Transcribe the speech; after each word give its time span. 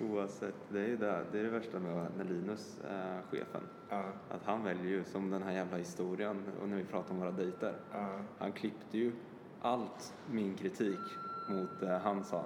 Oavsett, 0.00 0.54
det 0.68 0.80
är 0.80 0.96
det, 0.96 1.24
det, 1.32 1.38
är 1.38 1.44
det 1.44 1.50
värsta 1.50 1.78
med 1.78 2.06
när 2.16 2.24
Linus 2.24 2.78
är 2.88 3.22
chefen. 3.30 3.60
Ja. 3.88 4.04
Att 4.30 4.44
han 4.44 4.64
väljer 4.64 4.86
ju, 4.86 5.04
som 5.04 5.30
den 5.30 5.42
här 5.42 5.52
jävla 5.52 5.76
historien 5.76 6.42
och 6.62 6.68
när 6.68 6.76
vi 6.76 6.84
pratar 6.84 7.14
om 7.14 7.20
våra 7.20 7.30
dejter. 7.30 7.74
Ja. 7.92 8.08
Han 8.38 8.52
klippte 8.52 8.98
ju 8.98 9.12
allt 9.60 10.14
min 10.30 10.56
kritik 10.56 11.18
mot 11.46 11.70
det 11.80 12.00
han 12.04 12.24
sa 12.24 12.44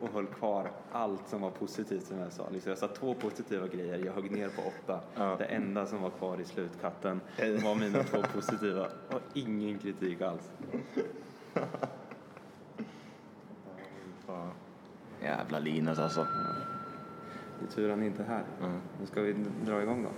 och 0.00 0.08
höll 0.08 0.26
kvar 0.26 0.70
allt 0.92 1.28
som 1.28 1.40
var 1.40 1.50
positivt 1.50 2.06
som 2.06 2.18
jag 2.18 2.32
sa. 2.32 2.50
Liksom 2.50 2.70
jag 2.70 2.78
sa 2.78 2.88
två 2.88 3.14
positiva 3.14 3.66
grejer, 3.66 3.98
jag 3.98 4.12
högg 4.12 4.30
ner 4.30 4.48
på 4.48 4.62
åtta. 4.62 5.00
Ja. 5.14 5.36
Det 5.38 5.44
enda 5.44 5.86
som 5.86 6.02
var 6.02 6.10
kvar 6.10 6.40
i 6.40 6.44
slutkatten 6.44 7.20
var 7.64 7.74
mina 7.74 8.02
två 8.02 8.22
positiva 8.22 8.88
och 9.08 9.20
ingen 9.34 9.78
kritik 9.78 10.20
alls. 10.20 10.50
Jävla 15.22 15.58
Linus 15.58 15.98
alltså. 15.98 16.26
Det 17.58 17.66
är 17.66 17.70
tur 17.70 17.90
han 17.90 18.02
inte 18.02 18.22
är 18.22 18.26
här. 18.26 18.44
Mm. 18.60 18.80
Nu 19.00 19.06
ska 19.06 19.20
vi 19.20 19.34
dra 19.66 19.82
igång 19.82 20.02
då. 20.02 20.10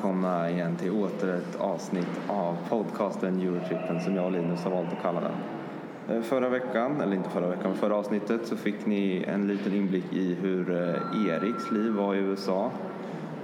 Välkomna 0.00 0.50
igen 0.50 0.76
till 0.76 0.90
åter 0.90 1.28
ett 1.28 1.60
avsnitt 1.60 2.20
av 2.28 2.56
podcasten 2.68 3.40
Eurotrippen 3.40 4.00
som 4.00 4.16
jag 4.16 4.24
och 4.24 4.32
Linus 4.32 4.64
har 4.64 4.70
valt 4.70 4.92
att 4.92 5.02
kalla 5.02 5.20
den. 5.20 5.32
Eh, 6.16 6.22
förra 6.22 6.48
veckan, 6.48 7.00
eller 7.00 7.16
inte 7.16 7.30
förra 7.30 7.48
veckan, 7.48 7.74
förra 7.74 7.96
avsnittet 7.96 8.46
så 8.46 8.56
fick 8.56 8.86
ni 8.86 9.24
en 9.28 9.46
liten 9.46 9.74
inblick 9.74 10.12
i 10.12 10.34
hur 10.34 10.70
eh, 10.70 11.26
Eriks 11.26 11.70
liv 11.70 11.92
var 11.92 12.14
i 12.14 12.18
USA 12.18 12.70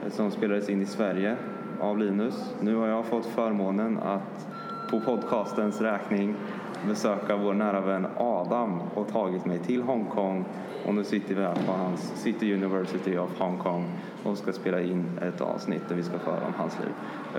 eh, 0.04 0.12
som 0.12 0.30
spelades 0.30 0.68
in 0.68 0.82
i 0.82 0.86
Sverige 0.86 1.36
av 1.80 1.98
Linus. 1.98 2.54
Nu 2.60 2.76
har 2.76 2.86
jag 2.86 3.04
fått 3.04 3.26
förmånen 3.26 3.98
att 3.98 4.48
på 4.90 5.00
podcastens 5.00 5.80
räkning 5.80 6.34
besöka 6.88 7.36
vår 7.36 7.54
nära 7.54 7.80
vän 7.80 8.06
Adam 8.16 8.80
och 8.94 9.08
tagit 9.08 9.44
mig 9.44 9.58
till 9.58 9.82
Hongkong 9.82 10.44
och 10.86 10.94
nu 10.94 11.04
sitter 11.04 11.34
vi 11.34 11.42
här 11.42 11.56
på 11.66 11.72
hans 11.72 12.12
City 12.14 12.54
University 12.54 13.16
of 13.16 13.38
Hong 13.38 13.58
Kong 13.58 13.84
och 14.26 14.38
ska 14.38 14.52
spela 14.52 14.80
in 14.80 15.04
ett 15.22 15.40
avsnitt 15.40 15.82
där 15.88 15.94
vi 15.94 16.02
ska 16.02 16.18
föra 16.18 16.46
om 16.46 16.54
hans 16.56 16.78
liv. 16.78 16.92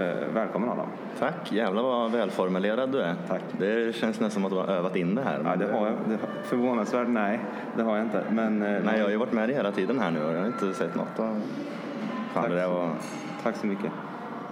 Eh, 0.06 0.34
välkommen 0.34 0.70
Adam! 0.70 0.88
Tack, 1.20 1.52
jävlar 1.52 1.84
vad 1.84 2.12
välformulerad 2.12 2.92
du 2.92 3.02
är. 3.02 3.16
Tack. 3.28 3.42
Det 3.60 3.96
känns 3.96 4.20
nästan 4.20 4.32
som 4.32 4.46
att 4.46 4.52
du 4.52 4.58
har 4.58 4.68
övat 4.68 4.96
in 4.96 5.16
det 5.16 5.22
här. 5.22 5.42
Ja, 5.44 5.56
det 5.56 5.74
har 5.74 5.88
jag. 5.88 5.96
Det, 6.08 6.18
förvånansvärt 6.44 7.08
nej, 7.08 7.40
det 7.76 7.84
har 7.84 7.98
jag 7.98 8.06
inte. 8.06 8.24
Men, 8.30 8.62
eh, 8.62 8.84
Nej, 8.86 8.98
jag 8.98 9.04
har 9.04 9.12
ju 9.12 9.18
varit 9.18 9.34
med 9.34 9.50
dig 9.50 9.56
hela 9.56 9.72
tiden 9.72 10.00
här 10.00 10.12
nu 10.12 10.24
och 10.24 10.34
jag 10.34 10.40
har 10.40 10.48
inte 10.48 10.74
sett 10.74 10.96
något. 10.96 11.08
Fan, 11.18 11.42
Tack. 12.34 12.50
det 12.50 12.68
var... 12.68 12.90
Tack 13.44 13.56
så 13.56 13.68
mycket. 13.68 13.92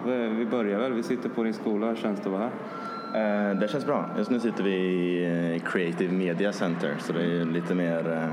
Vi 0.05 0.47
börjar 0.51 0.79
väl, 0.79 0.93
vi 0.93 1.03
sitter 1.03 1.29
på 1.29 1.43
din 1.43 1.53
skola, 1.53 1.87
hur 1.87 1.95
känns 1.95 2.19
det 2.19 2.25
att 2.25 2.31
vara 2.31 2.41
här? 2.41 3.51
Eh, 3.51 3.55
det 3.59 3.67
känns 3.67 3.85
bra. 3.85 4.09
Just 4.17 4.31
nu 4.31 4.39
sitter 4.39 4.63
vi 4.63 4.75
i 4.75 5.61
Creative 5.65 6.13
Media 6.13 6.53
Center 6.53 6.95
så 6.99 7.13
det 7.13 7.23
är 7.23 7.45
lite 7.45 7.75
mer 7.75 8.29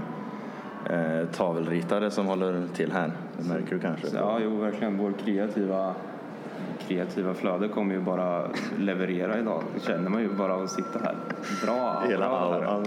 eh, 0.92 1.26
tavelritare 1.32 2.10
som 2.10 2.26
håller 2.26 2.62
till 2.74 2.92
här. 2.92 3.12
Det 3.38 3.48
märker 3.48 3.74
du 3.74 3.78
kanske. 3.80 4.06
Så, 4.06 4.16
ja, 4.16 4.38
jo 4.42 4.56
verkligen. 4.56 4.98
Vår 4.98 5.12
kreativa, 5.24 5.94
kreativa 6.88 7.34
flöde 7.34 7.68
kommer 7.68 7.94
ju 7.94 8.00
bara 8.00 8.50
leverera 8.78 9.38
idag. 9.38 9.62
Det 9.74 9.80
känner 9.86 10.10
man 10.10 10.22
ju 10.22 10.28
bara 10.28 10.54
av 10.54 10.62
att 10.62 10.70
sitta 10.70 10.98
här. 10.98 11.16
Bra 11.66 12.02
Hela 12.08 12.26
auran. 12.26 12.86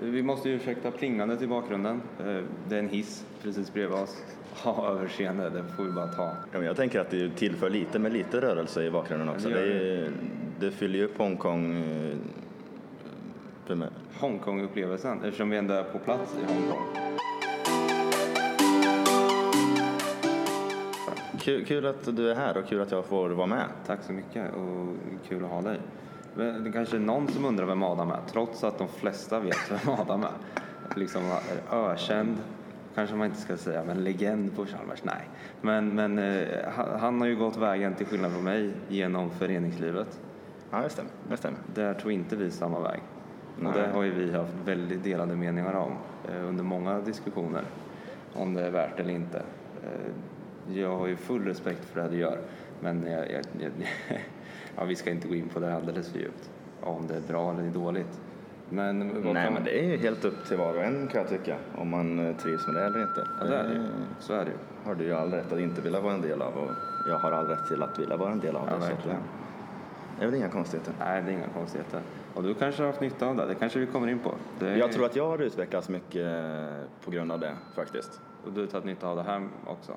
Vi 0.00 0.22
måste 0.22 0.48
ju 0.48 0.54
ursäkta 0.56 0.90
plingandet 0.90 1.42
i 1.42 1.46
bakgrunden. 1.46 2.02
Eh, 2.20 2.38
Det 2.68 2.74
är 2.74 2.78
en 2.78 2.88
hiss 2.88 3.24
precis 3.42 3.72
bredvid 3.72 3.98
oss. 3.98 4.16
Ha 4.62 4.88
överseende, 4.90 5.50
det 5.50 5.64
får 5.76 5.84
vi 5.84 5.90
bara 5.92 6.06
ta. 6.06 6.30
Ja, 6.52 6.62
jag 6.62 6.76
tänker 6.76 7.00
att 7.00 7.10
det 7.10 7.30
tillför 7.30 7.70
lite 7.70 7.98
med 7.98 8.12
lite 8.12 8.40
rörelse 8.40 8.82
i 8.84 8.90
bakgrunden 8.90 9.28
också. 9.28 9.48
det 9.48 9.54
Det, 9.54 9.96
är, 9.96 10.10
det 10.60 10.70
fyller 10.70 10.98
ju 10.98 11.04
upp 11.04 11.18
Hongkong. 11.18 11.74
eh. 13.68 13.76
Hongkong-upplevelsen, 14.20 15.24
eftersom 15.24 15.50
vi 15.50 15.56
ändå 15.56 15.74
är 15.74 15.82
på 15.82 15.98
plats 15.98 16.36
i 16.42 16.52
Hongkong. 16.52 16.78
Kul, 21.46 21.64
kul 21.64 21.86
att 21.86 22.16
du 22.16 22.30
är 22.30 22.34
här 22.34 22.56
och 22.56 22.66
kul 22.66 22.80
att 22.80 22.90
jag 22.90 23.04
får 23.04 23.30
vara 23.30 23.46
med. 23.46 23.66
Tack 23.86 24.02
så 24.02 24.12
mycket 24.12 24.54
och 24.54 24.94
kul 25.28 25.44
att 25.44 25.50
ha 25.50 25.62
dig. 25.62 25.80
Det 26.34 26.72
kanske 26.72 26.96
är 26.96 27.00
någon 27.00 27.28
som 27.28 27.44
undrar 27.44 27.66
vem 27.66 27.82
Adam 27.82 28.10
är, 28.10 28.20
trots 28.32 28.64
att 28.64 28.78
de 28.78 28.88
flesta 28.88 29.40
vet 29.40 29.70
vem 29.70 29.94
Adam 30.00 30.22
är. 30.22 30.30
Liksom 30.96 31.22
är 31.24 31.76
ökänd, 31.76 32.36
kanske 32.94 33.16
man 33.16 33.26
inte 33.26 33.40
ska 33.40 33.56
säga, 33.56 33.84
men 33.84 34.04
legend 34.04 34.56
på 34.56 34.66
Chalmers, 34.66 35.04
nej. 35.04 35.28
Men, 35.60 35.88
men 35.94 36.18
eh, 36.18 36.46
han, 37.00 37.20
har 37.20 37.28
ju 37.28 37.36
gått 37.36 37.56
vägen, 37.56 37.94
till 37.94 38.06
skillnad 38.06 38.32
från 38.32 38.44
mig, 38.44 38.72
genom 38.88 39.30
föreningslivet. 39.30 40.20
Ja, 40.70 40.80
det 40.80 40.88
stämmer. 40.88 41.10
Det 41.28 41.36
stämmer. 41.36 41.58
Där 41.74 41.94
tror 41.94 42.12
inte 42.12 42.36
vi 42.36 42.50
samma 42.50 42.80
väg. 42.80 43.00
Nej. 43.58 43.68
Och 43.68 43.78
det 43.78 43.88
har 43.88 44.02
ju 44.02 44.10
vi 44.10 44.32
haft 44.32 44.54
väldigt 44.64 45.04
delade 45.04 45.36
meningar 45.36 45.74
om 45.74 45.92
eh, 46.28 46.48
under 46.48 46.64
många 46.64 47.00
diskussioner. 47.00 47.62
Om 48.34 48.54
det 48.54 48.66
är 48.66 48.70
värt 48.70 49.00
eller 49.00 49.14
inte. 49.14 49.42
Eh, 50.70 50.80
jag 50.80 50.96
har 50.98 51.06
ju 51.06 51.16
full 51.16 51.44
respekt 51.44 51.84
för 51.84 52.02
det 52.02 52.08
du 52.08 52.16
gör. 52.16 52.38
Men 52.80 53.06
jag, 53.06 53.30
jag, 53.32 53.44
jag, 53.58 53.72
ja, 54.76 54.84
vi 54.84 54.96
ska 54.96 55.10
inte 55.10 55.28
gå 55.28 55.34
in 55.34 55.48
på 55.48 55.60
det 55.60 55.74
alldeles 55.76 56.12
för 56.12 56.18
djupt. 56.18 56.50
Om 56.80 57.06
det 57.06 57.14
är 57.16 57.20
bra 57.20 57.50
eller 57.52 57.70
dåligt. 57.70 58.20
Men, 58.68 58.98
Nej, 58.98 59.44
kan- 59.44 59.54
men 59.54 59.64
det 59.64 59.78
är 59.80 59.84
ju 59.84 59.96
helt 59.96 60.24
upp 60.24 60.44
till 60.46 60.56
var 60.56 60.74
och 60.74 60.82
en 60.84 61.06
kan 61.08 61.20
jag 61.20 61.30
tycka. 61.30 61.56
Om 61.78 61.88
man 61.90 62.18
eh, 62.28 62.36
trivs 62.36 62.66
med 62.66 62.74
det 62.74 62.82
eller 62.84 63.00
inte. 63.02 63.24
Ja, 63.40 63.46
det 63.46 63.56
är 63.56 63.64
det 63.64 63.74
ju. 63.74 63.80
Så 64.20 64.32
är 64.32 64.44
det 64.44 64.50
ju. 64.50 64.56
har 64.84 64.94
du 64.94 65.04
ju 65.04 65.12
all 65.14 65.30
rätt 65.32 65.52
att 65.52 65.58
inte 65.58 65.80
vilja 65.80 66.00
vara 66.00 66.14
en 66.14 66.20
del 66.22 66.42
av 66.42 66.56
och 66.56 66.70
jag 67.08 67.18
har 67.18 67.32
all 67.32 67.46
rätt 67.46 67.66
till 67.66 67.82
att 67.82 67.98
vilja 67.98 68.16
vara 68.16 68.32
en 68.32 68.40
del 68.40 68.56
av 68.56 68.66
det. 68.66 68.76
verkligen. 68.76 69.20
Det 70.18 70.22
är 70.24 70.26
väl 70.26 70.34
inga 70.34 70.48
konstigheter. 70.48 70.92
Nej, 70.98 71.22
det 71.22 71.30
är 71.30 71.32
inga 71.32 71.48
konstigheter. 71.48 72.00
Och 72.34 72.42
du 72.42 72.54
kanske 72.54 72.82
har 72.82 72.86
haft 72.86 73.00
nytta 73.00 73.26
av 73.26 73.36
det. 73.36 73.46
Det 73.46 73.54
kanske 73.54 73.78
vi 73.78 73.86
kommer 73.86 74.08
in 74.08 74.18
på. 74.18 74.34
Det 74.58 74.76
Jag 74.76 74.92
tror 74.92 75.06
att 75.06 75.16
jag 75.16 75.28
har 75.28 75.38
utvecklats 75.38 75.88
mycket 75.88 76.26
eh, 76.26 77.04
på 77.04 77.10
grund 77.10 77.32
av 77.32 77.40
det 77.40 77.52
faktiskt. 77.74 78.20
Och 78.46 78.52
du 78.52 78.60
har 78.60 78.66
tagit 78.66 78.84
nytta 78.84 79.08
av 79.08 79.16
det 79.16 79.22
här 79.22 79.48
också. 79.66 79.92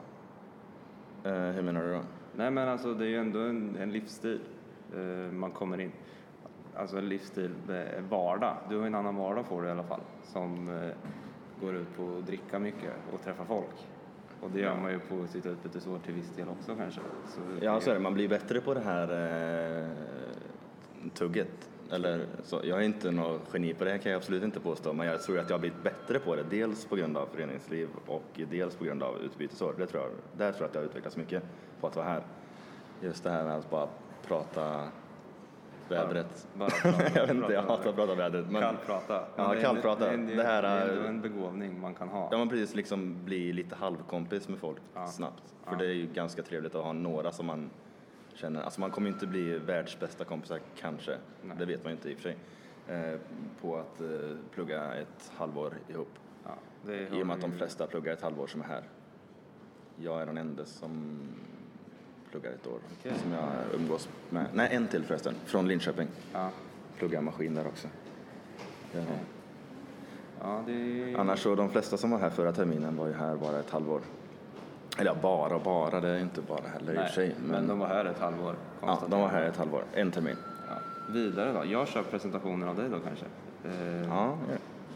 Eh, 1.23 1.31
hur 1.33 1.61
menar 1.61 1.81
du 1.83 1.93
då? 1.93 2.01
Nej 2.35 2.51
men 2.51 2.67
alltså 2.67 2.93
det 2.93 3.05
är 3.05 3.09
ju 3.09 3.17
ändå 3.17 3.39
en, 3.39 3.75
en 3.75 3.91
livsstil 3.91 4.39
eh, 4.95 5.31
man 5.31 5.51
kommer 5.51 5.79
in. 5.79 5.91
Alltså 6.75 6.97
en 6.97 7.09
livsstil, 7.09 7.51
eh, 7.69 8.03
vardag. 8.09 8.57
Du 8.69 8.77
har 8.77 8.87
en 8.87 8.95
annan 8.95 9.15
vardag 9.15 9.45
får 9.45 9.61
du 9.61 9.67
i 9.67 9.71
alla 9.71 9.83
fall. 9.83 10.01
Som 10.23 10.69
eh, 10.69 10.89
går 11.61 11.75
ut 11.75 11.97
på 11.97 12.17
att 12.17 12.25
dricka 12.25 12.59
mycket 12.59 12.93
och 13.13 13.21
träffa 13.21 13.45
folk. 13.45 13.87
Och 14.41 14.51
det 14.51 14.59
gör 14.59 14.75
man 14.75 14.91
ju 14.91 14.99
på 14.99 15.27
sitt 15.27 15.45
utbytesår 15.45 15.99
till 15.99 16.13
viss 16.13 16.35
del 16.35 16.47
också 16.49 16.75
kanske. 16.75 17.01
Så 17.27 17.41
Ja, 17.61 17.79
så 17.79 17.89
är 17.89 17.93
det. 17.93 17.99
Man 17.99 18.13
blir 18.13 18.27
bättre 18.29 18.61
på 18.61 18.73
det 18.73 18.79
här 18.79 19.07
eh, 19.83 19.87
tugget. 21.13 21.69
Eller, 21.91 22.25
så, 22.43 22.61
jag 22.63 22.79
är 22.79 22.83
inte 22.83 23.11
något 23.11 23.41
geni 23.53 23.73
på 23.73 23.83
det 23.83 23.91
här 23.91 23.97
kan 23.97 24.11
jag 24.11 24.17
absolut 24.19 24.43
inte 24.43 24.59
påstå, 24.59 24.93
men 24.93 25.07
jag 25.07 25.21
tror 25.21 25.39
att 25.39 25.49
jag 25.49 25.53
har 25.57 25.59
blivit 25.59 25.83
bättre 25.83 26.19
på 26.19 26.35
det. 26.35 26.43
Dels 26.49 26.85
på 26.85 26.95
grund 26.95 27.17
av 27.17 27.25
föreningsliv 27.25 27.89
och 28.05 28.39
dels 28.51 28.75
på 28.75 28.83
grund 28.83 29.03
av 29.03 29.17
utbytesår. 29.21 29.73
Det 29.77 29.85
tror 29.87 30.03
jag, 30.03 30.11
där 30.37 30.51
tror 30.51 30.61
jag 30.61 30.67
att 30.69 30.75
jag 30.75 30.81
har 30.81 30.85
utvecklats 30.87 31.17
mycket 31.17 31.43
på 31.81 31.87
att 31.87 31.95
vara 31.95 32.05
här. 32.05 32.23
Just 33.01 33.23
det 33.23 33.29
här 33.29 33.43
med 33.43 33.55
att 33.55 33.69
bara 33.69 33.87
prata 34.27 34.87
vädret. 35.89 36.47
Bara 36.53 36.69
prata- 36.81 37.03
jag 37.15 37.21
vet 37.27 37.29
inte, 37.35 37.53
jag 37.53 37.63
prata- 37.63 37.77
hatar 37.77 37.89
att 37.89 37.95
prata 37.95 38.15
vädret. 38.15 38.51
Men, 38.51 38.61
Kallprata. 38.61 39.23
Ja, 39.35 39.47
Men 39.47 39.57
är- 39.57 39.61
kallprata. 39.61 40.05
Det 40.05 40.11
är, 40.13 40.17
det 40.17 40.33
är, 40.33 40.37
Det 40.37 40.43
här 40.43 40.61
det 40.61 40.67
är 40.67 40.87
är- 40.87 40.91
ändå 40.95 41.07
en 41.07 41.21
begåvning 41.21 41.79
man 41.79 41.95
kan 41.95 42.09
ha. 42.09 42.27
Ja, 42.31 42.37
man 42.37 42.49
precis 42.49 42.75
liksom 42.75 43.25
bli 43.25 43.53
lite 43.53 43.75
halvkompis 43.75 44.47
med 44.47 44.59
folk 44.59 44.77
Ja. 44.93 45.07
snabbt. 45.07 45.43
För 45.63 45.71
Ja. 45.71 45.77
det 45.77 45.85
är 45.85 45.93
ju 45.93 46.07
ganska 46.07 46.41
trevligt 46.43 46.75
att 46.75 46.83
ha 46.83 46.93
några 46.93 47.31
som 47.31 47.45
man 47.45 47.69
känner, 48.39 48.61
alltså 48.61 48.81
man 48.81 48.91
kommer 48.91 49.07
ju 49.07 49.13
inte 49.13 49.27
bli 49.27 49.57
världsbästa 49.57 50.23
kompisar 50.23 50.59
kanske, 50.79 51.17
Nej. 51.41 51.57
det 51.59 51.65
vet 51.65 51.83
man 51.83 51.91
ju 51.91 51.97
inte 51.97 52.09
i 52.09 52.13
och 52.13 52.17
för 52.17 52.23
sig, 52.23 52.37
eh, 52.87 53.19
på 53.61 53.77
att 53.77 54.01
eh, 54.01 54.07
plugga 54.53 54.93
ett 54.93 55.31
halvår 55.35 55.73
ihop. 55.87 56.11
Ja, 56.43 56.91
I 56.91 57.21
och 57.21 57.27
med 57.27 57.35
att 57.35 57.41
de 57.41 57.51
flesta 57.51 57.87
pluggar 57.87 58.13
ett 58.13 58.21
halvår 58.21 58.47
som 58.47 58.61
är 58.61 58.65
här. 58.65 58.83
Jag 59.95 60.21
är 60.21 60.25
den 60.25 60.37
enda 60.37 60.65
som 60.65 61.19
pluggar 62.31 62.51
ett 62.51 62.67
år, 62.67 62.79
Okej. 62.99 63.13
som 63.23 63.31
jag 63.31 63.51
umgås 63.73 64.09
med. 64.29 64.45
Nej, 64.53 64.69
en 64.71 64.87
till 64.87 65.03
förresten, 65.03 65.35
från 65.45 65.67
Linköping. 65.67 66.07
Ja, 66.33 66.49
Pluggar 66.97 67.21
maskin 67.21 67.55
där 67.55 67.67
också. 67.67 67.87
Ja. 68.91 69.01
ja 70.39 70.63
det 70.65 70.71
är... 70.71 71.17
Annars 71.17 71.39
så 71.39 71.55
de 71.55 71.69
flesta 71.69 71.97
som 71.97 72.11
var 72.11 72.19
här 72.19 72.29
förra 72.29 72.51
terminen 72.51 72.95
var 72.97 73.07
ju 73.07 73.13
här 73.13 73.35
bara 73.35 73.59
ett 73.59 73.69
halvår. 73.69 74.01
Eller 74.99 75.11
ja, 75.11 75.17
bara 75.21 75.55
och 75.55 75.61
bara, 75.61 75.99
det 76.01 76.07
är 76.09 76.19
inte 76.19 76.41
bara 76.41 76.67
heller 76.67 76.93
i 76.93 76.95
och 76.95 76.99
Nej, 76.99 77.07
för 77.07 77.13
sig. 77.13 77.35
men 77.39 77.67
de 77.67 77.79
var 77.79 77.87
här 77.87 78.05
ett 78.05 78.19
halvår. 78.19 78.55
ja, 78.81 79.03
de 79.09 79.21
var 79.21 79.27
här 79.29 79.41
ett 79.43 79.57
halvår, 79.57 79.83
en 79.93 80.11
termin. 80.11 80.35
Ja. 80.67 80.73
Vidare 81.07 81.51
då? 81.53 81.65
Jag 81.65 81.87
kör 81.87 82.03
presentationen 82.03 82.69
av 82.69 82.75
dig 82.75 82.89
då 82.89 82.99
kanske. 82.99 83.25
Eh, 83.63 84.07
Ja, 84.07 84.37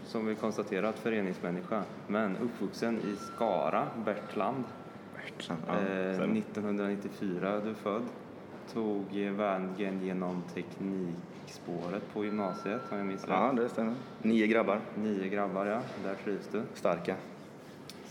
Som 0.06 0.26
vi 0.26 0.36
konstaterat 0.36 1.00
föreningsmänniska, 1.00 1.84
men 2.08 2.38
uppvuxen 2.38 2.98
i 2.98 3.16
Skara, 3.16 3.88
Bertland. 4.06 4.64
Bertland. 5.16 5.62
Ja, 5.68 5.74
eh, 5.74 6.18
sen- 6.18 6.38
1994 6.38 7.50
är 7.50 7.62
du 7.62 7.74
född. 7.74 8.04
tog 8.74 9.06
vägen 9.14 10.02
genom 10.06 10.44
teknikspåret 10.54 12.14
på 12.14 12.26
gymnasiet 12.26 12.82
om 12.92 12.98
jag 12.98 13.08
minns 13.08 13.22
rätt. 13.22 13.30
Ja, 13.30 13.54
det 13.56 13.70
stämmer. 13.70 13.96
Nio 14.22 14.48
grabbar. 14.48 14.80
Nio 14.96 15.28
grabbar 15.30 15.66
ja, 15.66 15.80
där 16.04 16.16
trivs 16.24 16.48
du. 16.52 16.62
Starka. 16.74 17.16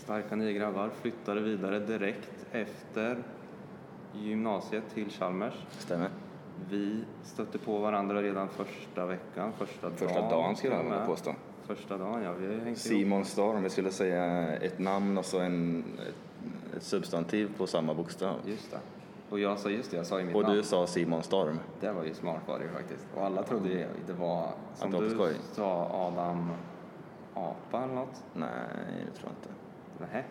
Starka 0.03 0.35
nio 0.35 0.53
grabbar. 0.53 0.89
Flyttade 1.01 1.41
vidare 1.41 1.79
direkt 1.79 2.45
efter 2.51 3.23
gymnasiet 4.13 4.83
till 4.93 5.09
Chalmers. 5.09 5.53
Stämmer. 5.79 6.09
Vi 6.69 7.03
stötte 7.23 7.57
på 7.57 7.77
varandra 7.79 8.21
redan 8.21 8.47
första 8.49 9.05
veckan, 9.05 9.51
första, 9.57 9.89
Första 9.91 10.19
dagen. 10.21 10.29
dagen 10.29 10.55
skulle 10.55 10.75
jag 10.75 10.83
vilja 10.83 11.05
påstå. 11.05 11.33
Första 11.67 11.97
dagen, 11.97 12.23
ja. 12.23 12.33
Vi 12.33 12.69
har. 12.69 12.75
Simon 12.75 13.25
Storm, 13.25 13.63
vi 13.63 13.69
skulle 13.69 13.91
säga 13.91 14.47
ett 14.57 14.79
namn 14.79 15.17
och 15.17 15.25
så 15.25 15.39
en, 15.39 15.83
ett, 16.07 16.75
ett 16.77 16.83
substantiv 16.83 17.57
på 17.57 17.67
samma 17.67 17.93
bokstav. 17.93 18.35
Just 18.45 18.71
det. 18.71 18.79
Och 19.29 19.39
jag 19.39 19.59
sa 19.59 19.69
just 19.69 19.91
det, 19.91 19.97
jag 19.97 20.05
sa 20.05 20.19
i 20.19 20.23
mitt 20.23 20.35
Och 20.35 20.41
namn. 20.41 20.55
du 20.55 20.63
sa 20.63 20.87
Simon 20.87 21.23
Storm. 21.23 21.59
Det 21.81 21.91
var 21.91 22.03
ju 22.03 22.13
smart 22.13 22.41
var 22.47 22.59
det 22.59 22.65
ju 22.65 22.71
faktiskt. 22.71 23.07
Och 23.15 23.25
alla 23.25 23.43
trodde 23.43 23.69
ju 23.69 23.85
det 24.07 24.13
var, 24.13 24.49
som 24.75 24.91
det 24.91 24.97
på 24.97 25.03
du 25.03 25.09
skoj. 25.09 25.33
sa, 25.51 25.87
Adam 25.93 26.49
Apa 27.33 27.83
eller 27.83 27.93
något. 27.95 28.23
Nej, 28.33 28.49
det 29.05 29.19
tror 29.19 29.31
jag 29.31 29.31
inte. 29.31 29.49
Nej, 30.13 30.23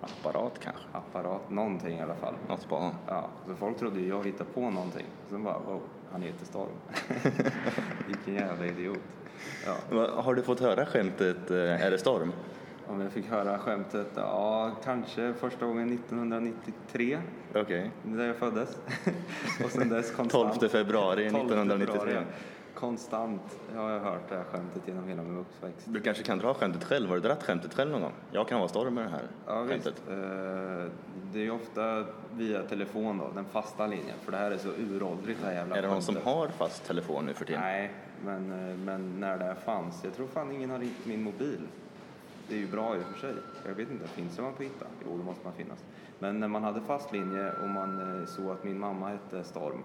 Apparat 0.00 0.58
kanske. 0.64 0.82
apparat, 0.92 1.50
någonting 1.50 1.98
i 1.98 2.02
alla 2.02 2.14
fall. 2.14 2.34
Något 2.48 2.60
spa. 2.60 2.90
Ja, 3.06 3.28
så 3.46 3.54
folk 3.54 3.78
trodde 3.78 4.00
ju 4.00 4.08
jag 4.08 4.24
hittade 4.26 4.50
på 4.54 4.70
någonting. 4.70 5.06
Sen 5.30 5.44
bara, 5.44 5.58
wow, 5.58 5.80
han 6.12 6.22
heter 6.22 6.46
Storm. 6.46 6.68
Vilken 8.06 8.34
jävla 8.34 8.66
idiot. 8.66 8.98
Ja, 9.90 10.10
Har 10.22 10.34
du 10.34 10.42
fått 10.42 10.60
höra 10.60 10.86
skämtet 10.86 11.50
eh, 11.50 11.86
Är 11.86 11.90
det 11.90 11.98
storm? 11.98 12.32
om 12.86 13.00
jag 13.00 13.12
fick 13.12 13.26
höra 13.26 13.58
skämtet, 13.58 14.06
ja, 14.14 14.70
kanske 14.84 15.34
första 15.34 15.66
gången 15.66 15.92
1993, 15.92 17.18
Okej. 17.54 17.90
där 18.02 18.26
jag 18.26 18.36
föddes. 18.36 18.78
Och 19.64 19.70
sen 19.70 19.88
dess 19.88 20.12
12 20.16 20.16
konstant. 20.30 20.72
februari 20.72 21.30
12 21.30 21.44
1993. 21.44 21.98
februari, 22.00 22.14
ja. 22.14 22.22
Konstant 22.74 23.42
har 23.76 23.90
jag 23.90 24.00
hört 24.00 24.28
det 24.28 24.36
här 24.36 24.44
skämtet 24.44 24.82
genom 24.88 25.08
hela 25.08 25.22
min 25.22 25.38
uppväxt. 25.38 25.86
Du 25.90 26.00
kanske 26.00 26.22
kan 26.22 26.38
dra 26.38 26.54
skämtet 26.54 26.84
själv? 26.84 27.08
Har 27.08 27.14
du 27.16 27.20
dragit 27.22 27.42
skämtet 27.42 27.74
själv 27.74 27.90
någon 27.90 28.00
gång? 28.02 28.12
Jag 28.32 28.48
kan 28.48 28.58
vara 28.58 28.68
storm 28.68 28.94
med 28.94 29.04
det 29.04 29.10
här 29.10 29.22
Ja, 29.46 29.60
visst. 29.62 29.84
skämtet. 29.84 30.02
Eh, 30.08 30.92
Det 31.32 31.38
är 31.40 31.44
ju 31.44 31.50
ofta 31.50 32.04
via 32.32 32.62
telefon 32.62 33.18
då, 33.18 33.30
den 33.34 33.44
fasta 33.44 33.86
linjen, 33.86 34.16
för 34.22 34.32
det 34.32 34.38
här 34.38 34.50
är 34.50 34.58
så 34.58 34.68
uråldrigt 34.68 35.40
det 35.40 35.46
här 35.46 35.54
jävla 35.54 35.76
Är 35.76 35.82
det 35.82 35.88
någon 35.88 36.02
som 36.02 36.14
skämtet. 36.14 36.32
har 36.34 36.48
fast 36.48 36.86
telefon 36.86 37.26
nu 37.26 37.34
för 37.34 37.44
tiden? 37.44 37.60
Nej, 37.60 37.92
men, 38.24 38.68
eh, 38.70 38.76
men 38.76 39.20
när 39.20 39.38
det 39.38 39.54
fanns. 39.64 40.04
Jag 40.04 40.14
tror 40.14 40.26
fan 40.26 40.52
ingen 40.52 40.70
har 40.70 40.78
ringt 40.78 41.06
min 41.06 41.22
mobil. 41.22 41.60
Det 42.48 42.54
är 42.54 42.58
ju 42.58 42.66
bra 42.66 42.96
i 42.96 42.98
och 42.98 43.02
för 43.02 43.20
sig. 43.20 43.34
Jag 43.66 43.74
vet 43.74 43.90
inte, 43.90 44.08
finns 44.08 44.36
det 44.36 44.42
man 44.42 44.54
får 44.54 44.64
hitta? 44.64 44.86
Jo, 45.04 45.18
det 45.18 45.24
måste 45.24 45.44
man 45.44 45.52
finnas. 45.52 45.78
Men 46.18 46.40
när 46.40 46.48
man 46.48 46.62
hade 46.64 46.80
fast 46.80 47.12
linje 47.12 47.52
och 47.62 47.68
man 47.68 48.20
eh, 48.20 48.26
såg 48.26 48.50
att 48.50 48.64
min 48.64 48.78
mamma 48.78 49.08
hette 49.08 49.44
Storm 49.44 49.82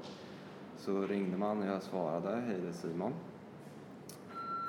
så 0.79 1.01
ringde 1.01 1.37
man 1.37 1.61
och 1.61 1.67
jag 1.67 1.81
svarade, 1.83 2.35
hej 2.41 2.57
det 2.63 2.67
är 2.69 2.73
Simon. 2.73 3.13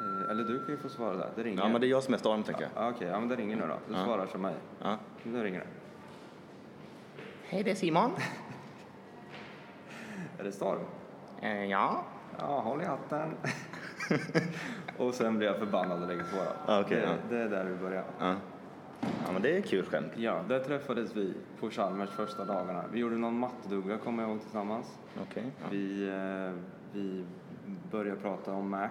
Eh, 0.00 0.30
Eller 0.30 0.44
du 0.44 0.58
kan 0.58 0.68
ju 0.74 0.76
få 0.76 0.88
svara 0.88 1.16
där, 1.16 1.30
det 1.36 1.42
ringer. 1.42 1.62
Ja, 1.62 1.68
men 1.68 1.80
det 1.80 1.86
är 1.86 1.88
jag 1.88 2.02
som 2.02 2.14
är 2.14 2.18
storm 2.18 2.42
tänker 2.42 2.62
jag. 2.62 2.70
Ja, 2.74 2.90
Okej, 2.90 3.08
ja 3.08 3.20
men 3.20 3.28
det 3.28 3.36
ringer 3.36 3.56
nu 3.56 3.62
då. 3.68 3.74
Du 3.88 3.94
Ja. 3.94 4.04
svarar 4.04 4.26
som 4.26 4.42
mig. 4.42 4.54
Ja. 4.82 4.96
Nu 5.22 5.42
ringer 5.44 5.60
det. 5.60 5.66
Hej, 7.44 7.62
det 7.62 7.70
är 7.70 7.74
Simon. 7.74 8.10
Är 10.38 10.44
det 10.44 10.52
Storm? 10.52 10.78
Eh, 11.42 11.64
ja. 11.64 12.04
Ja, 12.38 12.60
håll 12.60 12.82
i 12.82 12.84
hatten. 12.84 13.30
och 14.98 15.14
sen 15.14 15.38
blir 15.38 15.48
jag 15.48 15.56
förbannad 15.58 16.02
och 16.02 16.08
lägger 16.08 16.22
på 16.22 16.36
då. 16.36 16.72
Ah, 16.72 16.80
okej, 16.80 16.96
det, 17.00 17.02
ja. 17.06 17.12
det 17.30 17.38
är 17.42 17.48
där 17.48 17.64
vi 17.64 17.74
börjar. 17.76 18.04
ja. 18.18 18.34
Ja, 19.30 19.34
men 19.34 19.42
det 19.42 19.56
är 19.56 19.60
kul 19.62 19.84
skämt. 19.84 20.12
Ja, 20.16 20.44
där 20.48 20.60
träffades 20.60 21.16
vi 21.16 21.34
på 21.60 21.70
Chalmers 21.70 22.10
första 22.10 22.44
dagarna. 22.44 22.84
Vi 22.92 22.98
gjorde 23.00 23.16
någon 23.16 23.38
mattedugga 23.38 23.98
kommer 23.98 24.22
jag 24.22 24.30
ihåg 24.30 24.40
tillsammans. 24.40 24.98
Okej. 25.22 25.44
Ja. 25.60 25.66
Vi, 25.70 26.08
eh, 26.08 26.62
vi 26.92 27.24
började 27.90 28.20
prata 28.20 28.52
om 28.52 28.70
Mac. 28.70 28.88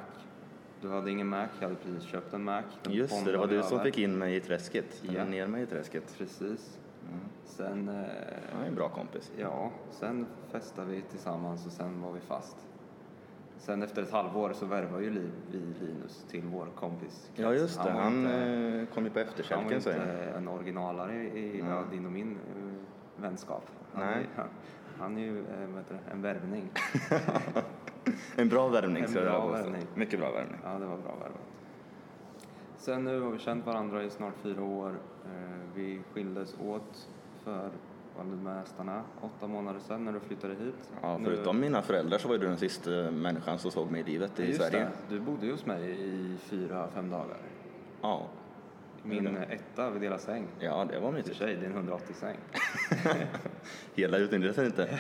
Du 0.82 0.90
hade 0.90 1.12
ingen 1.12 1.28
Mac, 1.28 1.48
jag 1.60 1.68
hade 1.68 1.76
precis 1.76 2.04
köpt 2.04 2.34
en 2.34 2.44
Mac. 2.44 2.64
Den 2.84 2.94
Just 2.94 3.26
det, 3.26 3.32
det 3.32 3.38
var 3.38 3.48
du 3.48 3.64
som 3.64 3.80
fick 3.80 3.98
in 3.98 4.18
mig 4.18 4.36
i 4.36 4.40
träsket. 4.40 5.02
Ja. 5.02 5.12
Eller 5.12 5.26
ner 5.26 5.48
mig 5.48 5.64
i 5.64 5.66
träsket. 5.66 6.16
Precis. 6.18 6.80
Mm. 7.08 7.20
Sen, 7.46 7.90
eh, 7.90 7.96
Han 8.54 8.64
är 8.64 8.68
en 8.68 8.76
bra 8.76 8.90
kompis. 8.90 9.32
ja, 9.38 9.72
sen 9.92 10.26
festade 10.52 10.92
vi 10.92 11.02
tillsammans 11.02 11.66
och 11.66 11.72
sen 11.72 12.02
var 12.02 12.12
vi 12.12 12.20
fast. 12.20 12.58
Sen 13.60 13.82
efter 13.84 14.02
ett 14.02 14.12
halvår 14.12 14.54
så 14.54 14.66
värvade 14.66 15.04
ju 15.04 15.10
vi 15.10 15.30
Linus 15.52 16.26
till 16.30 16.44
vår 16.46 16.66
kompis. 16.76 17.30
Ja, 17.36 17.54
just 17.54 17.84
det. 17.84 17.94
var 17.94 18.02
Han 18.02 18.18
inte- 18.18 18.34
eh, 18.36 18.86
kom 18.96 19.04
ju 19.06 19.10
på 19.10 19.20
Han 19.20 19.26
var 19.26 19.32
efterkälken 19.32 19.64
inte 19.74 19.82
säger 19.82 20.32
han. 20.34 20.44
en 20.44 20.48
originalare 20.48 21.14
i 21.24 21.60
ja, 21.70 21.84
din 21.92 22.06
och 22.06 22.12
min 22.12 22.32
eh, 22.32 23.22
vänskap. 23.24 23.64
Han, 23.94 24.06
Nej. 24.06 24.28
är- 24.38 24.44
han 25.00 25.18
är 25.18 25.22
ju 25.22 25.40
eh, 25.40 25.46
det, 25.90 26.12
en 26.12 26.22
värvning. 26.22 26.70
En 28.36 28.50
bra 28.50 28.68
värvning 28.68 29.04
En 29.04 29.14
jag 29.14 29.24
bra 29.24 29.42
påstå. 29.42 29.64
värvning. 29.64 29.88
Mycket 29.96 30.20
bra 30.20 30.32
värvning. 30.32 30.58
Ja, 30.64 30.70
det 30.80 30.86
var 30.86 30.98
bra 30.98 31.16
värvat. 31.16 31.42
Sen 32.78 33.04
nu 33.04 33.22
har 33.22 33.32
vi 33.32 33.40
känt 33.40 33.66
varandra 33.66 34.04
i 34.04 34.10
snart 34.10 34.34
fyra 34.44 34.64
år. 34.64 34.96
Vi 35.76 36.02
skildes 36.14 36.56
åt 36.60 37.10
för 37.44 37.70
vad 38.18 38.26
det 38.26 38.32
med 38.44 38.56
nästan 38.56 39.02
åtta 39.22 39.48
månader 39.48 39.80
sedan 39.80 40.06
när 40.06 40.12
du 40.14 40.20
flyttade 40.20 40.54
hit. 40.56 40.76
Ja, 41.02 41.18
Nu- 41.18 41.26
förutom 41.26 41.60
mina 41.60 41.82
föräldrar 41.82 42.18
så 42.18 42.28
var 42.28 42.38
du 42.38 42.48
den 42.48 42.58
sista 42.58 42.90
människan 43.12 43.60
som 43.60 43.72
såg 43.72 43.92
mig 43.92 44.02
i 44.02 44.04
livet 44.04 44.40
i 44.40 44.46
Just 44.48 44.60
Sverige. 44.60 44.80
Det. 44.80 44.90
Du 45.16 45.20
bodde 45.20 45.46
ju 45.46 45.52
hos 45.52 45.66
mig 45.66 45.92
i 45.92 46.38
fyra, 46.44 46.88
fem 46.96 47.10
dagar. 47.10 47.38
Ja. 48.02 48.26
Min 49.04 49.28
Mm. 49.28 49.44
etta, 49.50 49.90
vi 49.90 50.00
delade 50.00 50.22
säng. 50.22 50.48
ja, 50.60 50.86
det 50.92 51.00
var 51.00 51.10
I 51.10 51.12
mysigt. 51.12 51.38
sig, 51.38 51.56
det 51.62 51.66
är 51.66 51.70
en 51.70 51.90
180-säng. 51.90 52.38
Hela 53.96 54.18
utnyttjades 54.18 54.58
inte. 54.58 55.00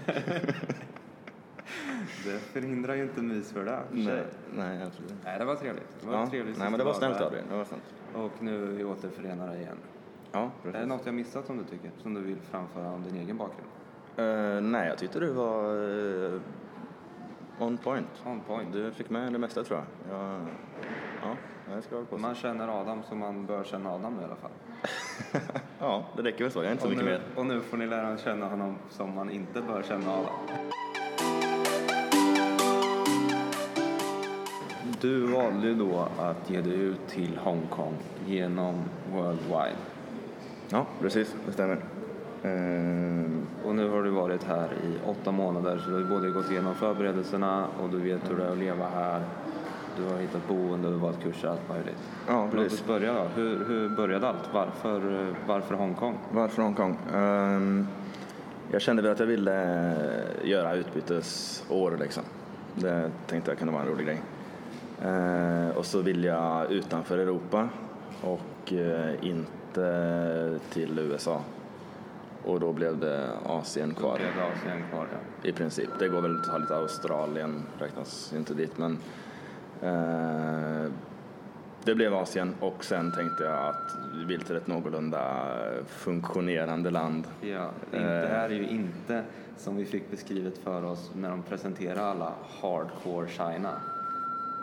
Det 2.25 2.39
förhindrar 2.39 2.95
ju 2.95 3.03
inte 3.03 3.21
mys 3.21 3.51
för 3.51 3.65
det. 3.65 3.79
i 3.99 4.05
sig. 4.05 4.23
nej, 4.55 4.77
nej, 4.77 4.87
absolut. 4.87 5.13
Nej, 5.23 5.39
det 5.39 5.45
var 5.45 5.55
trevligt. 5.55 6.01
Det 6.01 6.07
var 6.07 6.13
Ja. 6.13 6.27
trevligt 6.29 6.57
Nej, 6.57 6.69
men 6.69 6.79
det 6.79 6.85
var 6.85 6.93
snällt 6.93 7.21
av 7.21 7.31
dig. 7.31 7.43
Det 7.49 7.57
var 7.57 7.65
snällt. 7.65 7.83
Och 8.15 8.43
nu 8.43 8.63
är 8.63 8.67
vi 8.67 8.83
återförenade 8.83 9.57
igen. 9.57 9.77
Ja, 10.31 10.39
Är 10.39 10.49
det 10.63 10.71
precis. 10.71 10.87
något 10.87 11.05
jag 11.05 11.15
missat 11.15 11.45
som 11.45 11.57
du 11.57 11.63
tycker? 11.63 11.91
Som 12.01 12.13
du 12.13 12.21
vill 12.21 12.37
framföra 12.51 12.91
om 12.91 13.03
din 13.03 13.15
egen 13.15 13.37
bakgrund? 13.37 13.67
Eh, 14.15 14.61
nej, 14.61 14.87
jag 14.87 14.97
tyckte 14.97 15.19
du 15.19 15.31
var 15.33 15.63
eh, 16.35 16.41
on 17.59 17.77
point. 17.77 18.07
On 18.25 18.39
point. 18.47 18.73
Du 18.73 18.91
fick 18.91 19.09
med 19.09 19.33
det 19.33 19.39
mesta 19.39 19.63
tror 19.63 19.79
jag. 20.09 20.17
jag 20.19 20.41
ja, 21.23 21.35
jag 21.73 21.83
ska 21.83 21.95
på 22.05 22.05
så. 22.15 22.17
Man 22.17 22.35
känner 22.35 22.81
Adam 22.81 23.03
som 23.03 23.19
man 23.19 23.45
bör 23.45 23.63
känna 23.63 23.91
Adam 23.91 24.19
i 24.21 24.23
alla 24.23 24.35
fall. 24.35 24.51
Ja, 25.79 26.05
det 26.17 26.23
räcker 26.23 26.43
väl 26.43 26.51
så. 26.51 26.59
Jag 26.59 26.67
är 26.67 26.71
inte 26.71 26.81
så 26.83 26.87
Och 26.87 26.91
mycket 26.95 27.05
nu, 27.05 27.11
mer. 27.11 27.21
och 27.35 27.45
nu 27.45 27.61
får 27.61 27.77
ni 27.77 27.85
lära 27.87 28.17
känna 28.17 28.45
honom 28.49 28.75
som 28.89 29.15
man 29.15 29.29
inte 29.29 29.61
bör 29.61 29.83
känna 29.83 30.11
Adam. 30.11 30.33
Du 35.01 35.27
valde 35.27 35.73
då 35.73 36.07
att 36.19 36.49
ge 36.49 36.61
dig 36.61 36.73
ut 36.79 37.07
till 37.07 37.37
Hongkong 37.37 37.93
genom 38.25 38.75
Worldwide. 39.13 39.75
Ja, 40.71 40.85
precis. 41.01 41.35
Det 41.45 41.51
stämmer. 41.51 41.77
Eh, 42.43 43.29
Och 43.67 43.75
nu 43.75 43.89
har 43.89 44.03
du 44.03 44.09
varit 44.09 44.43
här 44.43 44.67
i 44.83 45.09
åtta 45.09 45.31
månader 45.31 45.77
så 45.77 45.89
du 45.89 45.95
har 45.95 46.03
både 46.09 46.29
gått 46.31 46.51
igenom 46.51 46.75
förberedelserna 46.75 47.65
och 47.83 47.89
du 47.89 47.99
vet 47.99 48.31
hur 48.31 48.37
det 48.37 48.43
är 48.45 48.51
att 48.51 48.57
leva 48.57 48.87
här. 48.89 49.21
Du 49.97 50.03
har 50.13 50.17
hittat 50.19 50.47
boende, 50.47 50.87
du 50.87 50.93
har 50.93 50.99
valt 51.01 51.23
kurser, 51.23 51.47
allt 51.47 51.69
möjligt. 51.69 51.97
ja, 52.27 52.41
Låt 52.43 52.51
precis. 52.51 52.79
oss 52.81 52.87
börja 52.87 53.13
då. 53.13 53.23
Hur, 53.35 53.65
hur 53.65 53.89
började 53.89 54.27
allt? 54.27 54.49
Varför, 54.53 55.27
varför 55.47 55.75
Hongkong? 55.75 56.17
Varför 56.31 56.61
Hongkong? 56.61 56.97
Ehm, 57.15 57.87
jag 58.71 58.81
kände 58.81 59.01
väl 59.01 59.11
att 59.11 59.19
jag 59.19 59.25
ville 59.27 59.95
göra 60.43 60.73
utbytesår 60.73 61.97
liksom. 61.99 62.23
Det 62.75 63.11
tänkte 63.27 63.51
jag 63.51 63.57
kunde 63.57 63.73
vara 63.73 63.83
en 63.83 63.89
rolig 63.89 64.05
grej. 64.05 64.21
Eh, 65.01 65.77
och 65.77 65.85
så 65.85 66.01
vill 66.01 66.23
jag 66.23 66.71
utanför 66.71 67.17
Europa 67.17 67.69
och 68.21 68.73
eh, 68.73 69.13
inte 69.21 69.51
till 70.69 70.99
USA. 70.99 71.41
Och 72.45 72.59
då 72.59 72.73
blev 72.73 72.99
det 72.99 73.29
Asien 73.45 73.93
kvar 73.93 74.17
blev 74.17 74.35
det 74.35 74.43
Asien 74.43 74.83
kvar, 74.91 75.07
ja. 75.11 75.49
i 75.49 75.51
princip. 75.53 75.89
Det 75.99 76.07
går 76.07 76.21
väl 76.21 76.35
att 76.35 76.43
ta 76.47 76.57
lite 76.57 76.75
Australien, 76.75 77.63
räknas 77.79 78.33
inte 78.37 78.53
dit 78.53 78.77
men 78.77 78.97
eh, 79.81 80.91
det 81.83 81.95
blev 81.95 82.13
Asien 82.13 82.55
och 82.59 82.83
sen 82.85 83.11
tänkte 83.11 83.43
jag 83.43 83.67
att 83.67 83.97
vi 84.17 84.25
vill 84.25 84.41
till 84.41 84.55
ett 84.55 84.67
någorlunda 84.67 85.45
funktionerande 85.87 86.89
land. 86.91 87.27
Ja, 87.41 87.69
det 87.91 87.97
inte- 87.97 88.21
det 88.21 88.27
här 88.27 88.49
är 88.49 88.53
ju 88.53 88.67
inte 88.69 89.23
som 89.57 89.75
vi 89.75 89.85
fick 89.85 90.11
beskrivet 90.11 90.57
för 90.57 90.85
oss 90.85 91.11
när 91.15 91.29
de 91.29 91.43
presenterade 91.43 92.01
alla 92.05 92.33
hardcore 92.61 93.27
China. 93.27 93.71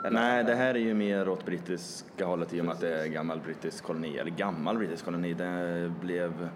Eller? 0.06 0.20
Nej, 0.20 0.44
det 0.44 0.54
här 0.54 0.74
är 0.74 0.78
ju 0.78 0.94
mer 0.94 1.28
åt 1.28 1.44
brittiska 1.46 2.26
hållet 2.26 2.52
i 2.54 2.60
och 2.60 2.64
med 2.64 2.74
att 2.74 2.80
det 2.80 3.02
är 3.02 3.06
gammal 3.06 3.40
brittisk 3.40 3.84
koloni, 3.84 4.18
eller 4.18 4.30
gammal 4.30 4.78
brittisk 4.78 5.04
koloni. 5.04 5.34
Det 5.34 5.92
blev 6.00 6.48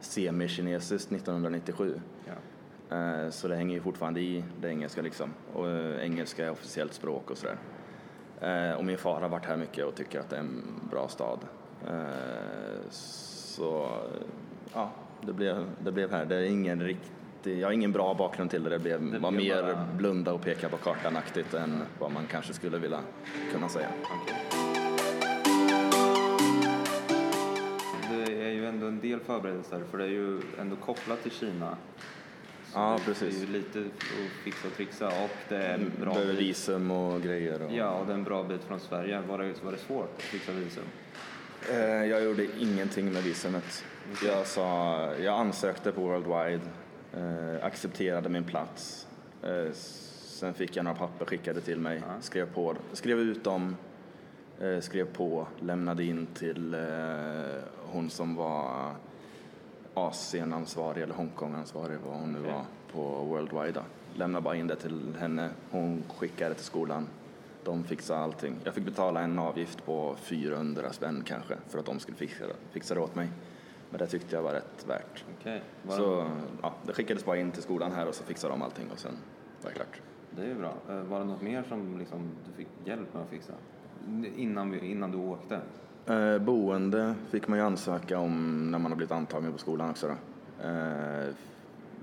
semi-kinesiskt 0.00 1.12
1997. 1.12 2.00
Ja. 2.26 2.96
Eh, 2.96 3.30
Så 3.30 3.48
det 3.48 3.56
hänger 3.56 3.74
ju 3.74 3.80
fortfarande 3.80 4.20
i 4.20 4.44
det 4.60 4.68
engelska 4.68 5.02
liksom. 5.02 5.30
Och 5.52 5.68
eh, 5.68 6.04
engelska 6.04 6.46
är 6.46 6.50
officiellt 6.50 6.92
språk 6.94 7.30
och 7.30 7.38
sådär. 7.38 7.56
Eh, 8.40 8.76
Och 8.78 8.84
min 8.84 8.98
far 8.98 9.20
har 9.20 9.28
varit 9.28 9.46
här 9.46 9.56
mycket 9.56 9.84
och 9.84 9.94
tycker 9.94 10.20
att 10.20 10.30
det 10.30 10.36
är 10.36 10.40
en 10.40 10.62
bra 10.90 11.08
stad. 11.08 11.38
Så 12.90 13.88
ja, 14.74 14.90
det 15.26 15.32
blev, 15.32 15.66
det 15.84 15.92
blev 15.92 16.10
här. 16.10 16.24
Det 16.24 16.36
är 16.36 16.42
ingen 16.42 16.82
rikt, 16.82 17.12
riktig, 17.44 17.60
jag 17.62 17.66
har 17.68 17.72
ingen 17.72 17.92
bra 17.92 18.14
bakgrund 18.14 18.50
till 18.50 18.62
det. 18.64 18.70
Det 18.70 18.78
blev, 18.78 19.12
Det 19.12 19.18
var 19.18 19.30
mer 19.30 19.62
bara- 19.62 19.86
blunda 19.96 20.32
och 20.32 20.40
peka 20.42 20.68
på 20.68 20.76
kartan-aktigt 20.76 21.54
än 21.54 21.82
vad 21.98 22.12
man 22.12 22.26
kanske 22.30 22.52
skulle 22.52 22.78
vilja 22.78 23.00
kunna 23.52 23.68
säga. 23.68 23.88
Det 28.10 28.42
är 28.44 28.50
ju 28.50 28.66
ändå 28.66 28.86
en 28.86 29.00
del 29.00 29.20
förberedelser 29.20 29.80
för 29.90 29.98
det 29.98 30.04
är 30.04 30.08
ju 30.08 30.40
ändå 30.60 30.76
kopplat 30.76 31.22
till 31.22 31.30
Kina. 31.32 31.76
Så 32.72 32.78
Ja, 32.78 32.96
det- 32.98 33.04
precis. 33.04 33.36
Det 33.36 33.42
är 33.44 33.46
ju 33.46 33.52
lite 33.52 33.78
att 33.78 34.44
fixa 34.44 34.66
och 34.68 34.74
trixa 34.76 35.06
och 35.06 35.30
det 35.48 35.56
är 35.56 35.74
en 35.74 35.92
bra 36.00 36.14
Behöver 36.14 36.32
visum 36.34 36.90
och 36.90 37.22
grejer. 37.22 37.62
Och... 37.62 37.72
Ja, 37.72 37.90
och 37.90 38.06
det 38.06 38.12
är 38.12 38.16
en 38.16 38.24
bra 38.24 38.42
bit 38.42 38.64
från 38.64 38.80
Sverige. 38.80 39.20
Var 39.28 39.38
det, 39.38 39.64
var 39.64 39.72
det 39.72 39.78
svårt 39.78 40.14
att 40.16 40.22
fixa 40.22 40.52
visum? 40.52 40.84
Eh, 41.70 41.78
Jag 42.04 42.24
gjorde 42.24 42.46
ingenting 42.60 43.12
med 43.12 43.22
visumet. 43.22 43.84
Jag, 44.26 44.46
sa, 44.46 44.98
jag 45.20 45.34
ansökte 45.40 45.92
på 45.92 46.00
Worldwide, 46.00 46.60
eh, 47.16 47.64
accepterade 47.64 48.28
min 48.28 48.44
plats. 48.44 49.06
Eh, 49.42 49.72
sen 49.72 50.54
fick 50.54 50.76
jag 50.76 50.84
några 50.84 50.98
papper 50.98 51.24
skickade 51.24 51.60
till 51.60 51.78
mig, 51.80 52.02
Ja. 52.08 52.14
skrev, 52.20 52.52
på, 52.54 52.74
skrev 52.92 53.18
ut 53.18 53.44
dem, 53.44 53.76
eh, 54.60 54.80
skrev 54.80 55.04
på, 55.04 55.46
lämnade 55.60 56.04
in 56.04 56.26
till 56.34 56.74
eh, 56.74 56.80
hon 57.92 58.10
som 58.10 58.34
var 58.36 58.90
Asienansvarig 59.94 61.02
eller 61.02 61.14
Hongkongansvarig, 61.14 61.98
vad 62.06 62.14
hon 62.20 62.32
nu 62.32 62.38
Okej. 62.40 62.52
var, 62.52 62.64
på 62.92 63.24
Worldwide. 63.24 63.80
Lämnade 64.14 64.42
bara 64.42 64.56
in 64.56 64.66
det 64.66 64.76
till 64.76 65.14
henne, 65.20 65.50
hon 65.70 66.02
skickade 66.18 66.54
till 66.54 66.64
skolan. 66.64 67.06
De 67.64 67.84
fixade 67.84 68.20
allting. 68.20 68.54
Jag 68.64 68.74
fick 68.74 68.84
betala 68.84 69.20
en 69.20 69.38
avgift 69.38 69.84
på 69.86 70.16
400 70.22 70.92
spänn 70.92 71.22
kanske 71.26 71.54
för 71.68 71.78
att 71.78 71.86
de 71.86 72.00
skulle 72.00 72.16
fixa 72.16 72.46
det, 72.46 72.54
fixa 72.72 72.94
det 72.94 73.00
åt 73.00 73.14
mig. 73.14 73.28
Men 73.92 73.98
det 73.98 74.06
tyckte 74.06 74.36
jag 74.36 74.42
var 74.42 74.52
rätt 74.52 74.84
värt. 74.88 75.24
Okej. 75.40 75.62
Var 75.82 75.96
Så 75.96 76.26
ja, 76.62 76.74
det 76.86 76.92
skickades 76.92 77.24
bara 77.24 77.36
in 77.36 77.50
till 77.50 77.62
skolan 77.62 77.92
här 77.92 78.08
och 78.08 78.14
så 78.14 78.24
fixade 78.24 78.52
de 78.54 78.62
allting 78.62 78.90
och 78.92 78.98
sen 78.98 79.12
var 79.62 79.70
det 79.70 79.76
klart. 79.76 80.00
Det 80.36 80.42
är 80.42 80.46
ju 80.46 80.54
bra. 80.54 80.74
Eh, 80.88 80.96
Var 80.96 81.18
det 81.18 81.24
något 81.24 81.42
mer 81.42 81.62
som 81.68 81.98
liksom, 81.98 82.30
du 82.46 82.52
fick 82.52 82.68
hjälp 82.84 83.14
med 83.14 83.22
att 83.22 83.28
fixa? 83.28 83.52
Innan, 84.36 84.70
vi, 84.70 84.90
innan 84.90 85.10
du 85.10 85.18
åkte? 85.18 85.60
Eh, 86.06 86.38
boende 86.38 87.14
fick 87.30 87.48
man 87.48 87.58
ju 87.58 87.64
ansöka 87.64 88.18
om 88.18 88.66
när 88.70 88.78
man 88.78 88.92
har 88.92 88.96
blivit 88.96 89.12
antagen 89.12 89.52
på 89.52 89.58
skolan 89.58 89.90
också. 89.90 90.06
Då. 90.08 90.68
Eh, 90.68 91.28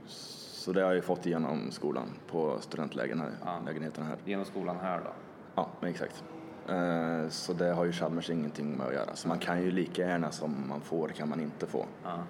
så 0.06 0.72
det 0.74 0.82
har 0.82 0.88
jag 0.88 0.96
ju 0.96 1.02
fått 1.02 1.26
igenom 1.26 1.72
skolan 1.72 2.08
på 2.28 2.58
studentlägenheterna 2.60 3.36
Ja. 3.46 3.60
lägenheterna 3.66 4.08
här. 4.08 4.18
Genom 4.26 4.46
skolan 4.46 4.78
här 4.82 4.98
då? 5.06 5.12
Ja, 5.56 5.70
men 5.82 5.90
exakt. 5.90 6.24
Eh, 6.70 7.30
så 7.30 7.54
det 7.54 7.72
har 7.74 7.86
ju 7.86 7.92
Chalmers 7.92 8.30
ingenting 8.30 8.78
med 8.78 8.88
att 8.88 8.94
göra. 8.94 9.16
Så 9.16 9.28
man 9.28 9.40
kan 9.40 9.62
ju 9.62 9.72
lika 9.72 10.02
gärna 10.02 10.32
som 10.32 10.68
man 10.70 10.82
får 10.82 11.08
kan 11.08 11.30
man 11.30 11.40
inte 11.40 11.68
få. 11.68 11.86
Ja. 12.04 12.24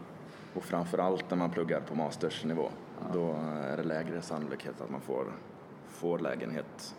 Och 0.53 0.63
framförallt 0.63 1.29
när 1.29 1.37
man 1.37 1.49
pluggar 1.49 1.79
på 1.81 1.95
mastersnivå. 1.95 2.69
Då 3.13 3.35
är 3.63 3.77
det 3.77 3.83
lägre 3.83 4.21
sannolikhet 4.21 4.81
att 4.81 4.89
man 4.89 5.01
får, 5.01 5.25
får 5.89 6.19
lägenhet 6.19 6.95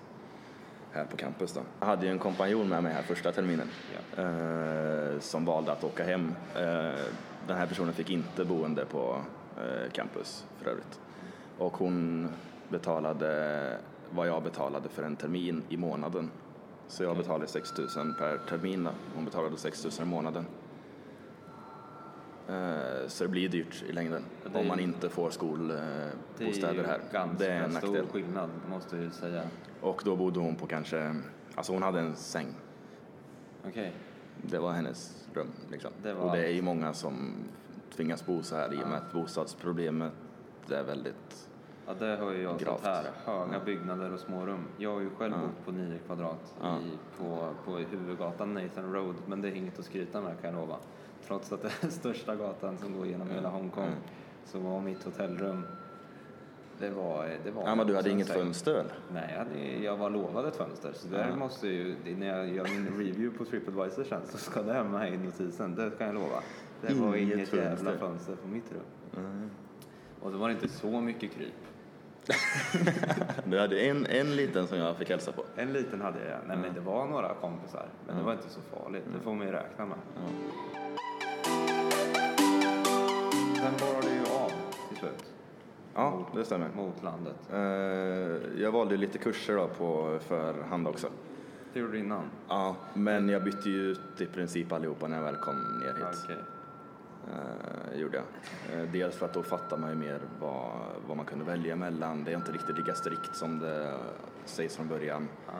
här 0.92 1.04
på 1.04 1.16
campus. 1.16 1.52
Då. 1.52 1.60
Jag 1.80 1.86
hade 1.86 2.06
ju 2.06 2.12
en 2.12 2.18
kompanjon 2.18 2.68
med 2.68 2.82
mig 2.82 2.92
här 2.92 3.02
första 3.02 3.32
terminen 3.32 3.68
Ja. 4.16 4.22
eh, 4.22 5.18
som 5.20 5.44
valde 5.44 5.72
att 5.72 5.84
åka 5.84 6.04
hem. 6.04 6.34
Eh, 6.56 7.00
den 7.46 7.56
här 7.56 7.66
personen 7.66 7.94
fick 7.94 8.10
inte 8.10 8.44
boende 8.44 8.84
på 8.84 9.16
eh, 9.56 9.90
campus 9.92 10.44
för 10.58 10.70
övrigt. 10.70 11.00
Och 11.58 11.76
hon 11.76 12.28
betalade 12.68 13.78
vad 14.10 14.28
jag 14.28 14.42
betalade 14.42 14.88
för 14.88 15.02
en 15.02 15.16
termin 15.16 15.62
i 15.68 15.76
månaden. 15.76 16.30
Så 16.90 17.02
jag 17.02 17.16
betalade 17.16 17.46
6 17.46 17.78
000 17.96 18.14
per 18.18 18.38
termin. 18.48 18.88
Hon 19.14 19.24
betalade 19.24 19.56
6 19.56 19.84
000 19.84 19.92
i 20.08 20.10
månaden. 20.10 20.46
Eh, 22.48 23.06
Så 23.08 23.24
det 23.24 23.30
blir 23.30 23.48
dyrt 23.48 23.84
i 23.88 23.92
längden 23.92 24.24
det 24.52 24.58
om 24.58 24.68
man 24.68 24.80
inte 24.80 25.08
får 25.08 25.22
Det 25.22 25.26
är 25.28 25.30
skolbostäder 25.30 26.84
här. 26.84 27.00
ganska 27.12 27.38
Det 27.38 27.52
är 27.52 27.62
en 27.62 27.72
stor 27.72 28.06
skillnad, 28.12 28.50
måste 28.70 28.96
jag 28.96 29.12
säga. 29.12 29.42
Och 29.80 30.02
då 30.04 30.16
bodde 30.16 30.40
hon 30.40 30.56
på 30.56 30.66
kanske, 30.66 31.16
alltså 31.54 31.72
hon 31.72 31.82
hade 31.82 32.00
en 32.00 32.16
säng. 32.16 32.54
Okej. 33.68 33.92
Det 34.42 34.58
var 34.58 34.72
hennes 34.72 35.28
rum. 35.34 35.50
Liksom. 35.70 35.90
Det 36.02 36.14
var 36.14 36.24
Och 36.24 36.36
det 36.36 36.46
är 36.46 36.52
ju 36.52 36.62
många 36.62 36.92
som 36.92 37.34
tvingas 37.96 38.26
bo 38.26 38.42
så 38.42 38.56
här 38.56 38.74
i 38.74 38.84
och 38.84 38.88
med 38.88 38.98
att 38.98 39.12
bostadsproblemet 39.12 40.12
är 40.70 40.82
väldigt... 40.82 41.49
Ja, 41.90 42.06
det 42.06 42.16
har 42.16 42.30
ju 42.32 42.42
jag 42.42 42.60
sett 42.60 42.84
här. 42.84 43.04
Höga 43.24 43.60
byggnader 43.64 44.12
och 44.12 44.20
små 44.20 44.46
rum. 44.46 44.64
Jag 44.76 44.92
har 44.94 45.00
ju 45.00 45.10
själv 45.10 45.32
Ja. 45.32 45.40
bott 45.40 45.64
på 45.66 45.72
9 45.72 45.98
kvadrat 46.06 46.54
Ja. 46.62 46.76
i, 46.78 47.18
på, 47.18 47.48
på 47.64 47.76
huvudgatan 47.76 48.54
Nathan 48.54 48.92
Road, 48.92 49.14
men 49.26 49.42
det 49.42 49.48
är 49.48 49.52
inget 49.52 49.78
att 49.78 49.84
skryta 49.84 50.20
med 50.20 50.40
kan 50.42 50.50
jag 50.54 50.60
lova. 50.60 50.76
Trots 51.26 51.52
att 51.52 51.62
det 51.62 51.68
är 51.86 51.88
största 51.90 52.36
gatan 52.36 52.78
som 52.78 52.96
går 52.96 53.06
genom 53.06 53.30
hela 53.30 53.48
Hongkong 53.48 53.84
Mm. 53.86 53.98
så 54.44 54.58
var 54.58 54.80
mitt 54.80 55.04
hotellrum, 55.04 55.66
det 56.78 56.90
var... 56.90 57.28
Det 57.44 57.50
var 57.50 57.62
Ja, 57.62 57.74
men 57.74 57.86
du 57.86 57.96
hade 57.96 58.10
inget 58.10 58.26
säng. 58.26 58.36
fönster 58.36 58.70
eller? 58.72 58.94
Nej, 59.12 59.28
jag, 59.32 59.38
hade, 59.38 59.84
jag 59.84 59.96
var 59.96 60.10
lovad 60.10 60.46
ett 60.46 60.56
fönster. 60.56 60.92
Så 60.94 61.08
där 61.08 61.28
Ja. 61.30 61.36
måste 61.36 61.68
ju, 61.68 61.96
när 62.18 62.26
jag 62.38 62.48
gör 62.48 62.64
min 62.64 62.86
review 62.98 63.38
på 63.38 63.44
Tripadvisor 63.44 64.04
sen 64.04 64.20
så 64.26 64.38
ska 64.38 64.62
det 64.62 64.84
med 64.84 65.14
i 65.14 65.16
notisen, 65.18 65.74
det 65.74 65.90
kan 65.98 66.06
jag 66.06 66.14
lova. 66.14 66.42
Det 66.80 66.94
var 66.94 67.16
Inget 67.16 67.34
inget 67.36 67.52
jävla 67.52 67.92
fönster. 67.92 68.36
på 68.36 68.48
mitt 68.48 68.72
rum. 68.72 69.50
Och 70.22 70.30
så 70.30 70.38
var 70.38 70.48
det 70.48 70.54
inte 70.54 70.68
så 70.68 71.00
mycket 71.00 71.32
kryp. 71.32 71.52
Du 73.44 73.58
hade 73.58 73.80
en, 73.80 74.06
en 74.06 74.36
liten 74.36 74.66
som 74.66 74.78
jag 74.78 74.96
fick 74.96 75.10
hälsa 75.10 75.32
på. 75.32 75.44
En 75.56 75.72
liten 75.72 76.00
hade 76.00 76.18
jag, 76.28 76.38
nej 76.48 76.56
men 76.56 76.74
det 76.74 76.80
var 76.80 77.06
några 77.06 77.34
kompisar. 77.34 77.86
Men 78.06 78.16
det 78.16 78.22
var 78.22 78.32
inte 78.32 78.48
så 78.50 78.60
farligt, 78.60 79.04
det 79.18 79.24
får 79.24 79.34
man 79.34 79.46
ju 79.46 79.52
räkna 79.52 79.86
med. 79.86 79.96
Ja. 80.16 80.20
Sen 83.56 83.72
bar 83.80 84.02
det 84.02 84.14
ju 84.14 84.20
av 84.44 84.50
till 84.88 84.96
slut. 84.98 85.24
Ja, 85.94 86.10
Mot- 86.10 86.34
det 86.34 86.44
stämmer. 86.44 86.68
Mot 86.76 87.02
landet. 87.02 87.36
Eh, 87.52 88.60
Jag 88.62 88.72
valde 88.72 88.96
lite 88.96 89.18
kurser 89.18 89.56
då 89.56 89.68
på 89.68 90.18
förhand 90.28 90.88
också. 90.88 91.08
Det 91.72 91.80
gjorde 91.80 91.92
du 91.92 91.98
innan? 91.98 92.22
Ja, 92.48 92.76
men 92.94 93.28
jag 93.28 93.44
bytte 93.44 93.68
ju 93.70 93.90
ut 93.90 94.20
i 94.20 94.26
princip 94.26 94.72
allihopa 94.72 95.08
när 95.08 95.16
jag 95.16 95.24
väl 95.24 95.36
kom 95.36 95.56
ner 95.80 95.94
hit. 95.94 96.18
Okej. 96.24 96.36
Eh, 97.28 98.00
gjorde 98.00 98.16
jag. 98.16 98.26
Eh, 98.80 98.88
dels 98.92 99.16
för 99.16 99.26
att 99.26 99.34
då 99.34 99.42
fattar 99.42 99.76
man 99.76 99.90
ju 99.90 99.96
mer 99.96 100.20
vad, 100.40 100.72
vad 101.06 101.16
man 101.16 101.26
kunde 101.26 101.44
välja 101.44 101.76
mellan. 101.76 102.24
Det 102.24 102.32
är 102.32 102.36
inte 102.36 102.52
riktigt 102.52 102.76
lika 102.76 102.94
strikt 102.94 103.36
som 103.36 103.58
det 103.58 103.98
sägs 104.44 104.76
från 104.76 104.88
början. 104.88 105.28
Ja, 105.46 105.52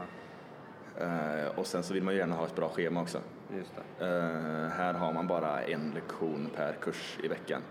Eh, 1.00 1.58
och 1.58 1.66
sen 1.66 1.82
så 1.82 1.94
vill 1.94 2.02
man 2.02 2.14
ju 2.14 2.20
gärna 2.20 2.34
ha 2.34 2.46
ett 2.46 2.56
bra 2.56 2.68
schema 2.68 3.02
också. 3.02 3.18
Eh, 3.98 4.06
här 4.68 4.94
har 4.94 5.12
man 5.12 5.26
bara 5.26 5.62
en 5.62 5.90
lektion 5.90 6.48
per 6.56 6.72
kurs 6.72 7.18
i 7.22 7.28
veckan. 7.28 7.62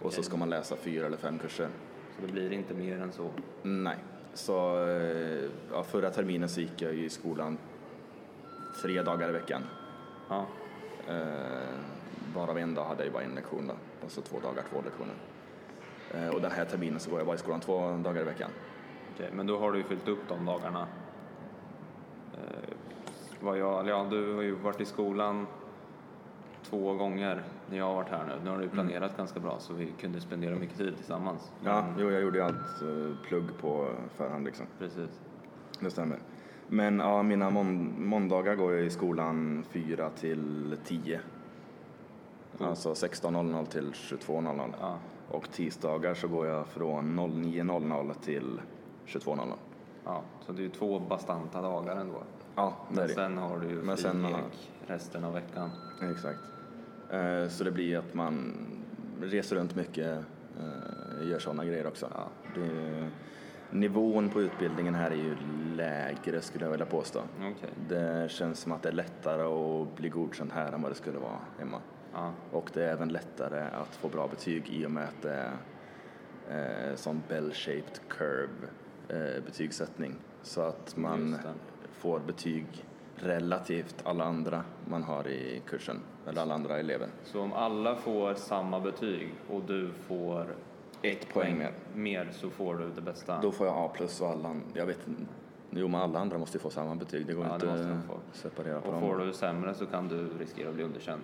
Och 0.00 0.12
så 0.12 0.22
ska 0.22 0.36
man 0.36 0.50
läsa 0.50 0.76
fyra 0.76 1.06
eller 1.06 1.16
fem 1.16 1.38
kurser. 1.38 1.68
Så 2.16 2.26
det 2.26 2.32
blir 2.32 2.52
inte 2.52 2.74
mer 2.74 3.00
än 3.00 3.12
så? 3.12 3.30
Nej. 3.62 3.96
Så 4.34 4.86
eh, 4.88 5.50
ja, 5.72 5.82
förra 5.82 6.10
terminen 6.10 6.48
så 6.48 6.60
gick 6.60 6.82
jag 6.82 6.94
ju 6.94 7.04
i 7.04 7.10
skolan 7.10 7.58
tre 8.82 9.02
dagar 9.02 9.28
i 9.28 9.32
veckan. 9.32 9.62
Ja. 10.28 10.46
Varav 12.34 12.58
en 12.58 12.74
dag 12.74 12.84
hade 12.84 13.04
jag 13.04 13.12
bara 13.12 13.22
en 13.22 13.34
lektion 13.34 13.66
då. 13.66 13.74
Och 14.06 14.10
så 14.10 14.20
två 14.20 14.40
dagar, 14.40 14.62
två 14.70 14.82
lektioner. 14.84 15.14
Eh, 16.14 16.34
och 16.34 16.40
den 16.40 16.50
här 16.50 16.64
terminen 16.64 17.00
så 17.00 17.10
går 17.10 17.18
jag 17.20 17.26
bara 17.26 17.36
i 17.36 17.38
skolan 17.38 17.60
två 17.60 17.96
dagar 17.96 18.20
i 18.20 18.24
veckan. 18.24 18.50
Okej, 19.14 19.30
men 19.32 19.46
då 19.46 19.58
har 19.58 19.72
du 19.72 19.78
ju 19.78 19.84
fyllt 19.84 20.08
upp 20.08 20.28
de 20.28 20.44
dagarna. 20.46 20.86
Eh, 22.34 22.74
vad 23.40 23.58
jag, 23.58 23.88
ja, 23.88 24.06
du 24.10 24.34
har 24.34 24.42
ju 24.42 24.52
varit 24.54 24.80
i 24.80 24.84
skolan 24.84 25.46
två 26.62 26.94
gånger 26.94 27.42
när 27.70 27.78
jag 27.78 27.84
har 27.84 27.94
varit 27.94 28.08
här 28.08 28.24
nu. 28.26 28.32
Nu 28.44 28.50
har 28.50 28.56
du 28.58 28.64
ju 28.64 28.70
planerat 28.70 29.16
ganska 29.16 29.40
bra 29.40 29.58
så 29.58 29.72
vi 29.74 29.92
kunde 30.00 30.20
spendera 30.20 30.54
mycket 30.56 30.78
tid 30.78 30.96
tillsammans. 30.96 31.52
Ja, 31.64 31.82
Men- 31.82 31.94
jo, 31.98 32.10
jag 32.10 32.22
gjorde 32.22 32.38
ju 32.38 32.44
allt 32.44 32.82
eh, 32.82 33.26
plugg 33.28 33.58
på 33.60 33.88
förhand 34.16 34.44
liksom. 34.44 34.66
Precis. 34.78 35.20
Det 35.80 35.90
stämmer. 35.90 36.18
Men 36.68 36.98
ja, 36.98 37.22
mina 37.22 37.50
mån- 37.50 37.94
måndagar 38.06 38.54
går 38.54 38.72
jag 38.72 38.84
i 38.84 38.90
skolan 38.90 39.64
4 39.70 40.10
till 40.10 40.76
10. 40.84 41.20
Mm. 42.58 42.68
Alltså 42.70 42.92
16.00 42.92 43.66
till 43.66 43.90
22.00. 43.92 44.74
Ja, 44.80 44.98
Och 45.30 45.50
tisdagar 45.52 46.14
så 46.14 46.28
går 46.28 46.46
jag 46.46 46.66
från 46.66 47.20
09.00 47.20 48.14
till 48.24 48.60
22.00. 49.06 49.52
ja, 50.04 50.22
så 50.46 50.52
det 50.52 50.60
är 50.60 50.64
ju 50.64 50.68
två 50.70 50.98
bastanta 50.98 51.62
dagar 51.62 51.96
ändå. 51.96 52.22
Ja, 52.54 52.74
det 52.94 53.02
är 53.02 53.08
det. 53.08 53.14
sen 53.14 53.38
har 53.38 53.58
du 53.58 53.68
ju 53.68 53.82
Men 53.82 53.96
fri 53.96 54.02
sen, 54.02 54.22
lek 54.22 54.70
resten 54.86 55.24
av 55.24 55.32
veckan. 55.34 55.70
Exakt. 56.12 56.38
Eh, 57.10 57.48
Så 57.48 57.64
det 57.64 57.70
blir 57.70 57.98
att 57.98 58.14
man 58.14 58.52
reser 59.20 59.56
runt 59.56 59.76
mycket, 59.76 60.18
eh, 60.60 61.28
gör 61.28 61.38
sådana 61.38 61.64
grejer 61.64 61.86
också. 61.86 62.08
Ja. 62.14 62.28
Det, 62.54 63.08
nivån 63.70 64.28
på 64.28 64.40
utbildningen 64.40 64.94
här 64.94 65.10
är 65.10 65.14
ju 65.16 65.36
lägre 65.76 66.40
skulle 66.40 66.64
jag 66.64 66.70
vilja 66.70 66.86
påstå. 66.86 67.20
Okej. 67.38 67.70
Det 67.88 68.30
känns 68.30 68.58
som 68.60 68.72
att 68.72 68.82
det 68.82 68.88
är 68.88 68.92
lättare 68.92 69.42
att 69.42 69.96
bli 69.96 70.08
godkänd 70.08 70.52
här 70.52 70.72
än 70.72 70.82
vad 70.82 70.90
det 70.90 70.94
skulle 70.96 71.18
vara 71.18 71.38
hemma. 71.58 71.78
Ja, 72.14 72.32
Och 72.52 72.70
det 72.74 72.84
är 72.84 72.92
även 72.92 73.08
lättare 73.08 73.60
att 73.60 73.94
få 73.94 74.08
bra 74.08 74.28
betyg 74.28 74.68
i 74.70 74.86
och 74.86 74.90
med 74.90 75.04
att 75.04 75.22
det 75.22 75.32
är 76.48 76.90
eh, 76.90 76.96
sån 76.96 77.22
bell-shaped 77.28 78.00
curve 78.08 78.66
eh, 79.08 79.44
betygssättning. 79.44 80.14
Så 80.42 80.60
att 80.62 80.96
man 80.96 81.36
får 81.92 82.18
betyg 82.20 82.66
relativt 83.16 83.96
alla 84.04 84.24
andra 84.24 84.64
man 84.84 85.02
har 85.02 85.28
i 85.28 85.62
kursen, 85.66 86.00
eller 86.26 86.42
alla 86.42 86.54
andra 86.54 86.78
elever. 86.78 87.08
så 87.24 87.40
om 87.40 87.52
alla 87.52 87.96
får 87.96 88.34
samma 88.34 88.80
betyg 88.80 89.34
och 89.50 89.62
du 89.62 89.90
får 89.92 90.46
ett 91.02 91.28
poäng 91.34 91.58
mer. 91.58 91.72
mer 91.94 92.28
så 92.32 92.50
får 92.50 92.74
du 92.74 92.90
det 92.90 93.00
bästa. 93.00 93.38
Då 93.42 93.52
får 93.52 93.66
jag 93.66 93.76
A 93.76 93.90
plus 93.94 94.20
och 94.20 94.28
alla, 94.28 94.56
jag 94.74 94.86
vet. 94.86 94.98
Jo, 95.70 95.88
men 95.88 96.00
alla 96.00 96.18
andra 96.18 96.38
måste 96.38 96.56
ju 96.58 96.62
få 96.62 96.70
samma 96.70 96.94
betyg. 96.94 97.26
Det 97.26 97.32
går 97.34 97.46
Ja, 97.46 97.54
inte 97.54 97.72
att 97.72 98.36
separera 98.36 98.80
på 98.80 98.86
och 98.86 98.92
dem. 98.92 99.00
får 99.02 99.16
du 99.18 99.32
sämre 99.32 99.74
så 99.74 99.86
kan 99.86 100.08
du 100.08 100.28
riskera 100.38 100.68
att 100.68 100.74
bli 100.74 100.84
underkänd. 100.84 101.22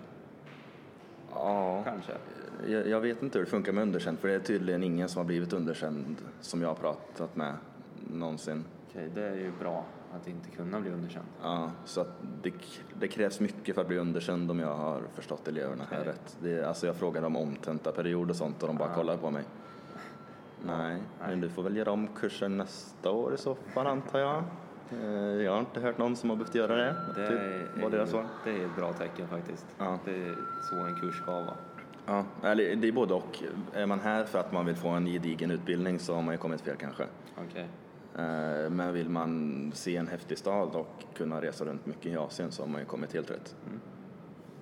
Ja, 1.33 1.83
Kanske. 1.83 2.11
jag, 2.67 2.87
jag 2.87 3.01
vet 3.01 3.23
inte 3.23 3.37
hur 3.37 3.45
det 3.45 3.51
funkar 3.51 3.71
med 3.71 3.81
underkänd, 3.81 4.19
för 4.19 4.27
det 4.27 4.33
är 4.33 4.39
tydligen 4.39 4.83
ingen 4.83 5.09
som 5.09 5.19
har 5.19 5.25
blivit 5.25 5.53
underkänd 5.53 6.15
som 6.41 6.61
jag 6.61 6.69
har 6.69 6.75
pratat 6.75 7.35
med 7.35 7.53
någonsin. 8.07 8.63
Okej, 8.89 9.09
det 9.15 9.23
är 9.23 9.35
ju 9.35 9.51
bra 9.59 9.85
att 10.15 10.27
inte 10.27 10.49
kunna 10.49 10.79
bli 10.79 10.91
underkänd. 10.91 11.25
Ja, 11.43 11.71
så 11.85 12.05
det, 12.43 12.53
det 12.99 13.07
krävs 13.07 13.39
mycket 13.39 13.75
för 13.75 13.81
att 13.81 13.87
bli 13.87 13.97
underkänd 13.97 14.51
om 14.51 14.59
jag 14.59 14.75
har 14.75 15.01
förstått 15.13 15.47
eleverna 15.47 15.83
här 15.91 15.99
Okej. 16.01 16.11
rätt. 16.11 16.37
Det, 16.41 16.63
alltså 16.67 16.87
jag 16.87 16.95
frågade 16.95 17.27
om 17.27 17.35
omtentaperiod 17.35 18.29
och 18.29 18.35
sånt 18.35 18.61
och 18.63 18.67
de 18.67 18.77
bara 18.77 18.89
Ja. 18.89 18.95
kollar 18.95 19.17
på 19.17 19.31
mig. 19.31 19.43
Nej, 20.65 21.01
men 21.19 21.41
du 21.41 21.49
får 21.49 21.63
väl 21.63 21.77
göra 21.77 21.91
om 21.91 22.07
kursen 22.07 22.57
nästa 22.57 23.11
år 23.11 23.33
i 23.33 23.37
så 23.37 23.55
fall 23.55 23.87
antar 23.87 24.19
jag. 24.19 24.43
Eh, 24.91 25.41
Jag 25.43 25.51
har 25.51 25.59
inte 25.59 25.79
hört 25.79 25.97
någon 25.97 26.15
som 26.15 26.29
har 26.29 26.37
behövt 26.37 26.55
göra 26.55 26.75
det. 26.75 26.95
Det 27.15 27.27
typ, 27.27 27.39
är, 27.77 27.81
var 27.83 27.89
deras 27.89 28.09
svar. 28.09 28.25
det 28.43 28.49
är 28.51 28.65
ett 28.65 28.75
bra 28.75 28.93
tecken 28.93 29.27
faktiskt. 29.27 29.65
Ja. 29.77 29.99
Det 30.05 30.11
är 30.11 30.35
så 30.69 30.75
en 30.75 30.95
kurs 30.95 31.15
ska 31.21 31.31
vara. 31.31 31.53
Ja, 32.05 32.23
eller 32.43 32.75
det 32.75 32.87
är 32.87 32.91
både 32.91 33.13
och. 33.13 33.43
Är 33.73 33.85
man 33.85 33.99
här 33.99 34.23
för 34.25 34.39
att 34.39 34.51
man 34.51 34.65
vill 34.65 34.75
få 34.75 34.89
en 34.89 35.05
gedigen 35.05 35.51
utbildning 35.51 35.99
så 35.99 36.15
har 36.15 36.21
man 36.21 36.33
ju 36.33 36.37
kommit 36.37 36.61
fel 36.61 36.75
kanske. 36.75 37.03
Okej. 37.49 37.67
Eh, 38.15 38.69
Men 38.69 38.93
vill 38.93 39.09
man 39.09 39.71
se 39.75 39.97
en 39.97 40.07
häftig 40.07 40.37
stad 40.37 40.69
och 40.75 41.03
kunna 41.17 41.41
resa 41.41 41.65
runt 41.65 41.85
mycket 41.85 42.05
i 42.05 42.17
Asien 42.17 42.51
så 42.51 42.63
har 42.63 42.69
man 42.69 42.79
ju 42.81 42.85
kommit 42.85 43.13
helt 43.13 43.31
rätt. 43.31 43.55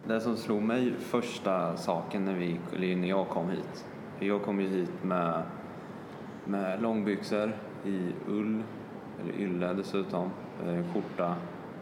Det 0.08 0.22
som 0.22 0.38
slog 0.38 0.62
mig 0.62 0.94
första 1.00 1.78
saken 1.78 2.26
när, 2.26 2.34
vi, 2.34 2.60
eller 2.76 2.96
när 2.96 3.08
jag 3.08 3.28
kom 3.30 3.50
hit. 3.50 3.86
Jag 4.20 4.42
kom 4.44 4.62
ju 4.62 4.68
hit 4.68 5.04
med, 5.04 5.44
med 6.46 6.82
långbyxor 6.82 7.52
i 7.86 8.12
ull, 8.28 8.64
eller 9.24 9.34
ylle 9.34 9.74
dessutom, 9.74 10.30
eh, 10.68 10.94
skjorta 10.94 11.36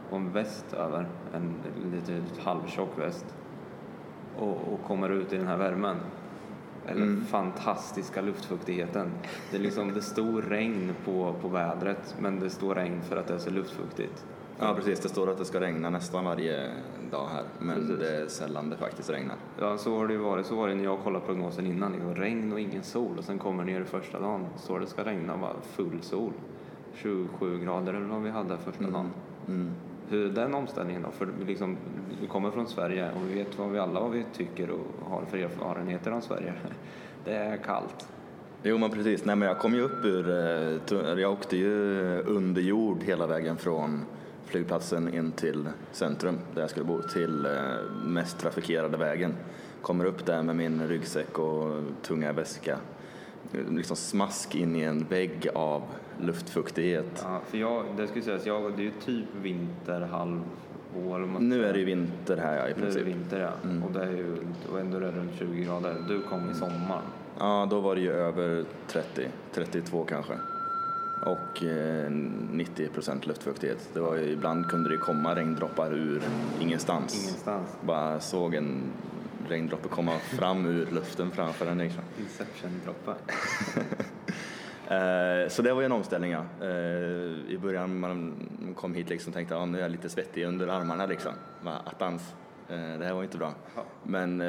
och 0.10 0.18
en 0.18 0.32
väst 0.32 0.74
över, 0.74 1.08
en 1.34 1.54
lite 1.92 2.22
halvtjock 2.42 3.00
väst. 3.00 3.26
Och, 4.38 4.74
och 4.74 4.84
kommer 4.88 5.10
ut 5.10 5.34
i 5.34 5.38
den 5.38 5.48
här 5.48 5.58
värmen. 5.58 5.96
Eller 6.88 7.02
Mm. 7.02 7.26
fantastiska 7.26 8.22
luftfuktigheten. 8.22 9.12
Det, 9.52 9.58
är 9.58 9.62
liksom, 9.62 9.94
det 9.94 10.02
står 10.02 10.42
regn 10.42 10.92
på, 11.06 11.36
på 11.42 11.48
vädret 11.48 12.16
men 12.20 12.40
det 12.40 12.50
står 12.50 12.76
regn 12.76 13.02
för 13.02 13.18
att 13.18 13.28
det 13.28 13.34
är 13.34 13.38
så 13.38 13.50
luftfuktigt. 13.50 14.26
Ja 14.60 14.74
precis, 14.76 15.00
det 15.00 15.10
står 15.10 15.30
att 15.30 15.38
det 15.38 15.46
ska 15.46 15.60
regna 15.60 15.90
nästan 15.90 16.26
varje 16.26 16.70
dag 17.12 17.28
här 17.34 17.44
men 17.60 17.76
Precis. 17.76 18.00
det 18.00 18.18
är 18.22 18.28
sällan 18.28 18.70
det 18.70 18.78
faktiskt 18.78 19.10
regnar. 19.10 19.36
Ja, 19.60 19.78
så 19.78 19.98
har 19.98 20.08
det 20.08 20.14
ju 20.14 20.20
varit. 20.20 20.46
Så 20.46 20.56
var 20.56 20.68
det 20.68 20.76
när 20.76 20.84
jag 20.84 21.00
kollade 21.00 21.26
prognosen 21.26 21.66
innan. 21.66 21.92
Liksom, 21.92 22.16
regn 22.16 22.54
och 22.54 22.60
ingen 22.60 22.84
sol. 22.84 23.18
Och 23.18 23.24
sen 23.24 23.40
kommer 23.40 23.64
ner 23.64 23.82
i 23.82 23.86
första 23.86 24.20
dagen. 24.20 24.46
Står 24.58 24.80
det 24.80 24.88
ska 24.88 25.04
regna, 25.04 25.38
bara 25.38 25.54
full 25.62 26.02
sol. 26.02 26.34
27 26.96 27.60
grader 27.60 27.94
eller 27.94 28.06
vad 28.06 28.22
vi 28.22 28.30
hade 28.30 28.58
första 28.58 28.84
dagen. 28.84 29.10
Mm. 29.48 29.72
Hur 30.10 30.30
den 30.30 30.54
omställningen 30.54 31.02
då? 31.02 31.12
För 31.12 31.26
vi 31.40 31.46
liksom, 31.46 31.78
vi 32.22 32.28
kommer 32.28 32.52
från 32.52 32.68
Sverige 32.68 33.12
och 33.12 33.30
vi 33.30 33.34
vet 33.34 33.60
vad 33.60 33.72
vi 33.72 33.80
alla 33.80 34.00
vad 34.00 34.12
vi 34.12 34.26
tycker 34.34 34.70
och 34.70 35.10
har 35.10 35.26
för 35.26 35.38
erfarenheter 35.38 36.12
om 36.12 36.22
Sverige. 36.22 36.54
Det 37.26 37.34
är 37.34 37.58
kallt. 37.58 38.08
Jo 38.64 38.78
men 38.78 38.92
precis, 38.92 39.26
nej 39.26 39.36
men 39.36 39.48
jag 39.48 39.60
kom 39.60 39.74
ju 39.74 39.82
upp 39.82 40.06
ur, 40.06 40.30
eh, 40.30 41.20
jag 41.20 41.32
åkte 41.32 41.58
ju 41.58 41.74
under 42.22 42.62
jord 42.62 43.04
hela 43.04 43.28
vägen 43.28 43.58
från 43.58 44.06
flygplatsen 44.46 45.14
in 45.14 45.32
till 45.32 45.70
centrum 45.92 46.40
där 46.54 46.62
jag 46.62 46.70
skulle 46.70 46.86
bo 46.86 47.02
till 47.02 47.46
eh, 47.46 47.52
mest 48.06 48.40
trafikerade 48.40 48.98
vägen. 48.98 49.34
Kommer 49.82 50.06
upp 50.06 50.26
där 50.26 50.44
med 50.44 50.56
min 50.56 50.88
ryggsäck 50.88 51.40
och 51.40 51.82
tunga 52.02 52.34
väska. 52.34 52.78
Liksom 53.70 53.96
smask 53.96 54.56
in 54.56 54.76
i 54.76 54.82
en 54.82 55.06
vägg 55.10 55.48
av 55.54 55.84
luftfuktighet. 56.22 57.22
Ja, 57.24 57.42
för 57.50 57.58
jag, 57.58 57.86
det 57.98 58.08
skulle 58.08 58.24
sägas, 58.26 58.46
jag, 58.46 58.74
det 58.76 58.82
är 58.82 58.86
ju 58.86 58.92
typ 59.06 59.26
vinterhalvår. 59.42 61.40
Nu 61.40 61.66
är 61.66 61.74
det 61.74 61.80
ju 61.80 61.86
vinter 61.86 62.38
här 62.38 62.56
ja, 62.58 62.68
i 62.68 62.68
Nu 62.68 62.70
är 62.70 62.76
det 62.76 62.82
princip. 62.82 63.08
vinter 63.08 63.40
ja. 63.40 63.70
Mm. 63.70 63.84
Och, 63.84 63.92
det 63.92 64.04
är 64.04 64.12
ju, 64.12 64.38
och 64.72 64.80
ändå 64.80 64.98
är 64.98 65.02
det 65.02 65.12
runt 65.12 65.32
20 65.40 65.64
grader. 65.64 65.96
Du 66.08 66.22
kom 66.22 66.52
i 66.52 66.54
sommaren. 66.54 67.04
Ja, 67.40 67.68
då 67.70 67.80
var 67.80 67.96
det 67.96 68.02
ju 68.02 68.12
över 68.12 68.66
30, 68.88 69.28
32 69.54 70.06
kanske. 70.06 70.34
Och 71.26 71.64
eh, 71.64 72.12
90 72.52 72.90
procent 72.90 73.28
luftfuktighet. 73.28 73.90
Det 73.94 74.00
var 74.00 74.16
ju, 74.16 74.32
ibland 74.32 74.70
kunde 74.70 74.90
det 74.90 74.98
komma 74.98 75.36
regndroppar 75.36 75.94
ur 75.94 76.22
ingenstans. 76.62 77.24
Ingenstans. 77.24 77.68
Bara 77.82 78.20
såg 78.20 78.56
en 78.56 78.82
regndroppe 79.48 79.88
komma 79.90 80.12
fram 80.20 80.66
ur 80.66 80.88
luften 80.92 81.32
framför 81.32 81.68
en. 81.68 81.78
Liksom. 81.78 82.04
Inception-droppar. 82.20 83.16
Eh, 84.88 85.50
så 85.50 85.62
det 85.62 85.74
var 85.74 85.82
ju 85.82 85.86
en 85.86 85.92
omställning. 85.92 86.32
Ja. 86.32 86.44
Eh, 86.62 86.70
I 87.48 87.60
början 87.62 88.00
man 88.00 88.36
kom 88.76 88.94
hit 88.94 89.10
liksom 89.10 89.34
tänkte 89.34 89.54
jag 89.54 89.62
ah, 89.62 89.66
nu 89.66 89.78
är 89.78 89.82
jag 89.82 89.92
lite 89.92 90.10
svettig 90.10 90.46
under 90.46 90.68
armarna. 90.68 91.06
Liksom. 91.06 91.34
Attans, 91.86 92.36
eh, 92.70 93.00
det 93.00 93.06
här 93.06 93.14
var 93.14 93.24
inte 93.24 93.38
bra. 93.38 93.54
Men 94.04 94.42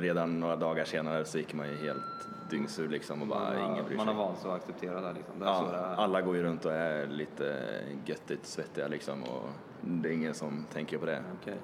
redan 0.00 0.40
några 0.40 0.56
dagar 0.56 0.84
senare 0.84 1.24
så 1.24 1.38
gick 1.38 1.54
man 1.54 1.68
ju 1.68 1.76
helt 1.76 2.28
dyngsur 2.50 2.88
liksom 2.88 3.22
och 3.22 3.28
bara 3.28 3.40
man, 3.40 3.72
ingen 3.72 3.84
bryr 3.84 3.96
man 3.96 4.06
sig. 4.06 4.14
har 4.14 4.24
vant 4.24 4.38
sig 4.38 4.50
att 4.50 4.56
acceptera 4.56 5.00
det. 5.00 5.12
Liksom. 5.12 5.38
det 5.38 5.44
Ja, 5.46 5.94
alla 5.96 6.20
går 6.22 6.36
ju 6.36 6.42
runt 6.42 6.64
och 6.64 6.72
är 6.72 7.06
lite 7.06 7.56
göttigt 8.04 8.46
svettiga 8.46 8.88
liksom 8.88 9.22
och 9.22 9.48
det 9.80 10.08
är 10.08 10.12
ingen 10.12 10.34
som 10.34 10.66
tänker 10.72 10.98
på 10.98 11.06
det. 11.06 11.22
Okej. 11.40 11.56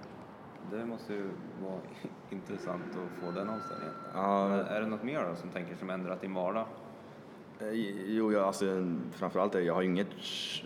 Det 0.71 0.85
måste 0.85 1.13
ju 1.15 1.31
vara 1.63 1.81
intressant 2.31 2.83
att 2.91 3.25
få 3.25 3.31
den 3.31 3.49
omställningen. 3.49 3.95
Ja. 4.15 4.49
Är 4.49 4.81
det 4.81 4.87
något 4.87 5.03
mer 5.03 5.25
då 5.31 5.37
som 5.37 5.51
tänker 5.51 5.77
som 5.77 5.91
ändrat 5.91 6.21
din 6.21 6.35
vardag? 6.35 6.67
Eh, 7.72 7.74
Jo, 8.07 8.33
jag, 8.33 8.42
alltså, 8.42 8.64
framförallt 9.12 9.55
är 9.55 9.61
jag 9.61 9.74
har 9.74 9.83
inget, 9.83 10.07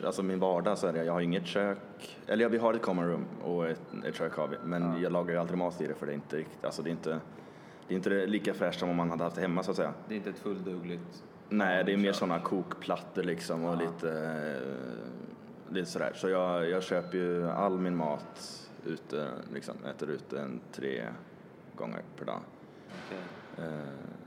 alltså 0.04 0.22
min 0.22 0.38
vardag 0.38 0.78
så 0.78 0.86
är 0.86 0.92
det, 0.92 1.04
jag 1.04 1.12
har 1.12 1.20
inget 1.20 1.46
kök, 1.46 1.78
eller 2.26 2.42
ja, 2.42 2.48
vi 2.48 2.58
har 2.58 2.74
ett 2.74 2.82
common 2.82 3.08
room 3.08 3.24
och 3.42 3.68
ett, 3.68 3.80
ett 4.04 4.14
kök 4.14 4.32
har 4.36 4.48
vi, 4.48 4.56
men 4.64 4.82
Ja. 4.82 4.98
jag 4.98 5.12
lagar 5.12 5.32
ju 5.34 5.40
aldrig 5.40 5.58
mat 5.58 5.80
i 5.80 5.86
det 5.86 5.94
för 5.94 6.06
det 6.06 6.12
är 6.12 6.14
inte 6.14 6.36
riktigt, 6.36 6.64
alltså 6.64 6.82
det 6.82 6.90
är 6.90 6.92
inte, 6.92 7.20
det 7.88 7.94
är 7.94 7.96
inte 7.96 8.10
lika 8.26 8.54
fräscht 8.54 8.80
som 8.80 8.88
om 8.90 8.96
man 8.96 9.10
hade 9.10 9.24
haft 9.24 9.36
det 9.36 9.42
hemma 9.42 9.62
så 9.62 9.70
att 9.70 9.76
säga. 9.76 9.94
Det 10.08 10.14
är 10.14 10.16
inte 10.16 10.30
ett 10.30 10.38
fulldugligt... 10.38 11.24
Nej, 11.50 11.84
det 11.84 11.92
är 11.92 11.96
mer 11.96 12.12
sådana 12.12 12.40
kokplattor 12.40 13.22
liksom 13.22 13.64
och 13.64 13.74
Ja. 13.74 13.80
lite, 13.80 14.12
eh, 14.20 15.74
lite 15.74 15.90
sådär. 15.90 16.12
Så 16.14 16.28
jag, 16.28 16.70
jag 16.70 16.82
köper 16.82 17.18
ju 17.18 17.48
all 17.50 17.78
min 17.78 17.96
mat 17.96 18.68
ute, 18.86 19.28
liksom 19.52 19.74
äter 19.84 20.10
ute 20.10 20.40
en 20.40 20.60
tre 20.72 21.04
gånger 21.76 22.02
per 22.18 22.24
dag. 22.24 22.40
Okej. 23.06 23.18
Eh, 23.66 24.17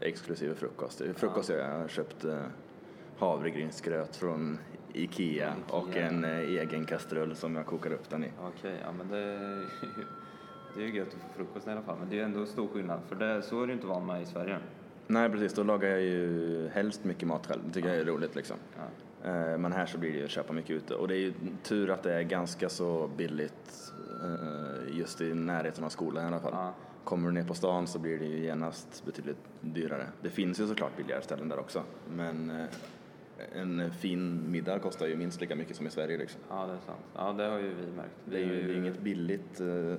exklusive 0.00 0.54
frukost. 0.54 1.02
Frukost 1.16 1.48
har 1.50 1.56
jag 1.56 1.90
köpt 1.90 2.24
eh, 2.24 2.38
havregrynsgröt 3.18 4.16
från 4.16 4.58
Ikea, 4.92 5.26
Ikea. 5.26 5.54
och 5.70 5.96
en 5.96 6.24
eh, 6.24 6.38
egen 6.38 6.84
kastrull 6.84 7.36
som 7.36 7.56
jag 7.56 7.66
kokar 7.66 7.92
upp 7.92 8.10
den 8.10 8.24
i. 8.24 8.28
Okej, 8.40 8.78
ja 8.84 8.92
men 8.92 9.08
det 9.08 9.38
det 10.74 10.82
är 10.82 10.86
ju 10.86 10.96
gött 10.96 11.08
att 11.08 11.14
få 11.14 11.28
frukost 11.36 11.66
i 11.66 11.70
alla 11.70 11.82
fall. 11.82 11.96
Men 11.98 12.08
det 12.08 12.14
är 12.14 12.18
ju 12.18 12.24
ändå 12.24 12.46
stor 12.46 12.68
skillnad. 12.68 13.00
För 13.08 13.16
det, 13.16 13.42
så 13.42 13.62
är 13.62 13.66
du 13.66 13.72
inte 13.72 13.86
van 13.86 14.06
med 14.06 14.22
i 14.22 14.26
Sverige. 14.26 14.58
Nej 15.06 15.30
precis, 15.30 15.54
då 15.54 15.62
lagar 15.62 15.88
jag 15.88 16.02
ju 16.02 16.68
helst 16.68 17.04
mycket 17.04 17.28
mat 17.28 17.46
själv. 17.46 17.60
Det 17.66 17.72
tycker 17.72 17.88
jag 17.88 17.98
är 17.98 18.04
roligt 18.04 18.34
liksom. 18.34 18.56
Ja. 18.76 19.30
Eh, 19.30 19.58
Men 19.58 19.72
här 19.72 19.86
så 19.86 19.98
blir 19.98 20.12
det 20.12 20.18
ju 20.18 20.24
att 20.24 20.30
köpa 20.30 20.52
mycket 20.52 20.70
ute. 20.70 20.94
Och 20.94 21.08
det 21.08 21.14
är 21.14 21.18
ju 21.20 21.32
tur 21.62 21.90
att 21.90 22.02
det 22.02 22.14
är 22.14 22.22
ganska 22.22 22.68
så 22.68 23.10
billigt 23.16 23.92
just 24.90 25.20
i 25.20 25.34
närheten 25.34 25.84
av 25.84 25.88
skolan 25.88 26.24
i 26.24 26.26
alla 26.26 26.40
fall. 26.40 26.52
Ja. 26.54 26.74
Kommer 27.04 27.28
du 27.28 27.34
ner 27.34 27.44
på 27.44 27.54
stan 27.54 27.86
så 27.86 27.98
blir 27.98 28.18
det 28.18 28.24
ju 28.24 28.44
genast 28.44 29.04
betydligt 29.06 29.38
dyrare. 29.60 30.06
Det 30.22 30.30
finns 30.30 30.60
ju 30.60 30.66
såklart 30.66 30.96
billigare 30.96 31.22
ställen 31.22 31.48
där 31.48 31.58
också. 31.58 31.82
Men 32.16 32.50
eh, 32.50 32.66
en 33.52 33.90
fin 33.90 34.50
middag 34.50 34.78
kostar 34.78 35.06
ju 35.06 35.16
minst 35.16 35.40
lika 35.40 35.56
mycket 35.56 35.76
som 35.76 35.86
i 35.86 35.90
Sverige 35.90 36.18
liksom. 36.18 36.40
ja, 36.48 36.66
det 36.66 36.72
är 36.72 36.78
sant. 36.86 37.04
Ja, 37.14 37.32
det 37.32 37.44
har 37.44 37.58
ju 37.58 37.74
vi 37.74 37.92
märkt. 37.96 38.16
Det 38.24 38.36
är 38.36 38.40
ju 38.40 38.66
Vi 38.66 38.72
är 38.72 38.76
inget 38.76 39.00
billigt 39.00 39.60
eh, 39.60 39.94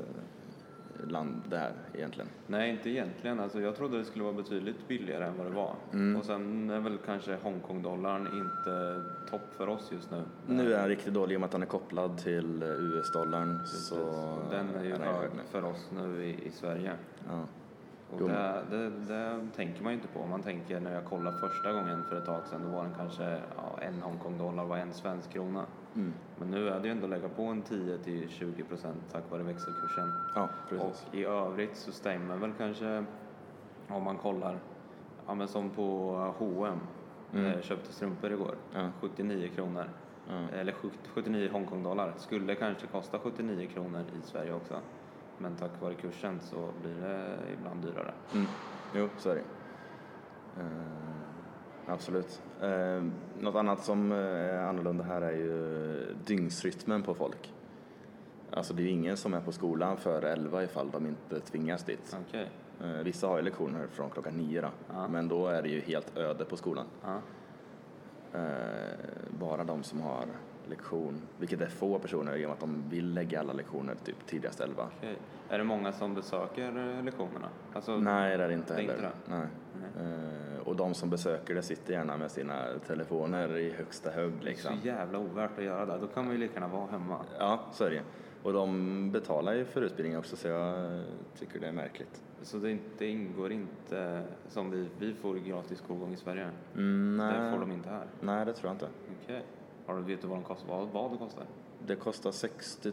land 1.07 1.41
det 1.49 1.57
här 1.57 1.73
egentligen. 1.93 2.29
Nej, 2.47 2.69
inte 2.69 2.89
egentligen. 2.89 3.39
Alltså, 3.39 3.61
jag 3.61 3.75
trodde 3.75 3.97
det 3.97 4.05
skulle 4.05 4.23
vara 4.23 4.33
betydligt 4.33 4.87
billigare 4.87 5.25
än 5.25 5.37
vad 5.37 5.47
det 5.47 5.53
var. 5.53 5.75
Mm. 5.93 6.15
Och 6.15 6.25
sen 6.25 6.69
är 6.69 6.79
väl 6.79 6.97
kanske 7.05 7.37
Hongkong-dollarn 7.43 8.27
inte 8.27 9.03
topp 9.29 9.53
för 9.57 9.69
oss 9.69 9.91
just 9.91 10.11
nu. 10.11 10.23
Nu 10.47 10.73
är 10.73 10.79
han 10.79 10.87
riktigt 10.87 11.13
dålig 11.13 11.33
i 11.33 11.37
och 11.37 11.41
med 11.41 11.47
att 11.47 11.53
han 11.53 11.61
är 11.61 11.67
kopplad 11.67 12.17
till 12.17 12.63
eh, 12.63 12.69
US-dollarn. 12.69 13.59
Så 13.65 13.95
Den 14.51 14.69
är 14.75 14.83
ju 14.83 14.95
hög 14.95 15.29
för 15.51 15.63
oss 15.63 15.89
nu 15.95 16.23
i, 16.25 16.47
i 16.47 16.51
Sverige. 16.51 16.91
Ja. 17.29 17.45
Och 18.11 18.29
det, 18.29 18.63
det, 18.69 18.89
det 18.89 19.39
tänker 19.55 19.83
man 19.83 19.91
ju 19.91 19.95
inte 19.97 20.07
på. 20.07 20.25
Man 20.25 20.41
tänker 20.43 20.79
när 20.79 20.93
jag 20.93 21.05
kollade 21.05 21.37
första 21.37 21.71
gången 21.73 22.03
för 22.03 22.15
ett 22.15 22.25
tag 22.25 22.41
sedan, 22.47 22.61
då 22.63 22.69
var 22.69 22.83
den 22.83 22.93
kanske 22.97 23.23
ja, 23.57 23.79
en 23.81 24.01
Hongkong-dollar 24.01 24.65
var 24.65 24.77
en 24.77 24.93
svensk 24.93 25.29
krona. 25.29 25.65
Mm. 25.95 26.13
Men 26.39 26.51
nu 26.51 26.69
är 26.69 26.79
det 26.79 26.85
ju 26.87 26.91
ändå 26.91 27.07
lägga 27.07 27.29
på 27.29 27.43
en 27.43 27.63
10-20 27.63 28.63
procent 28.67 28.97
tack 29.11 29.23
vare 29.31 29.43
växelkursen. 29.43 30.13
ja. 30.33 30.49
Och 30.79 31.15
i 31.15 31.25
övrigt 31.25 31.77
så 31.77 31.91
stämmer 31.91 32.35
väl 32.37 32.51
kanske 32.57 33.05
om 33.87 34.03
man 34.03 34.17
kollar, 34.17 34.59
ja 35.27 35.33
men 35.33 35.47
som 35.47 35.69
på 35.69 36.15
H&M 36.37 36.79
Mm. 37.33 37.45
eh, 37.45 37.61
köpte 37.61 37.93
strumpor 37.93 38.31
igår, 38.31 38.55
Ja. 38.73 38.89
79 39.01 39.49
kronor. 39.55 39.85
Eller 40.53 40.71
70 40.71 40.97
79 41.13 41.49
Hongkong-dollar. 41.51 42.13
Skulle 42.17 42.55
kanske 42.55 42.87
kosta 42.87 43.19
79 43.19 43.67
kronor 43.73 44.01
i 44.19 44.21
Sverige 44.21 44.53
också. 44.53 44.79
Men 45.41 45.55
tack 45.55 45.71
vare 45.81 45.93
kursen 45.93 46.39
så 46.39 46.69
blir 46.81 46.93
det 47.01 47.37
ibland 47.59 47.81
dyrare. 47.81 48.13
Mm. 48.33 48.45
Jo, 48.95 49.09
så 49.17 49.29
är 49.29 49.35
det. 49.35 49.41
Eh, 50.61 50.67
Absolut. 51.87 52.41
Eh, 52.61 53.03
något 53.39 53.55
annat 53.55 53.83
som 53.83 54.11
är 54.11 54.57
annorlunda 54.57 55.03
här 55.03 55.21
är 55.21 55.31
ju 55.31 56.15
dygnsrytmen 56.25 57.03
på 57.03 57.13
folk. 57.13 57.53
Alltså 58.53 58.73
det 58.73 58.81
är 58.81 58.83
ju 58.83 58.89
ingen 58.89 59.17
som 59.17 59.33
är 59.33 59.39
på 59.41 59.51
skolan 59.51 59.97
före 59.97 60.29
11 60.33 60.63
ifall 60.63 60.91
de 60.91 61.05
inte 61.07 61.39
tvingas 61.39 61.83
dit. 61.83 62.17
Okej. 62.27 62.49
Eh, 62.83 63.03
vissa 63.03 63.27
har 63.27 63.37
ju 63.37 63.43
lektioner 63.43 63.87
från 63.91 64.09
klockan 64.09 64.33
9 64.33 64.61
då, 64.61 64.67
Ja. 64.93 65.07
men 65.07 65.27
då 65.27 65.47
är 65.47 65.61
det 65.61 65.69
ju 65.69 65.79
helt 65.81 66.17
öde 66.17 66.45
på 66.45 66.57
skolan. 66.57 66.85
Ja. 67.03 67.19
Eh, 68.39 68.95
bara 69.39 69.63
de 69.63 69.83
som 69.83 70.01
har 70.01 70.25
lektion, 70.71 71.21
vilket 71.37 71.61
är 71.61 71.67
få 71.67 71.99
personer 71.99 72.35
i 72.35 72.45
och 72.45 72.49
med 72.49 72.53
att 72.53 72.59
de 72.59 72.83
vill 72.89 73.13
lägga 73.13 73.39
alla 73.39 73.53
lektioner 73.53 73.95
typ 74.05 74.25
tidigast 74.25 74.59
11. 74.61 74.87
Okej. 74.97 75.15
Är 75.49 75.57
det 75.57 75.63
många 75.63 75.91
som 75.91 76.13
besöker 76.13 76.97
eh, 76.97 77.03
lektionerna? 77.03 77.49
Alltså, 77.73 77.97
Nej, 77.97 78.37
det 78.37 78.43
är 78.43 78.47
det 78.47 78.53
inte 78.53 78.73
Det 78.75 78.81
heller. 78.81 78.93
inte 78.95 79.11
Nej. 79.25 79.47
Eh, 79.99 80.67
och 80.67 80.75
de 80.75 80.93
som 80.93 81.09
besöker 81.09 81.55
det 81.55 81.61
sitter 81.61 81.93
gärna 81.93 82.17
med 82.17 82.31
sina 82.31 82.63
telefoner 82.87 83.57
i 83.57 83.71
högsta 83.71 84.09
hög 84.11 84.31
Det 84.31 84.45
är 84.45 84.49
liksom. 84.49 84.79
så 84.81 84.87
jävla 84.87 85.19
ovärt 85.19 85.57
att 85.57 85.63
göra 85.63 85.85
det. 85.85 85.97
Då 85.97 86.07
kan 86.07 86.23
man 86.25 86.33
ju 86.33 86.39
lika 86.39 86.53
gärna 86.53 86.67
vara 86.67 86.87
hemma. 86.91 87.25
Ja, 87.39 87.59
så 87.73 87.83
är 87.83 87.89
det. 87.89 88.01
Och 88.43 88.53
de 88.53 89.11
betalar 89.11 89.53
ju 89.53 89.65
för 89.65 89.81
utbildning 89.81 90.17
också 90.17 90.35
så 90.35 90.47
jag 90.47 91.01
tycker 91.39 91.59
det 91.59 91.67
är 91.67 91.71
märkligt. 91.71 92.21
Så 92.41 92.57
det, 92.57 92.77
det 92.97 93.07
ingår 93.07 93.51
inte 93.51 94.23
som 94.47 94.71
vi, 94.71 94.87
vi 94.99 95.13
får 95.13 95.35
gratis 95.35 95.77
skolgång 95.77 96.13
i 96.13 96.17
Sverige. 96.17 96.49
Mm, 96.75 97.17
Det 97.17 97.39
nej. 97.41 97.51
får 97.51 97.59
de 97.59 97.71
inte 97.71 97.89
här. 97.89 98.05
nej, 98.21 98.45
det 98.45 98.53
tror 98.53 98.67
jag 98.69 98.75
inte. 98.75 98.87
Okej. 99.23 99.43
Har 99.85 99.95
du, 99.95 100.01
vet 100.01 100.21
du 100.21 100.27
vad, 100.27 100.37
de 100.37 100.43
kostar, 100.43 100.67
vad, 100.69 100.87
vad 100.87 101.11
det 101.11 101.17
kostar? 101.17 101.45
Det 101.87 101.95
kostar 101.95 102.31
60 102.31 102.91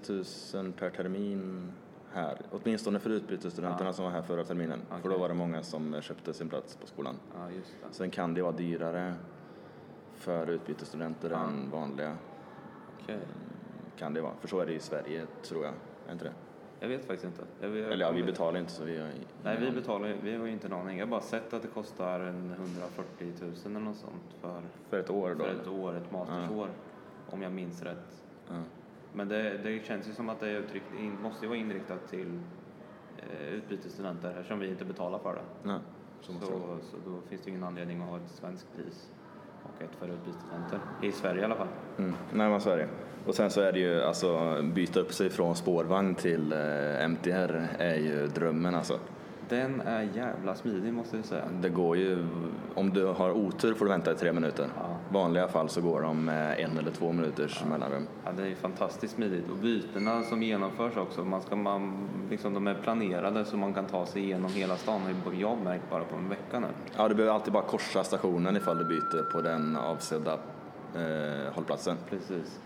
000 0.55 0.73
per 0.73 0.91
termin 0.91 1.73
här. 2.13 2.41
Åtminstone 2.51 2.99
för 2.99 3.11
utbytesstudenterna 3.11 3.89
Ja. 3.89 3.93
som 3.93 4.05
var 4.05 4.13
här 4.13 4.23
förra 4.23 4.45
terminen. 4.45 4.81
För 4.89 4.99
Okej. 4.99 5.11
då 5.11 5.19
var 5.19 5.29
det 5.29 5.35
många 5.35 5.63
som 5.63 6.01
köpte 6.03 6.33
sin 6.35 6.49
plats 6.49 6.77
på 6.77 6.87
skolan. 6.87 7.15
Ja, 7.37 7.51
just 7.51 7.71
det. 7.89 7.95
Sen 7.95 8.11
kan 8.11 8.35
det 8.35 8.43
vara 8.43 8.53
dyrare 8.53 9.15
för 10.15 10.51
utbytesstudenter 10.51 11.31
Ja. 11.31 11.45
än 11.47 11.71
vanliga. 11.71 12.17
Okej. 13.03 13.19
Kan 13.99 14.15
det 14.15 14.21
vara. 14.21 14.35
För 14.41 14.49
så 14.49 14.61
är 14.61 14.67
det 14.67 14.73
i 14.75 14.81
Sverige 14.81 15.27
tror 15.43 15.65
jag. 15.65 15.75
Är 16.09 16.13
inte 16.13 16.25
det? 16.25 16.33
Jag 16.81 16.89
vet 16.89 17.05
faktiskt 17.05 17.25
inte. 17.25 17.43
Jag, 17.61 17.77
jag, 17.77 17.93
Eller 17.93 18.07
ja, 18.07 18.13
vi 18.13 18.23
betalar 18.23 18.61
inte 18.61 18.73
så 18.73 18.85
vi 18.85 18.99
har 18.99 19.09
Nej, 19.45 19.57
vi 19.61 19.71
betalar 19.71 20.15
vi 20.23 20.37
har 20.37 20.47
ju 20.47 20.53
inte 20.53 20.67
en 20.67 20.73
aning. 20.73 20.99
Jag 20.99 21.07
har 21.07 21.11
bara 21.11 21.21
sett 21.21 21.53
att 21.53 21.63
det 21.63 21.69
kostar 21.69 22.21
en 22.21 22.51
140 22.51 23.33
000 23.41 23.53
eller 23.65 23.81
något 23.81 23.97
sånt 23.97 24.35
för, 24.41 24.63
För 24.89 24.99
ett 24.99 25.11
år 25.11 25.35
då? 25.35 25.45
för 25.45 25.51
ett 25.51 25.69
år, 25.69 25.97
ett 25.97 26.13
mastersår. 26.13 26.69
Om 27.31 27.43
jag 27.43 27.53
minns 27.53 27.83
rätt. 27.83 28.23
Ja. 28.49 28.55
Men 29.13 29.29
det, 29.29 29.59
det 29.59 29.87
känns 29.87 30.09
ju 30.09 30.13
som 30.13 30.29
att 30.29 30.41
det 30.41 30.49
är 30.49 30.55
uttryckt, 30.55 30.87
måste 31.23 31.47
vara 31.47 31.59
inriktat 31.59 32.09
till 32.09 32.41
eh, 33.17 33.49
utbytesstudenter 33.49 34.31
eftersom 34.31 34.59
vi 34.59 34.69
inte 34.69 34.85
betalar 34.85 35.19
för 35.19 35.35
det. 35.35 35.69
Nej, 35.69 35.79
så 36.21 36.33
Så, 36.33 36.47
så 36.83 36.97
då 37.07 37.21
finns 37.29 37.43
det 37.43 37.51
ingen 37.51 37.65
anledning 37.65 38.03
att 38.03 38.09
ha 38.09 38.17
ett 38.17 38.31
svenskt 38.31 38.67
pris 38.77 39.11
och 39.63 39.83
ett 39.83 39.97
för 39.99 40.09
utbytesstudenter. 40.09 40.81
I 41.03 41.13
Sverige 41.13 41.41
i 41.41 41.45
alla 41.45 41.55
fall. 41.55 41.69
Mm. 41.99 42.15
Är 42.41 42.77
det. 42.77 42.89
Och 43.27 43.35
sen 43.35 43.51
så 43.51 43.61
är 43.61 43.73
det 43.73 43.79
ju 43.79 44.03
alltså 44.03 44.57
byta 44.63 45.01
upp 45.01 45.13
sig 45.13 45.31
från 45.31 45.57
spårvagn 45.57 46.15
till 46.15 46.53
eh, 46.53 47.09
MTR 47.09 47.67
är 47.79 47.95
ju 47.95 48.27
drömmen 48.27 48.75
alltså. 48.75 48.99
Den 49.49 49.81
är 49.81 50.03
jävla 50.03 50.55
smidig 50.55 50.93
måste 50.93 51.17
jag 51.17 51.25
säga. 51.25 51.45
Det 51.61 51.69
går 51.69 51.97
ju, 51.97 52.27
om 52.75 52.91
du 52.91 53.05
har 53.05 53.31
otur 53.31 53.75
får 53.75 53.85
du 53.85 53.91
vänta 53.91 54.13
i 54.13 54.15
tre 54.15 54.33
minuter. 54.33 54.67
Ja. 54.77 54.97
Vanliga 55.09 55.49
fall 55.49 55.69
så 55.69 55.81
går 55.81 56.03
de 56.03 56.25
med 56.25 56.61
en 56.61 56.79
eller 56.79 56.91
två 56.91 57.13
minuters 57.13 57.65
mellanrum. 57.71 58.07
Ja, 58.25 58.31
det 58.37 58.49
är 58.49 58.55
fantastiskt 58.55 59.15
smidigt. 59.15 59.51
Och 59.51 59.57
bytena 59.57 60.23
som 60.23 60.43
genomförs 60.43 60.97
också, 60.97 61.25
man 61.25 61.43
ska, 61.43 61.57
man, 61.57 62.09
liksom, 62.31 62.55
de 62.55 62.67
är 62.67 62.75
planerade 62.75 63.45
så 63.45 63.57
man 63.57 63.75
kan 63.75 63.87
ta 63.87 64.07
sig 64.07 64.23
igenom 64.23 64.53
hela 64.53 64.77
stan. 64.77 65.01
har 65.03 65.33
ju 65.33 65.41
jag 65.41 65.59
märkt 65.59 65.91
bara 65.91 66.05
på 66.05 66.17
en 66.17 66.29
vecka 66.29 66.61
nu. 66.61 66.67
Ja, 66.97 67.09
du 67.09 67.15
behöver 67.15 67.35
alltid 67.35 67.53
bara 67.53 67.63
korsa 67.63 68.05
stationen 68.05 68.57
ifall 68.57 68.79
du 68.79 68.85
byter 68.85 69.33
på 69.33 69.41
den 69.41 69.77
avsedda 69.77 70.33
eh, 70.95 71.53
hållplatsen. 71.55 71.97
Precis. 72.11 72.61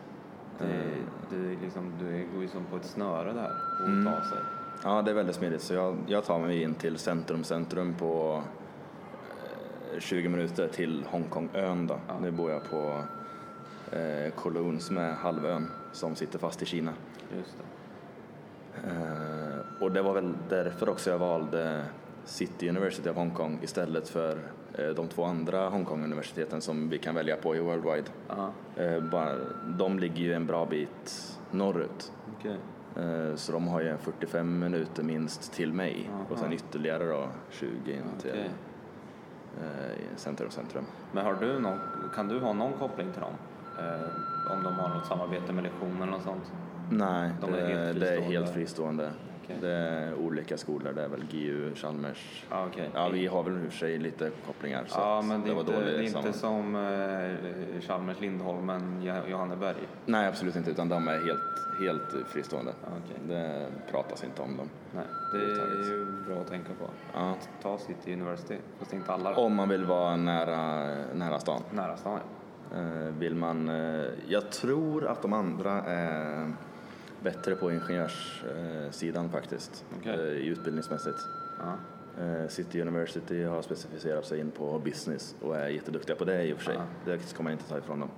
Det, 0.68 1.36
det 1.36 1.52
är 1.52 1.56
liksom, 1.62 1.92
du 1.98 2.26
går 2.34 2.42
ju 2.42 2.48
som 2.48 2.64
på 2.64 2.76
ett 2.76 2.84
snöre 2.84 3.32
där 3.32 3.50
och 3.82 3.88
Mm. 3.88 4.04
ta 4.14 4.22
sig. 4.28 4.38
Ja, 4.84 5.02
det 5.02 5.10
är 5.10 5.14
väldigt 5.14 5.36
smidigt. 5.36 5.62
Så 5.62 5.74
jag, 5.74 5.96
jag 6.06 6.24
tar 6.24 6.38
mig 6.38 6.62
in 6.62 6.74
till 6.74 6.98
centrum, 6.98 7.44
centrum 7.44 7.94
på 7.94 8.42
eh, 9.94 10.00
20 10.00 10.28
minuter 10.28 10.68
till 10.68 11.04
Hongkongön 11.10 11.86
då. 11.86 11.98
Ja. 12.08 12.14
Nu 12.22 12.30
bor 12.30 12.50
jag 12.50 12.70
på 12.70 13.04
eh, 13.96 14.32
Kowloon 14.36 14.80
som 14.80 14.98
är 14.98 15.12
halvön 15.12 15.70
som 15.92 16.14
sitter 16.16 16.38
fast 16.38 16.62
i 16.62 16.64
Kina. 16.66 16.92
Just 17.36 17.56
det. 17.58 17.64
Eh, 18.88 19.82
och 19.82 19.92
det 19.92 20.02
var 20.02 20.14
väl 20.14 20.34
därför 20.48 20.88
också 20.88 21.10
jag 21.10 21.18
valde 21.18 21.84
City 22.24 22.68
University 22.68 23.08
of 23.10 23.16
Hong 23.16 23.30
Kong 23.30 23.58
istället 23.62 24.08
för 24.08 24.38
eh, 24.74 24.86
de 24.88 25.08
två 25.08 25.24
andra 25.24 25.68
Hongkong-universiteten 25.68 26.60
som 26.60 26.88
vi 26.88 26.98
kan 26.98 27.14
välja 27.14 27.36
på 27.36 27.56
i 27.56 27.60
Worldwide. 27.60 28.06
Eh, 28.76 29.00
bara, 29.10 29.32
de 29.78 29.98
ligger 29.98 30.22
ju 30.22 30.32
en 30.34 30.46
bra 30.46 30.66
bit 30.66 31.38
norrut. 31.50 32.12
okej. 32.38 32.56
Eh, 32.96 33.34
Så 33.36 33.52
de 33.52 33.68
har 33.68 33.80
ju 33.80 33.88
en 33.88 33.98
45 33.98 34.58
minuter 34.58 35.02
minst 35.02 35.52
till 35.52 35.72
mig 35.72 36.10
Aha. 36.12 36.24
och 36.30 36.38
sen 36.38 36.52
ytterligare 36.52 37.04
då 37.04 37.28
20 37.50 37.68
in 37.92 38.02
till 38.20 38.30
Okej. 38.30 38.50
eh, 39.60 40.16
centrum 40.16 40.50
centrum. 40.50 40.84
Men 41.12 41.24
har 41.24 41.34
du 41.34 41.60
någon, 41.60 41.78
kan 42.14 42.28
du 42.28 42.38
ha 42.40 42.52
någon 42.52 42.72
koppling 42.72 43.12
till 43.12 43.20
dem? 43.20 43.32
Om 44.50 44.62
de 44.62 44.74
har 44.74 44.88
något 44.94 45.06
samarbete 45.06 45.52
med 45.52 45.64
lektioner 45.64 46.02
eller 46.02 46.12
något 46.12 46.22
sånt? 46.22 46.52
Nej, 46.90 47.30
De 47.40 47.52
det, 47.52 47.60
är 47.60 47.94
det 47.94 48.08
är 48.16 48.20
helt 48.20 48.48
fristående. 48.54 49.10
Okej. 49.58 49.70
Det 49.70 49.76
är 49.76 50.14
olika 50.14 50.56
skolor, 50.56 50.92
det 50.92 51.02
är 51.02 51.08
väl 51.08 51.24
GU, 51.30 51.74
Chalmers. 51.74 52.44
Ja, 52.50 52.66
okej. 52.70 52.90
Ja, 52.94 53.08
vi 53.08 53.26
har 53.26 53.42
väl 53.42 53.52
i 53.64 53.68
och 53.68 53.72
för 53.72 53.78
sig 53.78 53.98
lite 53.98 54.30
kopplingar. 54.46 54.84
Så 54.88 55.00
Ja, 55.00 55.18
att 55.18 55.24
men 55.24 55.42
det 55.42 55.50
är 55.50 55.54
var 55.54 55.60
inte, 55.60 55.72
det 55.80 55.90
är 55.98 56.02
inte 56.02 56.32
samman- 56.32 56.32
som 56.32 56.76
eh, 57.74 57.80
Chalmers 57.80 58.20
Lindholmen, 58.20 59.00
Jo- 59.04 59.30
Johanneberg. 59.30 59.76
Nej, 60.06 60.28
absolut 60.28 60.56
inte, 60.56 60.70
utan 60.70 60.88
de 60.88 61.08
är 61.08 61.18
helt, 61.26 61.40
helt 61.80 62.26
fristående. 62.28 62.72
Ja, 62.82 62.88
okej. 63.04 63.16
Det 63.28 63.66
pratas 63.90 64.24
inte 64.24 64.42
om 64.42 64.56
dem. 64.56 64.68
Nej, 64.94 65.04
det 65.32 65.38
är 65.38 65.90
ju 65.90 66.06
bra 66.26 66.40
att 66.40 66.48
tänka 66.48 66.68
på. 66.78 66.90
Ja. 67.14 67.34
Ta 67.62 67.78
City 67.78 68.12
University, 68.12 68.56
fast 68.78 68.92
inte 68.92 69.12
alla. 69.12 69.34
Om 69.36 69.54
man 69.54 69.68
vill 69.68 69.84
vara 69.84 70.16
nära, 70.16 70.88
nära 71.14 71.38
stan. 71.38 71.62
Nära 71.70 71.96
stan, 71.96 72.18
ja. 72.18 72.78
Eh, 72.78 73.14
vill 73.18 73.34
man, 73.34 73.68
eh, 73.68 74.04
jag 74.28 74.50
tror 74.50 75.06
att 75.06 75.22
de 75.22 75.32
andra 75.32 75.82
är 75.82 76.52
bättre 77.22 77.54
på 77.54 77.72
ingenjörssidan 77.72 79.30
faktiskt, 79.30 79.84
Okej. 79.98 80.12
eh, 80.12 80.20
utbildningsmässigt. 80.52 81.18
ja. 81.58 81.74
Eh, 82.18 82.48
City 82.48 82.80
University 82.80 83.44
har 83.44 83.62
specificerat 83.62 84.26
sig 84.26 84.40
in 84.40 84.50
på 84.50 84.78
business 84.78 85.36
och 85.40 85.56
är 85.56 85.68
jätteduktiga 85.68 86.16
på 86.16 86.24
det 86.24 86.44
i 86.44 86.52
och 86.52 86.56
för 86.58 86.64
sig. 86.64 86.74
Ja. 86.74 86.84
Det 87.04 87.18
ska 87.18 87.42
man 87.42 87.52
inte 87.52 87.68
ta 87.68 87.78
ifrån 87.78 88.00
dem. 88.00 88.08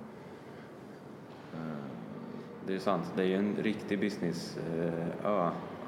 Det 2.65 2.71
är 2.71 2.73
ju 2.73 2.79
sant. 2.79 3.11
Det 3.15 3.21
är 3.21 3.27
ju 3.27 3.35
en 3.35 3.55
riktig 3.61 3.99
businessö, 3.99 4.91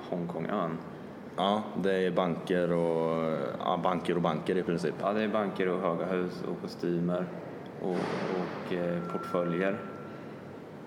Hongkongön. 0.09 0.77
Ja, 1.35 1.63
det 1.83 1.93
är 1.93 2.11
banker 2.11 2.71
och, 2.71 3.37
ja, 3.59 3.79
banker 3.83 4.15
och 4.15 4.21
banker 4.21 4.57
i 4.57 4.63
princip. 4.63 4.95
Ja, 5.01 5.13
det 5.13 5.21
är 5.21 5.27
banker 5.27 5.69
och 5.69 5.81
höga 5.81 6.05
hus 6.05 6.43
och 6.47 6.61
kostymer 6.61 7.25
och, 7.81 7.97
och 8.39 8.73
eh, 8.73 9.03
portföljer 9.11 9.79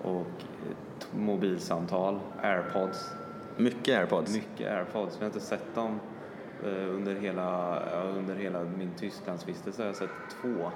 och 0.01 0.11
eh, 0.19 0.75
mobilsamtal, 1.15 2.19
airpods. 2.41 3.15
Mycket 3.57 3.99
airpods. 3.99 4.33
Mycket 4.35 4.71
airpods. 4.71 5.15
Vi 5.15 5.19
har 5.19 5.25
inte 5.25 5.39
sett 5.39 5.75
dem 5.75 5.99
eh, 6.63 6.95
under 6.95 7.15
hela, 7.15 7.79
under 8.17 8.35
hela 8.35 8.63
min 8.77 8.91
Tysklandsvistelse. 8.97 9.81
Jag 9.81 9.89
har 9.89 9.93
sett 9.93 10.09
två 10.41 10.71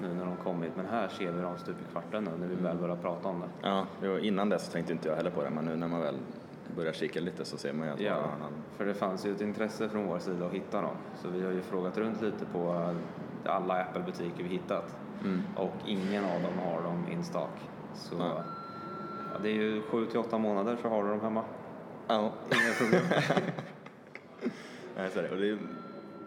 nu 0.00 0.14
när 0.14 0.24
de 0.24 0.36
kommit. 0.36 0.72
Men 0.76 0.86
här 0.86 1.08
ser 1.08 1.32
vi 1.32 1.42
dem 1.42 1.58
stup 1.58 1.76
i 1.80 1.92
kvarten 1.92 2.24
nu 2.24 2.30
när 2.40 2.46
vi 2.46 2.54
väl 2.54 2.76
börjar 2.76 2.96
prata 2.96 3.28
om 3.28 3.40
det. 3.40 3.68
Ja, 3.68 3.86
jo, 4.02 4.18
innan 4.18 4.48
dess 4.48 4.68
tänkte 4.68 4.92
inte 4.92 5.08
jag 5.08 5.16
heller 5.16 5.30
på 5.30 5.42
det, 5.42 5.50
men 5.50 5.64
nu 5.64 5.76
när 5.76 5.88
man 5.88 6.00
väl 6.00 6.16
börjar 6.76 6.92
kika 6.92 7.20
lite 7.20 7.44
så 7.44 7.56
ser 7.56 7.72
man 7.72 7.86
ju 7.86 7.92
att 7.94 8.00
Ja, 8.00 8.14
varannan- 8.14 8.52
för 8.76 8.84
det 8.86 8.94
fanns 8.94 9.26
ju 9.26 9.32
ett 9.34 9.40
intresse 9.40 9.88
från 9.88 10.06
vår 10.06 10.18
sida 10.18 10.46
att 10.46 10.52
hitta 10.52 10.80
dem. 10.80 10.96
Så 11.22 11.28
vi 11.28 11.44
har 11.44 11.52
ju 11.52 11.60
frågat 11.62 11.98
runt 11.98 12.22
lite 12.22 12.44
på 12.52 12.94
alla 13.44 13.74
Apple-butiker 13.82 14.42
vi 14.42 14.48
hittat. 14.48 14.96
Mm. 15.24 15.42
Och 15.56 15.72
ingen 15.86 16.24
av 16.24 16.42
dem 16.42 16.58
har 16.64 16.82
dem 16.82 17.04
in 17.12 17.24
stock. 17.24 17.50
Så 17.94 18.14
ja, 18.18 18.42
det 19.42 19.48
är 19.48 19.54
ju 19.54 19.82
7 19.82 20.06
till 20.06 20.18
8 20.18 20.38
månader 20.38 20.76
så 20.82 20.88
har 20.88 21.04
du 21.04 21.10
dem 21.10 21.20
hemma. 21.20 21.44
Ja. 22.08 22.32
Inga 22.50 22.72
problem. 22.78 23.02
Nej, 24.96 25.10
så 25.10 25.18
är 25.18 25.22
det. 25.22 25.30
Och 25.30 25.36
det 25.36 25.48
är 25.48 25.58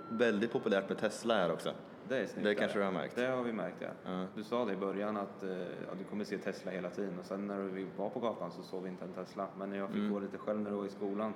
väldigt 0.09 0.51
populärt 0.53 0.89
med 0.89 0.97
Tesla 0.97 1.33
här 1.33 1.51
också. 1.51 1.71
Det 2.09 2.17
är 2.17 2.25
snyggt. 2.27 2.45
Det 2.45 2.55
kanske 2.55 2.79
du 2.79 2.85
har 2.85 2.91
märkt. 2.91 3.15
Det 3.15 3.27
har 3.27 3.43
vi 3.43 3.53
märkt 3.53 3.75
ja. 3.79 3.87
Ja. 4.05 4.25
Du 4.35 4.43
sa 4.43 4.65
det 4.65 4.73
i 4.73 4.75
början 4.77 5.17
att 5.17 5.43
ja, 5.43 5.93
du 5.97 6.03
kommer 6.03 6.23
se 6.23 6.37
Tesla 6.37 6.71
hela 6.71 6.89
tiden 6.89 7.19
och 7.19 7.25
sen 7.25 7.47
när 7.47 7.57
vi 7.61 7.87
var 7.97 8.09
på 8.09 8.19
gatan 8.19 8.51
så 8.51 8.63
såg 8.63 8.83
vi 8.83 8.89
inte 8.89 9.05
en 9.05 9.13
Tesla. 9.13 9.47
Men 9.59 9.69
när 9.69 9.77
jag 9.77 9.87
fick 9.89 9.97
Mm. 9.97 10.13
gå 10.13 10.19
lite 10.19 10.37
själv 10.37 10.61
när 10.61 10.69
du 10.71 10.77
var 10.77 10.85
i 10.85 10.89
skolan 10.89 11.33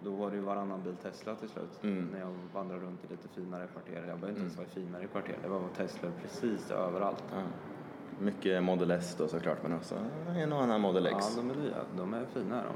då 0.00 0.10
var 0.10 0.30
det 0.30 0.36
ju 0.36 0.42
varannan 0.42 0.82
bil 0.82 0.96
Tesla 1.02 1.34
till 1.34 1.48
slut. 1.48 1.82
Mm. 1.82 2.08
När 2.12 2.20
jag 2.20 2.34
vandrade 2.54 2.82
runt 2.82 3.04
i 3.04 3.06
lite 3.10 3.28
finare 3.28 3.66
kvarter. 3.66 3.94
Jag 3.94 4.02
behöver 4.04 4.28
inte 4.28 4.40
ens 4.40 4.56
vara 4.56 4.66
i 4.66 4.70
finare 4.70 5.06
kvarter. 5.06 5.36
Det 5.42 5.48
var 5.48 5.60
Tesla 5.76 6.08
precis 6.22 6.70
överallt. 6.70 7.24
Ja. 7.32 7.42
Mycket 8.20 8.62
Model 8.62 8.90
S 8.90 9.14
då 9.18 9.28
såklart, 9.28 9.58
men 9.62 9.72
också 9.74 9.94
en 10.36 10.52
och 10.52 10.62
annan 10.62 10.80
Model 10.80 11.06
X. 11.06 11.16
Ja, 11.20 11.42
de 11.42 11.50
är 11.50 11.54
nya. 11.54 11.74
De 11.96 12.14
är 12.14 12.24
fina 12.34 12.56
de. 12.56 12.72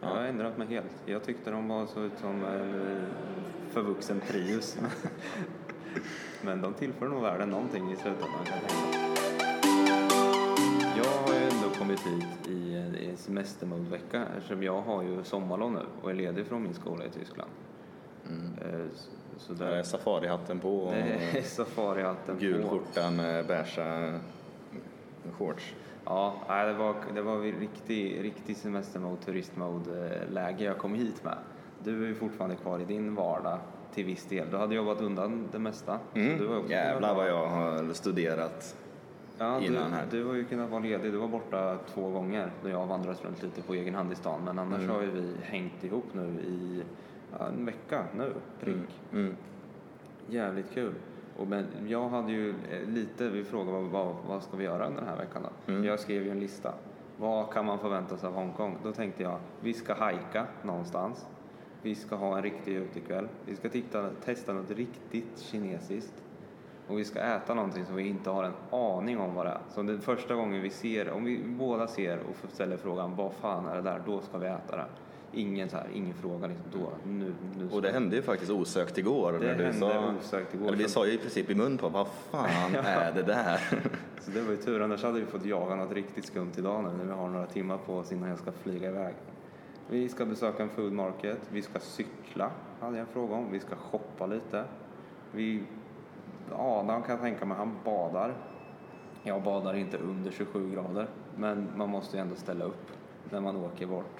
Ja. 0.00 0.08
Jag 0.08 0.16
har 0.16 0.24
ändrat 0.24 0.58
mig 0.58 0.66
helt. 0.68 1.02
Jag 1.06 1.22
tyckte 1.24 1.50
de 1.50 1.68
var 1.68 1.86
så 1.86 2.00
ut 2.00 2.18
som 2.20 2.44
en 2.44 2.74
eh, 2.96 3.02
förvuxen 3.70 4.20
Prius. 4.28 4.78
Men 6.42 6.62
de 6.62 6.74
tillför 6.74 7.08
nog 7.08 7.22
världen 7.22 7.48
någonting 7.50 7.92
i 7.92 7.96
slutändan 7.96 8.44
kan 8.44 8.56
jag 8.62 8.70
tänka. 8.70 8.98
Jag 10.96 11.04
har 11.04 11.34
ju 11.40 11.42
ändå 11.44 11.68
kommit 11.78 12.00
hit 12.06 12.48
i, 12.48 12.76
i 13.00 13.16
semestermodvecka 13.16 14.24
eftersom 14.36 14.62
jag 14.62 14.80
har 14.82 15.02
ju 15.02 15.24
sommarlov 15.24 15.72
nu 15.72 15.80
och 16.02 16.10
är 16.10 16.14
ledig 16.14 16.46
från 16.46 16.62
min 16.62 16.74
skola 16.74 17.04
i 17.04 17.10
Tyskland. 17.10 17.50
Eh, 18.62 18.80
så- 19.38 19.52
Där 19.52 19.66
är 19.66 19.76
där, 19.76 19.82
safarihatten 19.82 20.58
på 20.60 20.78
och 20.78 20.92
det 21.32 21.38
är 21.38 21.42
safarihatten 21.42 22.36
gul 22.38 22.68
skjorta 22.68 23.10
med 23.10 23.46
beiga 23.46 24.20
shorts. 25.38 25.74
Ja, 26.04 26.34
det 26.66 26.72
var, 26.72 26.94
det 27.14 27.22
var 27.22 27.40
riktig, 27.40 28.24
riktig 28.24 28.56
semestermode, 28.56 29.22
turistmode-läge 29.22 30.64
jag 30.64 30.78
kom 30.78 30.94
hit 30.94 31.24
med. 31.24 31.38
Du 31.84 32.04
är 32.04 32.08
ju 32.08 32.14
fortfarande 32.14 32.56
kvar 32.56 32.78
i 32.78 32.84
din 32.84 33.14
vardag 33.14 33.58
till 33.94 34.04
viss 34.04 34.24
del. 34.26 34.50
Du 34.50 34.56
hade 34.56 34.74
jobbat 34.74 35.00
undan 35.00 35.48
det 35.52 35.58
mesta. 35.58 35.98
så 36.12 36.18
du 36.18 36.46
har 36.48 36.56
också 36.58 36.58
Mm. 36.58 36.70
Jävlar 36.70 37.14
vad 37.14 37.28
jag 37.28 37.46
har 37.46 37.92
studerat. 37.92 38.76
ja, 39.38 39.60
innan 39.60 39.90
du, 39.90 39.96
här. 39.96 40.06
Du 40.10 40.24
har 40.24 40.34
ju 40.34 40.44
kunnat 40.44 40.70
vara 40.70 40.80
ledig. 40.80 41.12
Du 41.12 41.18
var 41.18 41.28
borta 41.28 41.78
två 41.94 42.10
gånger 42.10 42.50
då 42.62 42.68
jag 42.68 42.78
har 42.78 42.86
vandrat 42.86 43.24
runt 43.24 43.42
lite 43.42 43.62
på 43.62 43.74
egen 43.74 43.94
hand 43.94 44.12
i 44.12 44.14
stan. 44.14 44.40
Men 44.44 44.58
annars 44.58 44.82
Mm. 44.82 44.94
har 44.94 45.02
ju 45.02 45.10
vi 45.10 45.34
hängt 45.42 45.84
ihop 45.84 46.04
nu 46.12 46.22
i 46.40 46.82
ja, 47.38 47.46
en 47.48 47.66
vecka 47.66 48.04
nu, 48.16 48.32
prick. 48.60 49.00
Mm. 49.12 49.36
Jävligt 50.28 50.70
kul. 50.74 50.92
Och 51.40 51.46
men 51.46 51.66
jag 51.86 52.08
hade 52.08 52.32
ju 52.32 52.50
eh, 52.50 52.88
lite, 52.88 53.28
vi 53.28 53.44
frågade 53.44 53.72
vad, 53.72 53.84
vad, 53.84 54.14
vad 54.28 54.42
ska 54.42 54.56
vi 54.56 54.64
göra 54.64 54.86
under 54.86 55.00
den 55.00 55.08
här 55.08 55.16
veckan 55.16 55.42
då? 55.42 55.72
Mm. 55.72 55.84
Jag 55.84 56.00
skrev 56.00 56.22
ju 56.22 56.30
en 56.30 56.40
lista. 56.40 56.74
Vad 57.16 57.52
kan 57.52 57.66
man 57.66 57.78
förvänta 57.78 58.16
sig 58.16 58.26
av 58.26 58.34
Hongkong? 58.34 58.78
Då 58.82 58.92
tänkte 58.92 59.22
jag, 59.22 59.38
vi 59.60 59.74
ska 59.74 59.94
hajka 59.94 60.46
någonstans. 60.62 61.26
Vi 61.82 61.94
ska 61.94 62.16
ha 62.16 62.36
en 62.36 62.42
riktig 62.42 62.74
utekväll. 62.74 63.28
Vi 63.46 63.56
ska 63.56 63.68
titta, 63.68 64.10
testa 64.24 64.52
något 64.52 64.70
riktigt 64.70 65.38
kinesiskt. 65.38 66.14
Och 66.88 66.98
vi 66.98 67.04
ska 67.04 67.20
äta 67.20 67.54
någonting 67.54 67.84
som 67.84 67.96
vi 67.96 68.08
inte 68.08 68.30
har 68.30 68.44
en 68.44 68.54
aning 68.70 69.18
om 69.18 69.34
vad 69.34 69.46
det 69.46 69.50
är. 69.50 69.60
Så 69.68 69.82
den 69.82 70.00
första 70.00 70.34
gången 70.34 70.62
vi 70.62 70.70
ser, 70.70 71.10
om 71.10 71.24
vi 71.24 71.44
båda 71.44 71.86
ser 71.86 72.18
och 72.18 72.52
ställer 72.52 72.76
frågan 72.76 73.16
vad 73.16 73.32
fan 73.32 73.66
är 73.66 73.76
det 73.76 73.82
där? 73.82 74.02
Då 74.06 74.20
ska 74.20 74.38
vi 74.38 74.46
äta 74.46 74.76
det. 74.76 74.86
Ingen, 75.32 75.68
så 75.68 75.76
här, 75.76 75.86
ingen 75.94 76.14
fråga 76.14 76.46
liksom, 76.46 76.64
då, 76.72 76.92
nu, 77.04 77.34
nu 77.58 77.66
ska 77.66 77.76
Och 77.76 77.82
det 77.82 77.92
hände 77.92 78.16
ju 78.16 78.22
faktiskt 78.22 78.50
osökt 78.50 78.98
igår. 78.98 79.32
Det 79.32 79.38
när 79.38 79.54
du 79.54 79.64
hände 79.64 79.78
sa, 79.78 80.14
osökt 80.20 80.54
igår. 80.54 80.66
Eller 80.66 80.76
vi 80.76 80.88
sa 80.88 81.06
ju 81.06 81.12
i 81.12 81.18
princip 81.18 81.50
i 81.50 81.54
mun 81.54 81.78
på 81.78 81.88
vad 81.88 82.06
fan 82.30 82.74
är 82.84 83.12
det 83.12 83.22
där? 83.22 83.60
Så 84.20 84.30
det 84.30 84.40
var 84.40 84.50
ju 84.50 84.56
tur, 84.56 84.82
annars 84.82 85.02
hade 85.02 85.20
vi 85.20 85.26
fått 85.26 85.44
jaga 85.44 85.74
något 85.74 85.92
riktigt 85.92 86.24
skumt 86.24 86.52
idag 86.56 86.84
nu 86.84 86.90
när 86.98 87.04
vi 87.04 87.12
har 87.20 87.28
några 87.28 87.46
timmar 87.46 87.78
på 87.78 87.94
oss 87.94 88.12
innan 88.12 88.28
jag 88.28 88.38
ska 88.38 88.52
flyga 88.52 88.88
iväg. 88.88 89.14
Vi 89.90 90.08
ska 90.08 90.24
besöka 90.24 90.62
en 90.62 90.68
food 90.68 90.92
market, 90.92 91.38
vi 91.52 91.62
ska 91.62 91.78
cykla, 91.78 92.50
hade 92.80 92.98
jag 92.98 93.06
en 93.06 93.12
fråga 93.12 93.34
om. 93.34 93.52
Vi 93.52 93.60
ska 93.60 93.76
shoppa 93.76 94.26
lite. 94.26 94.64
Vi, 95.32 95.62
Adam 96.52 97.02
kan 97.02 97.10
jag 97.10 97.20
tänka 97.20 97.44
mig, 97.44 97.56
han 97.56 97.76
badar. 97.84 98.34
Jag 99.22 99.42
badar 99.42 99.74
inte 99.74 99.98
under 99.98 100.30
27 100.30 100.70
grader, 100.74 101.06
men 101.36 101.68
man 101.76 101.88
måste 101.88 102.16
ju 102.16 102.20
ändå 102.20 102.34
ställa 102.34 102.64
upp 102.64 102.90
när 103.30 103.40
man 103.40 103.56
åker 103.56 103.86
bort. 103.86 104.16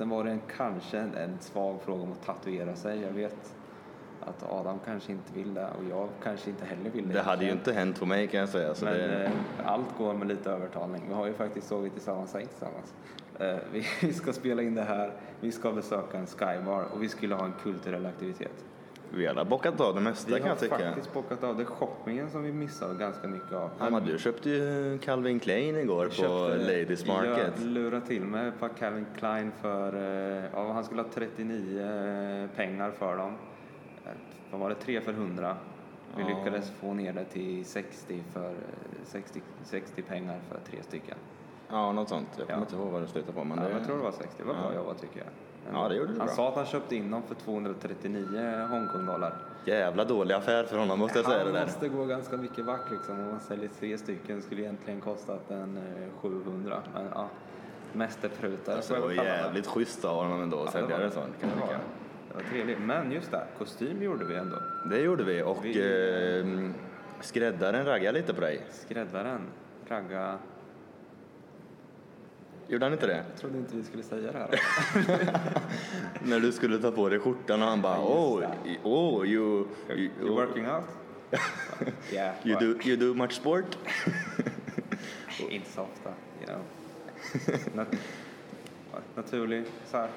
Sen 0.00 0.08
var 0.08 0.24
det 0.24 0.30
en, 0.30 0.40
kanske 0.56 0.98
en, 0.98 1.14
en 1.14 1.38
svag 1.40 1.82
fråga 1.82 2.02
om 2.02 2.12
att 2.12 2.22
tatuera 2.22 2.76
sig. 2.76 3.00
Jag 3.00 3.10
vet 3.10 3.54
att 4.20 4.52
Adam 4.52 4.78
kanske 4.84 5.12
inte 5.12 5.32
vill 5.32 5.54
det 5.54 5.66
och 5.66 5.84
jag 5.90 6.08
kanske 6.22 6.50
inte 6.50 6.64
heller 6.64 6.90
vill 6.90 7.08
det. 7.08 7.14
Det 7.14 7.22
hade 7.22 7.44
ju 7.44 7.50
inte 7.50 7.72
hänt 7.72 8.00
på 8.00 8.06
mig 8.06 8.26
kan 8.26 8.40
jag 8.40 8.48
säga. 8.48 8.74
Men 8.82 8.92
det, 8.92 9.24
eh, 9.24 9.30
allt 9.64 9.98
går 9.98 10.14
med 10.14 10.28
lite 10.28 10.50
övertalning. 10.50 11.02
Vi 11.08 11.14
har 11.14 11.26
ju 11.26 11.32
faktiskt 11.32 11.68
sovit 11.68 11.96
i 11.96 12.00
samma 12.00 12.26
säng 12.26 12.46
tillsammans. 12.46 12.94
Eh, 13.38 13.56
vi, 13.72 13.86
vi 14.06 14.12
ska 14.12 14.32
spela 14.32 14.62
in 14.62 14.74
det 14.74 14.82
här, 14.82 15.12
vi 15.40 15.52
ska 15.52 15.72
besöka 15.72 16.18
en 16.18 16.26
skybar 16.26 16.82
och 16.82 17.02
vi 17.02 17.08
skulle 17.08 17.34
ha 17.34 17.44
en 17.44 17.54
kulturell 17.62 18.06
aktivitet. 18.06 18.64
Vi 19.12 19.26
har 19.26 19.44
bockat 19.44 19.80
av 19.80 19.94
det 19.94 20.00
mesta 20.00 20.26
Vi 20.28 20.32
kan 20.34 20.42
har 20.42 20.48
jag 20.48 20.58
tycka. 20.58 20.78
faktiskt 20.78 21.12
bockat 21.14 21.44
av 21.44 21.56
det 21.56 21.64
shoppingen 21.64 22.30
som 22.30 22.42
vi 22.42 22.52
missade 22.52 22.94
ganska 22.94 23.28
mycket 23.28 23.52
av. 23.52 23.70
Men 23.90 24.04
du 24.04 24.18
köpte 24.18 24.50
ju 24.50 24.98
Calvin 24.98 25.40
Klein 25.40 25.76
igår 25.76 26.06
på 26.06 26.12
Köpte- 26.12 26.56
Ladies 26.58 27.06
Market. 27.06 27.52
Jag 27.56 27.66
lurade 27.66 28.06
till 28.06 28.22
mig 28.24 28.48
ett 28.48 28.60
par 28.60 28.68
Calvin 28.68 29.06
Klein 29.18 29.52
för, 29.60 29.94
eh, 29.96 30.44
ja, 30.54 30.72
han 30.72 30.84
skulle 30.84 31.02
ha 31.02 31.08
39 31.14 32.48
pengar 32.56 32.90
för 32.90 33.16
dem. 33.16 33.36
Eh, 34.04 34.10
Vad 34.50 34.60
var 34.60 34.68
det, 34.68 34.74
3 34.74 35.00
för 35.00 35.12
100. 35.12 35.56
Vi 36.16 36.22
Ja. 36.22 36.28
lyckades 36.28 36.70
få 36.70 36.94
ner 36.94 37.12
det 37.12 37.24
till 37.24 37.64
60, 37.64 38.22
för, 38.32 38.48
eh, 38.50 38.54
60, 39.04 39.42
60 39.64 40.02
pengar 40.02 40.40
för 40.48 40.58
tre 40.70 40.82
stycken. 40.82 41.16
Ja, 41.68 41.92
något 41.92 42.08
sånt. 42.08 42.28
Jag 42.38 42.46
kommer 42.46 42.58
Ja. 42.58 42.62
inte 42.62 42.76
ihåg 42.76 42.88
vad 42.92 43.02
det 43.02 43.08
slutade 43.08 43.32
på. 43.32 43.44
Men 43.44 43.58
Ja, 43.58 43.64
det... 43.64 43.70
jag 43.70 43.84
tror 43.86 43.96
det 43.96 44.02
var 44.02 44.12
60. 44.12 44.34
Det 44.38 44.44
var 44.44 44.54
bra 44.54 44.74
jobbat 44.74 45.00
tycker 45.00 45.18
jag. 45.18 45.28
Ja, 45.72 45.88
det 45.88 45.94
gjorde 45.94 46.12
du 46.12 46.18
Han 46.18 46.26
bra. 46.26 46.36
sa 46.36 46.48
att 46.48 46.54
han 46.54 46.66
köpte 46.66 46.96
in 46.96 47.10
dem 47.10 47.22
för 47.22 47.34
239 47.34 48.66
Hongkongdollar. 48.70 49.34
Jävla 49.64 50.04
dålig 50.04 50.34
affär 50.34 50.64
för 50.64 50.78
honom 50.78 50.98
måste 50.98 51.18
jag 51.18 51.26
säga 51.26 51.38
det 51.38 51.44
Han 51.44 51.54
där. 51.54 51.62
måste 51.66 51.88
gå 51.88 52.04
ganska 52.04 52.36
mycket 52.36 52.66
back 52.66 52.90
liksom. 52.90 53.20
Om 53.20 53.26
man 53.30 53.40
säljer 53.40 53.70
tre 53.80 53.98
stycken 53.98 54.42
skulle 54.42 54.60
egentligen 54.62 55.00
kostat 55.00 55.50
en 55.50 55.76
eh, 55.76 56.20
700. 56.20 56.82
Men 56.94 57.06
ja, 57.14 57.28
mästerprutare 57.92 58.76
Alltså, 58.76 58.94
det 58.94 59.00
var 59.00 59.10
jävligt 59.12 59.66
schysst 59.66 60.04
av 60.04 60.16
honom 60.22 60.42
ändå 60.42 60.58
att 60.58 60.64
Ja, 60.64 60.70
sälja 60.80 60.98
det 60.98 61.10
sånt 61.10 61.40
kan 61.40 61.48
jag 61.50 61.58
Det 61.58 61.60
var 61.60 61.66
tycka. 61.66 61.78
det. 61.78 62.28
Det 62.28 62.34
var 62.44 62.50
trevligt. 62.50 62.78
Men 62.80 63.12
just 63.12 63.30
det, 63.30 63.42
kostym 63.58 64.02
gjorde 64.02 64.24
vi 64.24 64.34
ändå. 64.36 64.56
Det 64.90 64.98
gjorde 65.00 65.24
vi 65.24 65.42
och 65.42 65.58
Vi- 65.64 66.70
eh, 66.70 66.70
skräddaren 67.20 67.84
raggade 67.86 68.18
lite 68.18 68.34
på 68.34 68.40
dig. 68.40 68.66
Skräddaren, 68.70 69.40
ragga. 69.88 70.38
Gjorde 72.70 72.84
han 72.84 72.92
inte 72.92 73.06
det? 73.06 73.24
Jag 73.30 73.40
trodde 73.40 73.58
inte 73.58 73.76
vi 73.76 73.84
skulle 73.84 74.02
säga 74.02 74.32
det 74.32 74.38
här. 74.38 74.60
När 76.22 76.40
du 76.40 76.52
skulle 76.52 76.78
ta 76.78 76.90
på 76.90 77.08
dig 77.08 77.18
skjortan 77.18 77.62
och 77.62 77.68
han 77.68 77.82
bara 77.82 77.98
oh, 78.00 78.44
oh 78.82 79.26
you, 79.26 79.66
you, 79.88 80.10
You 80.20 80.28
working 80.28 80.66
out? 80.66 80.84
yeah. 82.12 82.34
you, 82.44 82.58
do, 82.60 82.88
you 82.88 82.96
do 82.96 83.14
much 83.14 83.32
sport? 83.32 83.78
Inte 85.50 85.70
så 85.70 85.80
ofta, 85.82 86.10
you 86.40 86.46
know. 86.46 86.60
Nat- 87.74 87.96
naturlig, 89.14 89.64
så 89.86 89.96
här. 89.96 90.08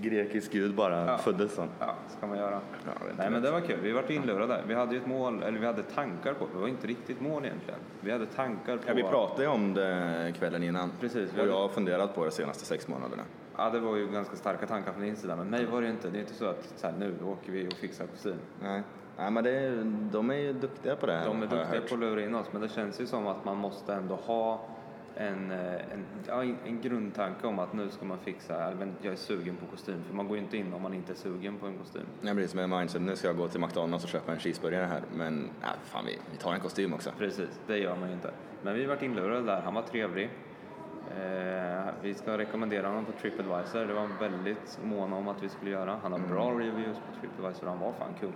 Grekisk 0.00 0.52
gud 0.52 0.74
bara 0.74 1.06
Ja. 1.06 1.18
föddes 1.18 1.54
sån. 1.54 1.68
Ja, 1.78 1.94
ska 2.18 2.26
man 2.26 2.38
göra. 2.38 2.60
Ja, 2.84 2.92
Nej 3.18 3.30
men 3.30 3.42
det 3.42 3.50
var 3.50 3.60
kul. 3.60 3.78
Vi 3.82 3.92
vart 3.92 4.10
inlurade. 4.10 4.60
Vi 4.68 4.74
hade 4.74 4.94
ju 4.94 5.00
ett 5.00 5.06
mål, 5.06 5.42
eller 5.42 5.58
vi 5.58 5.66
hade 5.66 5.82
tankar 5.82 6.34
på, 6.34 6.46
det 6.54 6.58
var 6.58 6.68
inte 6.68 6.86
riktigt 6.86 7.20
mål 7.20 7.44
egentligen. 7.44 7.80
Vi 8.00 8.10
hade 8.12 8.26
tankar 8.26 8.76
på... 8.76 8.82
Ja, 8.86 8.94
vi 8.94 9.02
pratade 9.02 9.42
ju 9.42 9.48
om 9.48 9.74
det 9.74 10.32
kvällen 10.38 10.62
innan. 10.62 10.90
Precis, 11.00 11.30
Och 11.32 11.36
hade- 11.38 11.48
jag 11.50 11.58
har 11.58 11.68
funderat 11.68 12.14
på 12.14 12.24
det 12.24 12.30
senaste 12.30 12.64
sex 12.64 12.88
månaderna. 12.88 13.22
Ja, 13.56 13.70
det 13.70 13.80
var 13.80 13.96
ju 13.96 14.08
ganska 14.08 14.36
starka 14.36 14.66
tankar 14.66 14.92
från 14.92 15.02
din 15.02 15.16
sida. 15.16 15.36
Men 15.36 15.50
mig 15.50 15.66
var 15.66 15.80
det 15.80 15.86
ju 15.86 15.92
inte. 15.92 16.10
Det 16.10 16.18
är 16.18 16.20
inte 16.20 16.34
så 16.34 16.46
att 16.46 16.72
så 16.76 16.86
här, 16.86 16.94
nu 16.98 17.14
åker 17.24 17.52
vi 17.52 17.68
och 17.68 17.72
fixar 17.72 18.06
kostym. 18.06 18.36
Nej, 18.62 18.82
Nej 19.18 19.30
men 19.30 19.44
det, 19.44 19.82
de 20.12 20.30
är 20.30 20.34
ju 20.34 20.52
duktiga 20.52 20.96
på 20.96 21.06
det 21.06 21.12
här. 21.12 21.26
De 21.26 21.42
är 21.42 21.46
duktiga 21.46 21.80
på 21.88 21.94
att 21.94 22.00
lura 22.00 22.22
in 22.24 22.34
oss, 22.34 22.46
men 22.52 22.62
det 22.62 22.68
känns 22.68 23.00
ju 23.00 23.06
som 23.06 23.26
att 23.26 23.44
man 23.44 23.56
måste 23.56 23.94
ändå 23.94 24.14
ha 24.14 24.60
en, 25.16 25.50
eh, 25.50 25.74
en, 25.74 26.04
ja, 26.26 26.42
en 26.42 26.80
grundtanke 26.80 27.46
om 27.46 27.58
att 27.58 27.72
nu 27.72 27.90
ska 27.90 28.04
man 28.04 28.18
fixa, 28.18 28.72
men 28.78 28.94
jag 29.02 29.12
är 29.12 29.16
sugen 29.16 29.56
på 29.56 29.66
kostym. 29.66 30.02
För 30.04 30.14
man 30.14 30.28
går 30.28 30.36
ju 30.36 30.42
inte 30.42 30.56
in 30.56 30.72
om 30.72 30.82
man 30.82 30.94
inte 30.94 31.12
är 31.12 31.16
sugen 31.16 31.58
på 31.58 31.66
en 31.66 31.78
kostym. 31.78 32.06
Blir 32.20 32.46
som 32.46 32.58
en 32.58 32.70
mindset, 32.70 33.02
nu 33.02 33.16
ska 33.16 33.26
jag 33.26 33.36
gå 33.36 33.48
till 33.48 33.60
McDonalds 33.60 34.04
och 34.04 34.10
köpa 34.10 34.32
en 34.32 34.38
cheeseburgare 34.38 34.84
här. 34.84 35.02
Men 35.16 35.50
nej, 35.60 35.70
fan 35.84 36.04
vi, 36.06 36.18
vi 36.30 36.36
tar 36.36 36.54
en 36.54 36.60
kostym 36.60 36.94
också. 36.94 37.10
Precis, 37.18 37.60
det 37.66 37.78
gör 37.78 37.96
man 37.96 38.08
ju 38.08 38.14
inte. 38.14 38.30
Men 38.62 38.74
vi 38.74 38.86
vart 38.86 39.02
inlurade 39.02 39.42
där, 39.42 39.60
han 39.60 39.74
var 39.74 39.82
trevlig. 39.82 40.30
Eh, 41.10 41.92
vi 42.02 42.14
ska 42.14 42.38
rekommendera 42.38 42.88
honom 42.88 43.04
på 43.04 43.12
Tripadvisor. 43.12 43.86
Det 43.86 43.94
var 43.94 44.00
han 44.00 44.18
väldigt 44.20 44.78
mån 44.84 45.12
om 45.12 45.28
att 45.28 45.42
vi 45.42 45.48
skulle 45.48 45.70
göra. 45.70 45.98
Han 46.02 46.12
har 46.12 46.18
bra 46.18 46.50
reviews 46.50 46.96
på 46.96 47.20
Tripadvisor. 47.20 47.66
Han 47.66 47.78
var 47.78 47.92
fan 47.92 48.14
kul. 48.20 48.32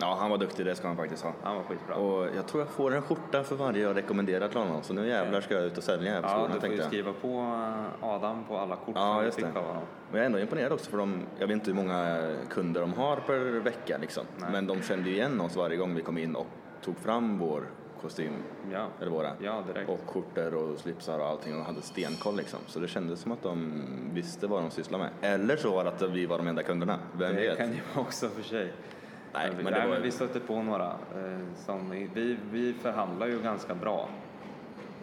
Ja, 0.00 0.16
han 0.20 0.30
var 0.30 0.38
duktig, 0.38 0.66
det 0.66 0.74
ska 0.74 0.86
han 0.88 0.96
faktiskt 0.96 1.24
ha. 1.24 1.32
Han 1.42 1.56
var 1.56 1.62
skitbra. 1.62 1.94
Och 1.94 2.28
jag 2.36 2.46
tror 2.46 2.62
jag 2.62 2.68
får 2.70 2.94
en 2.94 3.02
skjorta 3.02 3.44
för 3.44 3.56
varje 3.56 3.82
jag 3.82 3.96
rekommenderar 3.96 4.48
till 4.48 4.58
honom. 4.58 4.82
Så 4.82 4.92
nu 4.92 5.08
jävlar 5.08 5.40
ska 5.40 5.54
jag 5.54 5.64
ut 5.64 5.78
och 5.78 5.84
sälja 5.84 6.22
på 6.22 6.28
ja, 6.28 6.30
skolan 6.30 6.44
du 6.44 6.48
får 6.48 6.54
ju 6.54 6.60
tänkte 6.60 6.76
jag. 6.82 6.86
skriva 6.86 7.12
på 7.12 7.28
eh, 7.28 8.08
Adam 8.08 8.44
på 8.48 8.56
alla 8.58 8.76
kort 8.76 8.94
Ja, 8.94 9.14
som 9.16 9.24
just 9.24 9.36
fick 9.36 9.46
det. 9.54 9.58
av 9.60 9.64
honom. 9.66 9.82
Men 10.10 10.16
jag 10.16 10.22
är 10.22 10.26
ändå 10.26 10.38
imponerad 10.38 10.72
också 10.72 10.90
för 10.90 10.98
de, 10.98 11.22
jag 11.38 11.46
vet 11.46 11.54
inte 11.54 11.70
hur 11.70 11.76
många 11.76 12.30
kunder 12.50 12.80
de 12.80 12.92
har 12.94 13.16
per 13.16 13.38
vecka 13.60 13.98
liksom. 14.00 14.24
Nej. 14.36 14.48
Men 14.52 14.66
de 14.66 14.82
kände 14.82 15.08
ju 15.08 15.14
igen 15.14 15.40
oss 15.40 15.56
varje 15.56 15.76
gång 15.76 15.94
vi 15.94 16.02
kom 16.02 16.18
in 16.18 16.36
och 16.36 16.46
tog 16.84 16.96
fram 16.96 17.38
vår 17.38 17.62
kostym, 18.02 18.32
Ja, 18.72 18.86
eller 19.00 19.10
våra. 19.10 19.30
ja 19.38 19.62
direkt. 19.72 19.90
Och 19.90 20.00
skjortor 20.06 20.54
och 20.54 20.78
slipsar 20.78 21.18
och 21.18 21.26
allting 21.26 21.58
och 21.58 21.64
hade 21.64 21.82
stenkoll 21.82 22.36
liksom. 22.36 22.58
Så 22.66 22.78
det 22.80 22.88
kändes 22.88 23.20
som 23.20 23.32
att 23.32 23.42
de 23.42 23.82
visste 24.12 24.46
vad 24.46 24.62
de 24.62 24.70
sysslade 24.70 25.04
med. 25.04 25.32
Eller 25.34 25.56
så 25.56 25.70
var 25.70 25.84
det 25.84 25.90
att 25.90 26.02
vi 26.02 26.26
var 26.26 26.38
de 26.38 26.46
enda 26.46 26.62
kunderna, 26.62 26.98
vem 27.12 27.34
det 27.34 27.40
vet? 27.40 27.56
kan 27.58 27.72
ju 27.72 27.80
vara 27.94 28.06
också 28.06 28.28
för 28.28 28.42
sig. 28.42 28.72
Nej, 29.34 29.50
men 29.56 29.64
nej, 29.64 29.86
var- 29.86 29.94
men 29.94 30.02
vi 30.02 30.10
stötte 30.10 30.40
på 30.40 30.62
några. 30.62 30.86
Eh, 30.90 31.54
som, 31.54 31.90
vi, 31.90 32.38
vi 32.50 32.74
förhandlar 32.74 33.26
ju 33.26 33.42
ganska 33.42 33.74
bra. 33.74 34.08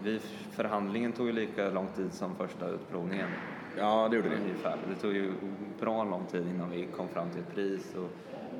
Vi, 0.01 0.19
förhandlingen 0.51 1.13
tog 1.13 1.27
ju 1.27 1.33
lika 1.33 1.69
lång 1.69 1.87
tid 1.87 2.13
som 2.13 2.35
första 2.35 2.67
utprovningen. 2.67 3.29
Ja, 3.77 4.07
det 4.11 4.15
gjorde. 4.15 4.35
Ungefär. 4.35 4.77
Det 4.89 4.95
tog 4.95 5.13
ju 5.13 5.33
bra 5.79 6.03
lång 6.03 6.25
tid 6.25 6.47
innan 6.47 6.69
vi 6.69 6.85
kom 6.85 7.09
fram 7.09 7.31
till 7.31 7.41
ett 7.41 7.53
pris 7.53 7.95
och 7.95 8.09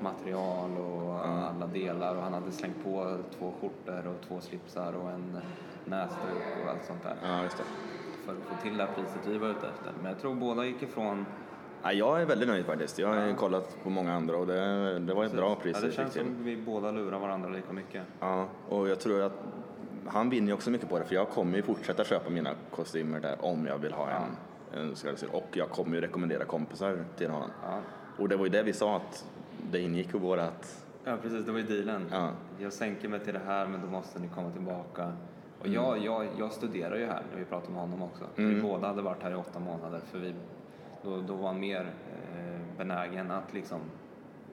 material 0.04 0.78
och 0.78 1.28
alla 1.28 1.67
delar. 1.67 2.15
Och 2.15 2.21
han 2.23 2.34
hade 2.34 2.51
slängt 2.51 2.84
på 2.84 3.17
två 3.38 3.51
skjortor 3.62 4.08
och 4.08 4.21
två 4.28 4.41
slipsar 4.41 4.93
och 4.93 5.12
en 5.12 5.38
näsduk 5.86 6.63
och 6.63 6.69
allt 6.69 6.84
sånt 6.84 7.04
där. 7.04 7.15
Ja, 7.21 7.43
just 7.43 7.58
det. 7.58 7.63
För 8.25 8.32
att 8.32 8.45
få 8.45 8.56
till 8.56 8.78
det 8.78 8.86
här 8.86 8.93
priset 8.93 9.25
vi 9.25 9.38
var 9.38 9.47
ute 9.49 9.67
efter. 9.67 9.91
Men 10.01 10.06
jag 10.12 10.19
tror 10.19 10.36
båda 10.36 10.65
gick 10.65 10.82
ifrån 10.84 11.25
Ja, 11.86 11.91
jag 11.93 12.21
är 12.21 12.26
väldigt 12.26 12.48
nöjd 12.48 12.65
faktiskt. 12.65 13.00
Jag 13.00 13.08
har 13.08 13.34
kollat 13.34 13.78
på 13.84 13.89
många 13.89 14.13
andra 14.13 14.38
och 14.38 14.48
det, 14.48 15.00
det 15.00 15.13
var 15.13 15.26
ett 15.26 15.32
bra 15.34 15.56
pris 15.56 15.78
Ja, 15.82 15.88
det 15.88 15.93
känns 15.93 16.13
som 16.13 16.43
vi 16.43 16.58
båda 16.58 16.91
lurar 16.91 17.19
varandra 17.19 17.50
lika 17.50 17.74
mycket. 17.74 18.04
Ja, 18.19 18.48
och 18.69 18.89
jag 18.89 19.00
tror 19.00 19.21
att 19.21 19.43
han 20.08 20.30
vinner 20.30 20.48
ju 20.48 20.54
också 20.54 20.69
mycket 20.69 20.89
på 20.89 21.00
det 21.00 21.06
för 21.06 21.15
jag 21.15 21.30
kommer 21.30 21.58
ju 21.58 21.63
fortsätta 21.63 22.04
köpa 22.04 22.30
mina 22.30 22.50
kostymer 22.71 23.19
där 23.19 23.36
om 23.45 23.65
jag 23.65 23.78
vill 23.78 23.93
ha 23.93 24.08
en, 24.10 24.80
en 24.82 24.95
skräddarsydd. 24.95 25.30
Och 25.32 25.48
jag 25.54 25.69
kommer 25.69 25.95
ju 25.95 26.02
rekommendera 26.02 26.45
kompisar 26.45 26.98
till 27.17 27.30
honom. 27.30 27.50
Ja. 27.63 27.80
Och 28.17 28.30
det 28.30 28.36
var 28.38 28.45
ju 28.45 28.52
det 28.52 28.63
vi 28.63 28.74
sa 28.74 28.95
att 28.95 29.26
det 29.71 29.80
ingick 29.80 30.15
i 30.15 30.17
vårat... 30.17 30.86
Ja 31.04 31.17
precis, 31.21 31.45
det 31.45 31.52
var 31.52 31.60
ju 31.60 31.65
dealen. 31.65 32.06
Ja. 32.12 32.30
Jag 32.60 32.74
sänker 32.74 33.10
mig 33.10 33.19
till 33.19 33.34
det 33.34 33.41
här 33.45 33.67
men 33.67 33.82
då 33.82 33.88
måste 33.88 34.19
ni 34.19 34.28
komma 34.28 34.52
tillbaka. 34.52 35.13
Och 35.60 35.65
Mm. 35.67 35.74
jag, 35.84 35.98
jag, 35.98 36.28
jag 36.39 36.52
studerar 36.52 36.95
ju 36.95 37.06
här 37.06 37.21
när 37.32 37.39
vi 37.39 37.45
pratar 37.45 37.71
med 37.71 37.82
honom 37.82 38.02
också. 38.04 38.24
Mm. 38.36 38.56
Vi 38.56 38.62
båda 38.62 38.88
hade 38.88 39.02
varit 39.02 39.24
här 39.24 39.32
i 39.32 39.36
åtta 39.36 39.60
månader 39.60 40.02
för 40.12 40.19
vi, 40.19 40.34
då, 41.05 41.21
då 41.21 41.33
var 41.33 41.47
han 41.47 41.59
mer 41.59 41.93
eh, 42.35 42.77
benägen 42.77 43.31
att 43.31 43.53
liksom 43.53 43.79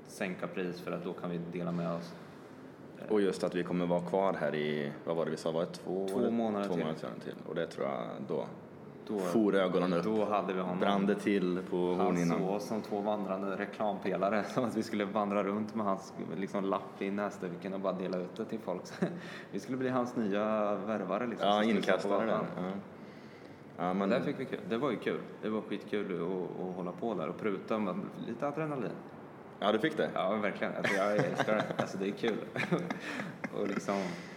sänka 0.06 0.46
pris 0.46 0.80
för 0.80 0.92
att 0.92 1.04
då 1.04 1.12
kan 1.12 1.30
vi 1.30 1.38
dela 1.52 1.72
med 1.72 1.92
oss. 1.92 2.14
Och 3.08 3.20
just 3.20 3.44
att 3.44 3.54
vi 3.54 3.62
kommer 3.64 3.86
vara 3.86 4.00
kvar 4.00 4.34
här 4.40 4.54
i, 4.54 4.92
vad 5.04 5.16
var 5.16 5.24
det 5.24 5.30
vi 5.30 5.36
sa, 5.36 5.50
var 5.52 5.60
det 5.60 5.66
två, 5.72 6.08
Två 6.08 6.30
månader 6.30 6.64
två 6.66 6.74
till. 6.74 6.82
månader 6.84 7.00
till. 7.24 7.34
Och 7.48 7.54
det 7.54 7.66
tror 7.66 7.86
jag 7.86 7.98
då, 8.28 8.46
Då, 9.06 9.18
for 9.18 9.54
ögonen 9.54 9.92
upp. 9.92 10.04
då 10.04 10.24
hade 10.24 10.52
vi 10.52 10.60
honom. 10.60 10.78
Brann 10.78 11.06
det 11.06 11.14
till 11.14 11.58
på 11.70 11.76
Han 11.94 12.00
hornhinnan. 12.06 12.38
såg 12.38 12.48
oss 12.50 12.64
som 12.66 12.82
två 12.82 13.00
vandrande 13.00 13.56
reklampelare, 13.56 14.44
som 14.54 14.64
att 14.64 14.76
vi 14.76 14.82
skulle 14.82 15.04
vandra 15.04 15.42
runt 15.44 15.74
med 15.74 15.86
hans 15.86 16.12
liksom, 16.36 16.64
lapp 16.64 17.02
i 17.02 17.10
näsduken 17.10 17.74
och 17.74 17.80
bara 17.80 17.92
dela 17.92 18.18
ut 18.18 18.36
det 18.36 18.44
till 18.44 18.58
folk. 18.60 18.82
vi 19.50 19.60
skulle 19.60 19.78
bli 19.78 19.88
hans 19.88 20.16
nya 20.16 20.74
värvare. 20.74 21.26
Liksom, 21.26 21.48
Ja, 21.48 21.64
inkastare 21.64 22.26
där. 22.26 22.38
Ja. 22.56 22.62
Ja, 23.83 23.88
Men 23.88 23.99
men, 23.99 24.11
där 24.11 24.21
fick 24.21 24.40
vi 24.40 24.45
kul. 24.45 24.61
Det 24.68 24.77
var 24.77 24.90
ju 24.90 24.97
kul. 24.97 25.21
Det 25.42 25.49
var 25.49 25.61
skitkul 25.61 26.23
att, 26.23 26.61
att 26.61 26.77
hålla 26.77 26.92
på 26.92 27.14
där 27.14 27.29
och 27.29 27.38
pruta 27.38 27.79
med 27.79 27.95
lite 28.27 28.47
adrenalin. 28.49 28.90
ja, 29.59 29.73
du 29.73 29.79
fick 29.79 29.97
det? 29.97 30.11
Ja, 30.14 30.35
verkligen. 30.35 30.77
Alltså, 30.77 30.95
jag 30.95 31.16
älskar 31.16 31.55
det. 31.55 31.64
Alltså, 31.79 31.99
det 31.99 32.07
är 32.07 32.11
kul. 32.11 32.38
och 33.55 33.68
liksom 33.68 33.95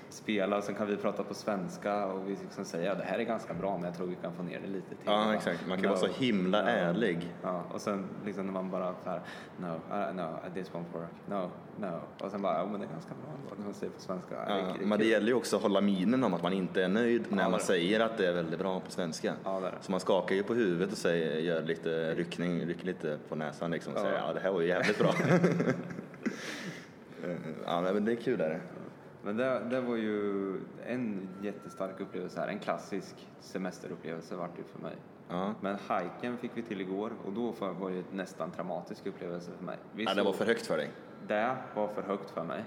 spela 0.10 0.58
och 0.58 0.63
sen 0.63 0.76
kan 0.76 0.88
vi 0.88 0.98
prata 0.98 1.24
på 1.24 1.34
svenska 1.34 2.06
och 2.06 2.28
vi 2.30 2.38
liksom 2.41 2.65
säga 2.65 2.91
att 2.91 2.98
det 2.98 3.04
här 3.04 3.20
är 3.20 3.24
ganska 3.24 3.54
bra 3.54 3.78
men 3.78 3.86
jag 3.86 3.96
tror 3.98 4.08
vi 4.08 4.15
kan 4.15 4.34
få 4.34 4.44
ner 4.44 4.60
det 4.60 4.68
lite 4.68 4.88
till. 4.89 4.98
Ja, 5.06 5.34
exakt. 5.34 5.68
Man 5.68 5.82
kan 5.82 5.89
vara 5.89 6.00
så 6.00 6.08
himla 6.08 6.58
Ja. 6.62 6.68
ärlig. 6.68 7.34
Ja, 7.44 7.63
och 7.74 7.82
sen 7.82 8.06
liksom 8.26 8.46
när 8.46 8.54
man 8.54 8.72
bara 8.72 8.94
så 9.04 9.10
här, 9.10 9.22
no, 9.58 9.65
uh, 9.68 10.15
no, 10.15 10.38
this 10.54 10.72
won't 10.72 10.86
work, 10.94 11.10
no, 11.28 11.50
no. 11.80 12.00
Och 12.26 12.32
sen 12.32 12.41
bara, 12.41 12.58
ja 12.58 12.65
men 12.65 12.80
det 12.80 12.86
är 12.86 12.89
ganska 12.91 13.12
bra 13.24 13.34
ändå 13.41 13.56
när 13.58 13.65
man 13.65 13.74
säger 13.74 13.94
på 13.94 14.00
svenska. 14.02 14.36
Ja, 14.36 14.54
det 14.56 14.60
Ja, 14.62 14.76
det 14.80 14.86
men 14.86 15.00
det 15.00 15.06
gäller 15.06 15.28
ju 15.28 15.34
också 15.34 15.56
att 15.56 15.62
hålla 15.62 15.82
minen 15.82 16.24
om 16.24 16.34
att 16.34 16.44
man 16.44 16.54
inte 16.54 16.84
är 16.84 16.88
nöjd 16.88 17.24
när 17.30 17.50
man 17.50 17.60
säger 17.60 18.00
att 18.00 18.18
det 18.18 18.28
är 18.28 18.34
väldigt 18.34 18.60
bra 18.60 18.80
på 18.80 18.91
svenska. 18.91 19.34
Ja, 19.44 19.60
det. 19.60 19.72
Så 19.82 19.91
man 19.91 20.00
skakar 20.00 20.36
ju 20.36 20.44
på 20.44 20.54
huvudet 20.54 20.91
och 20.91 20.98
säger, 20.98 21.39
gör 21.39 21.62
lite 21.62 22.15
ryckning, 22.15 22.65
rycker 22.65 22.86
lite 22.86 23.18
på 23.30 23.36
näsan 23.36 23.72
liksom 23.72 23.94
och 23.94 24.00
Ja. 24.00 24.04
säger 24.04 24.18
ja 24.28 24.34
det 24.34 24.39
här 24.39 24.52
var 24.52 24.62
ju 24.62 24.68
jävligt 24.68 25.00
bra. 25.00 25.13
ja 27.65 27.82
men 27.82 28.06
det 28.06 28.12
är 28.12 28.15
kul 28.15 28.41
är 28.41 28.50
det. 28.50 28.60
Men 29.26 29.38
det, 29.38 29.60
det 29.70 29.82
var 29.82 29.96
ju 29.96 30.54
en 30.86 31.30
jättestark 31.42 32.00
upplevelse 32.00 32.40
här, 32.40 32.48
en 32.48 32.60
klassisk 32.60 33.16
semesterupplevelse 33.40 34.36
vart 34.36 34.58
det 34.58 34.64
för 34.64 34.80
mig. 34.80 34.96
Ja. 35.30 35.54
Men 35.62 35.78
hajken 35.88 36.38
fick 36.38 36.52
vi 36.54 36.62
till 36.62 36.82
igår 36.82 37.12
och 37.26 37.34
då 37.34 37.52
var 37.52 37.72
var 37.72 37.92
det 37.92 38.04
nästan 38.12 38.52
traumatisk 38.52 39.06
upplevelse 39.06 39.52
för 39.58 39.66
mig. 39.66 39.78
Vi 39.96 40.04
ja, 40.04 40.14
det 40.14 40.24
var 40.24 40.34
för 40.34 40.46
högt 40.46 40.68
för 40.68 40.78
dig. 40.78 40.92
Det 41.28 41.58
var 41.76 41.88
för 41.88 42.02
högt 42.02 42.30
för 42.30 42.44
mig. 42.44 42.64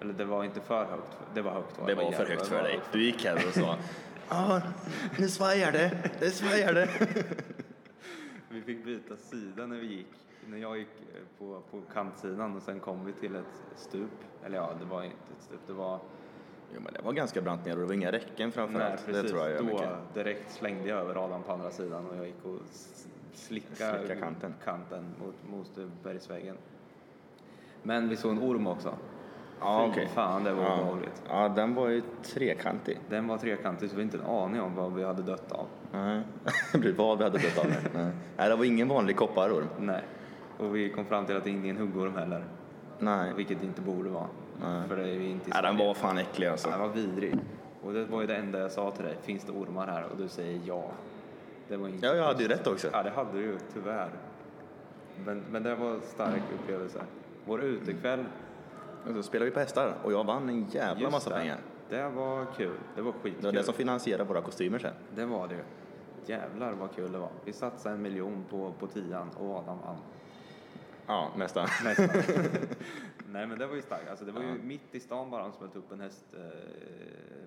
Eller 0.00 0.12
det 0.12 0.24
var 0.24 0.44
inte 0.44 0.60
för 0.60 0.84
högt, 0.84 1.14
för- 1.14 1.34
det 1.34 1.42
var 1.42 1.52
högt. 1.52 1.76
Det 1.86 1.94
var 1.94 2.04
för 2.04 2.10
jävla- 2.12 2.28
högt 2.34 2.46
för 2.46 2.56
var 2.56 2.62
dig. 2.62 2.80
Du 2.92 3.04
gick 3.04 3.24
här 3.24 3.34
och 3.34 3.54
sa 3.54 3.76
ja 4.28 4.62
nu 5.18 5.28
svajar 5.28 5.72
det, 5.72 6.10
det 6.20 6.30
svajar 6.30 6.72
det. 6.72 6.88
Vi 8.48 8.62
fick 8.62 8.84
byta 8.84 9.16
sida 9.16 9.66
när 9.66 9.76
vi 9.76 9.86
gick. 9.86 10.21
När 10.46 10.58
jag 10.58 10.78
gick 10.78 10.88
eh, 11.14 11.20
på, 11.38 11.62
på 11.70 11.80
kantsidan 11.92 12.56
och 12.56 12.62
sen 12.62 12.80
kom 12.80 13.04
vi 13.04 13.12
till 13.12 13.36
ett 13.36 13.62
stup. 13.76 14.10
Eller 14.44 14.56
ja, 14.56 14.70
det 14.80 14.84
var 14.84 15.02
inte 15.02 15.16
ett 15.38 15.42
stup, 15.42 15.60
det 15.66 15.72
var... 15.72 15.98
Jo 16.74 16.80
men 16.84 16.92
det 16.92 17.02
var 17.02 17.12
ganska 17.12 17.42
brant 17.42 17.64
ner 17.66 17.72
och 17.72 17.80
det 17.80 17.86
var 17.86 17.94
inga 17.94 18.12
räcken 18.12 18.52
framförallt. 18.52 19.06
Det 19.06 19.22
tror 19.22 19.40
jag 19.40 19.50
gör 19.50 19.62
Då 19.62 20.20
direkt 20.20 20.50
slängde 20.50 20.88
jag 20.88 20.98
över 20.98 21.24
Adam 21.24 21.42
på 21.42 21.52
andra 21.52 21.70
sidan 21.70 22.06
och 22.06 22.16
jag 22.16 22.26
gick 22.26 22.44
och 22.44 22.58
slickade 23.32 23.98
Slicka 23.98 24.20
kanten. 24.20 24.54
kanten 24.64 25.14
mot, 25.20 25.34
mot 25.50 25.78
bergsväggen. 26.02 26.56
Men 27.82 28.08
vi 28.08 28.16
såg 28.16 28.32
en 28.32 28.38
orm 28.38 28.66
också. 28.66 28.94
Ja, 29.60 29.84
Fy 29.86 29.90
okej. 29.90 30.08
fan, 30.14 30.44
det 30.44 30.52
var 30.52 30.62
ja. 30.62 30.74
obehagligt. 30.80 31.22
Ja, 31.28 31.48
den 31.48 31.74
var 31.74 31.88
ju 31.88 32.02
trekantig. 32.22 32.98
Den 33.08 33.28
var 33.28 33.38
trekantig 33.38 33.90
så 33.90 33.96
vi 33.96 34.02
hade 34.02 34.16
inte 34.16 34.26
en 34.26 34.34
aning 34.34 34.60
om 34.60 34.74
vad 34.74 34.94
vi 34.94 35.04
hade 35.04 35.22
dött 35.22 35.52
av. 35.52 35.66
Nej, 35.92 36.22
det 36.72 36.92
vad 36.92 37.18
vi 37.18 37.24
hade 37.24 37.38
dött 37.38 37.58
av. 37.58 37.66
Nej. 37.94 38.10
Nej, 38.36 38.48
det 38.48 38.56
var 38.56 38.64
ingen 38.64 38.88
vanlig 38.88 39.16
kopparorm. 39.16 39.66
Nej. 39.78 40.02
Och 40.58 40.76
vi 40.76 40.90
kom 40.90 41.04
fram 41.04 41.26
till 41.26 41.36
att 41.36 41.44
det 41.44 41.50
är 41.50 41.64
en 41.64 41.76
huggorm 41.76 42.16
heller. 42.16 42.44
Nej. 42.98 43.32
Vilket 43.36 43.60
det 43.60 43.66
inte 43.66 43.80
borde 43.80 44.10
vara. 44.10 44.28
Nej. 44.60 44.88
För 44.88 44.96
det 44.96 45.02
är 45.02 45.14
ju 45.14 45.28
inte 45.28 45.50
Nej, 45.50 45.62
den 45.62 45.76
var 45.76 45.94
fan 45.94 46.18
äcklig 46.18 46.46
alltså. 46.46 46.70
Den 46.70 46.80
var 46.80 46.88
vidrig. 46.88 47.34
Och 47.82 47.92
det 47.92 48.04
var 48.04 48.20
ju 48.20 48.26
det 48.26 48.36
enda 48.36 48.58
jag 48.58 48.70
sa 48.70 48.90
till 48.90 49.04
dig. 49.04 49.16
Finns 49.22 49.44
det 49.44 49.52
ormar 49.52 49.86
här? 49.86 50.04
Och 50.10 50.16
du 50.16 50.28
säger 50.28 50.60
ja. 50.64 50.90
Det 51.68 51.76
var 51.76 51.88
inte 51.88 52.06
Ja, 52.06 52.14
jag 52.14 52.24
hade 52.24 52.42
ju 52.42 52.48
rätt 52.48 52.66
också. 52.66 52.88
Ja, 52.92 53.02
det 53.02 53.10
hade 53.10 53.32
du 53.32 53.40
ju 53.40 53.58
tyvärr. 53.72 54.10
Men, 55.24 55.44
men 55.50 55.62
det 55.62 55.74
var 55.74 55.90
en 55.90 56.00
stark 56.00 56.42
upplevelse. 56.54 57.00
Vår 57.44 57.62
utekväll. 57.62 58.24
Och 59.08 59.14
så 59.14 59.22
spelade 59.22 59.50
vi 59.50 59.54
på 59.54 59.60
hästar 59.60 59.94
och 60.02 60.12
jag 60.12 60.24
vann 60.24 60.48
en 60.48 60.64
jävla 60.64 61.00
just 61.00 61.12
massa 61.12 61.30
det, 61.30 61.36
pengar. 61.36 61.58
Det 61.88 62.08
var 62.08 62.46
kul. 62.56 62.76
Det 62.96 63.02
var 63.02 63.12
skitkul. 63.12 63.34
Det 63.40 63.46
var 63.46 63.52
det 63.52 63.62
som 63.62 63.74
finansierade 63.74 64.24
våra 64.24 64.40
kostymer 64.40 64.78
sen. 64.78 64.94
Det 65.14 65.24
var 65.24 65.48
det 65.48 65.54
ju. 65.54 65.62
Jävlar 66.26 66.72
vad 66.72 66.94
kul 66.94 67.12
det 67.12 67.18
var. 67.18 67.28
Vi 67.44 67.52
satsade 67.52 67.94
en 67.94 68.02
miljon 68.02 68.44
på, 68.50 68.72
på 68.78 68.86
tian 68.86 69.30
och 69.38 69.56
Adam 69.56 69.78
vann. 69.84 69.96
Ja, 71.06 71.28
nästan. 71.36 71.68
Nästan. 71.84 72.08
Nej 73.32 73.46
men 73.46 73.58
det 73.58 73.66
var 73.66 73.74
ju 73.76 73.82
starkt. 73.82 74.10
Alltså, 74.10 74.24
det 74.24 74.32
var 74.32 74.40
ju 74.42 74.62
mitt 74.64 74.94
i 74.94 75.00
stan 75.00 75.30
bara 75.30 75.42
de 75.42 75.52
smällde 75.52 75.78
upp 75.78 75.92
en 75.92 76.00
häst... 76.00 76.24
Eh, 76.34 76.40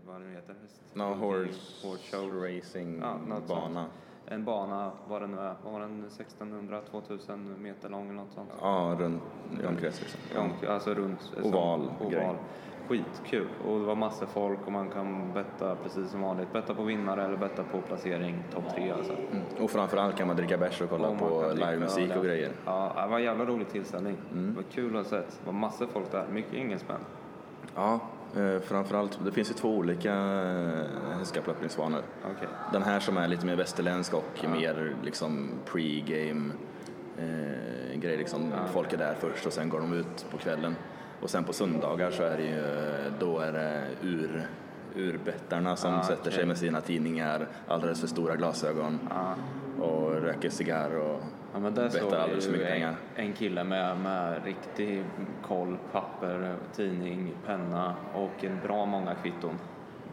vad 0.07 0.21
nu 0.21 0.31
heter? 0.31 0.55
Häst, 0.61 0.81
No 0.93 1.03
horse, 1.03 1.87
horse 1.87 2.17
show. 2.17 2.43
racing 2.43 2.99
Ja, 3.01 3.17
bana. 3.47 3.73
sånt. 3.83 3.89
En 4.27 4.45
bana, 4.45 4.91
vad 5.07 5.21
det 5.21 5.27
nu 5.27 5.37
är. 5.39 5.55
Var 5.63 5.79
den? 5.79 6.05
1600-2000 6.39 7.57
meter 7.59 7.89
lång 7.89 8.03
eller 8.09 8.13
något 8.21 8.31
sånt? 8.33 8.49
Ja, 8.61 8.95
runt 8.99 9.23
i 9.63 9.65
omkrets 9.65 10.01
liksom. 10.01 10.19
Ja. 10.61 10.69
Alltså 10.73 10.93
runt... 10.93 11.33
Oval 11.43 11.89
som- 11.99 12.09
grej. 12.09 12.35
Skitkul. 12.87 13.47
Och 13.65 13.79
det 13.79 13.85
var 13.85 13.95
massor 13.95 14.25
folk 14.25 14.59
och 14.65 14.71
man 14.71 14.89
kan 14.89 15.33
betta 15.33 15.75
precis 15.75 16.11
som 16.11 16.21
vanligt. 16.21 16.53
Betta 16.53 16.73
på 16.73 16.83
vinnare 16.83 17.25
eller 17.25 17.37
betta 17.37 17.63
på 17.63 17.81
placering 17.81 18.43
topp 18.53 18.63
tre 18.75 18.91
alltså. 18.91 19.13
Mm. 19.13 19.43
Och 19.59 19.71
framförallt 19.71 20.17
kan 20.17 20.27
man 20.27 20.35
dricka 20.35 20.57
bärs 20.57 20.81
och 20.81 20.89
kolla 20.89 21.07
Och 21.07 21.19
på 21.19 21.51
livemusik 21.55 22.15
och 22.15 22.23
grejer. 22.23 22.51
Ja, 22.65 22.93
det 23.03 23.07
var 23.11 23.17
en 23.17 23.23
jävla 23.23 23.45
rolig 23.45 23.69
tillställning. 23.69 24.17
Mm. 24.31 24.49
Det 24.49 24.55
var 24.55 24.63
kul 24.71 24.97
att 24.97 25.03
ha 25.03 25.09
sett. 25.09 25.39
Det 25.39 25.45
var 25.45 25.53
massor 25.53 25.87
folk 25.87 26.11
där. 26.11 26.25
Mycket 26.31 26.53
engelsmän. 26.53 26.99
Ja, 27.75 27.99
eh, 28.35 28.59
framförallt. 28.59 29.19
Det 29.25 29.31
finns 29.31 29.49
ju 29.49 29.53
två 29.53 29.69
olika 29.69 30.13
eh, 30.13 31.17
hästkapplöpningsbanor. 31.17 32.01
Okej. 32.35 32.47
Den 32.73 32.83
här 32.83 32.99
som 32.99 33.17
är 33.17 33.27
lite 33.27 33.45
mer 33.45 33.55
västerländsk 33.55 34.13
och 34.13 34.45
mer 34.49 34.95
liksom 35.03 35.49
pre-game 35.65 36.51
eh, 37.17 37.99
grej. 37.99 38.17
Liksom. 38.17 38.51
Folk 38.73 38.93
är 38.93 38.97
där 38.97 39.15
först 39.19 39.45
och 39.45 39.53
sen 39.53 39.69
går 39.69 39.79
de 39.79 39.93
ut 39.93 40.25
på 40.31 40.37
kvällen. 40.37 40.75
Och 41.21 41.29
sen 41.29 41.43
på 41.43 41.53
söndagar 41.53 42.11
så 42.11 42.23
är 42.23 42.37
det 42.37 42.43
ju, 42.43 42.63
då 43.19 43.39
är 43.39 43.51
det 43.51 43.81
ur, 44.01 44.47
urbettarna 44.95 45.75
som 45.75 45.93
Ah, 45.93 46.03
sätter 46.03 46.23
sig 46.31 46.33
okej. 46.39 46.45
med 46.45 46.57
sina 46.57 46.81
tidningar, 46.81 47.47
alldeles 47.67 47.99
för 48.01 48.07
stora 48.07 48.35
glasögon 48.35 48.99
och 49.81 50.11
röker 50.11 50.49
cigarr 50.49 50.95
och 50.97 51.19
Ja, 51.53 51.59
men 51.59 51.73
där 51.73 51.89
bettar 51.89 52.19
alldeles 52.19 52.45
för 52.45 52.51
ju 52.53 52.57
mycket 52.57 52.71
en, 52.73 52.79
pengar. 52.81 52.95
en 53.15 53.33
kille 53.33 53.63
med, 53.63 53.97
med 53.99 54.45
riktig 54.45 55.03
koll, 55.47 55.77
papper, 55.91 56.55
tidning, 56.75 57.33
penna 57.45 57.95
och 58.13 58.43
en 58.43 58.59
bra 58.63 58.85
många 58.85 59.15
kvitton. 59.15 59.55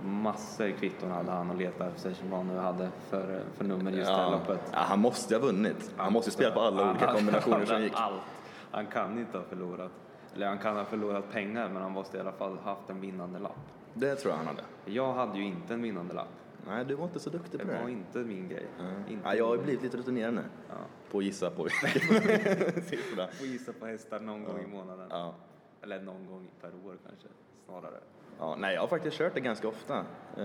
Massor 0.04 0.70
kvitton 0.70 1.10
hade 1.10 1.30
han 1.30 1.50
att 1.50 1.56
leta 1.58 1.86
efter 1.88 2.12
som 2.14 2.32
han 2.32 2.46
nu 2.48 2.56
hade 2.58 2.88
för, 3.10 3.40
för 3.56 3.64
nummer 3.64 3.90
just 3.90 4.06
det 4.10 4.16
här 4.16 4.22
Ja, 4.22 4.30
loppet. 4.30 4.60
ja, 4.72 4.78
han 4.78 4.98
måste 4.98 5.34
ha 5.34 5.40
vunnit. 5.42 5.90
Han 5.96 6.12
måste 6.12 6.30
spela 6.30 6.50
på 6.50 6.60
alla 6.60 6.90
olika 6.90 7.06
kombinationer 7.14 7.66
som 7.66 7.82
gick. 7.82 7.92
Allt. 7.96 8.22
Han 8.70 8.86
kan 8.86 9.18
inte 9.18 9.38
ha 9.38 9.44
förlorat. 9.44 9.90
Eller 10.34 10.46
han 10.46 10.58
kan 10.58 10.76
ha 10.76 10.84
förlorat 10.84 11.32
pengar 11.32 11.68
men 11.68 11.82
han 11.82 11.92
måste 11.92 12.16
i 12.16 12.20
alla 12.20 12.32
fall 12.32 12.58
haft 12.58 12.90
en 12.90 13.00
vinnande 13.00 13.38
lapp. 13.38 13.56
Det 13.94 14.14
tror 14.14 14.30
jag 14.32 14.38
han 14.38 14.46
hade. 14.46 14.62
Jag 14.84 15.12
hade 15.12 15.38
ju 15.38 15.44
inte 15.44 15.74
en 15.74 15.82
vinnande 15.82 16.14
lapp. 16.14 16.28
Nej, 16.66 16.84
du 16.84 16.94
var 16.94 17.04
inte 17.04 17.20
så 17.20 17.30
duktig 17.30 17.60
Det 17.60 17.66
på 17.66 17.72
det. 17.72 17.82
var 17.82 17.88
inte 17.88 18.18
min 18.18 18.48
grej. 18.48 18.66
Inte 19.08 19.28
Ja, 19.28 19.34
jag 19.34 19.46
har 19.46 19.56
min- 19.56 19.64
blivit 19.64 19.82
lite 19.82 19.96
rutinerad 19.96 20.34
nu 20.34 20.42
Ja. 20.68 20.74
på 21.10 21.18
att 21.18 21.24
gissa 21.24 21.50
på 21.50 21.68
siffrorna. 22.88 23.28
Får 23.32 23.46
gissa 23.46 23.72
på 23.72 23.86
hästar 23.86 24.20
någon 24.20 24.44
gång 24.44 24.60
i 24.60 24.66
månaden. 24.66 25.06
Ja. 25.10 25.34
Eller 25.82 26.00
någon 26.00 26.26
gång 26.26 26.48
per 26.60 26.68
år 26.68 26.96
kanske, 27.06 27.28
snarare. 27.66 28.00
Ja, 28.38 28.56
nej, 28.58 28.74
jag 28.74 28.80
har 28.80 28.88
faktiskt 28.88 29.16
kört 29.16 29.34
det 29.34 29.40
ganska 29.40 29.68
ofta. 29.68 29.96
Eh, 30.36 30.42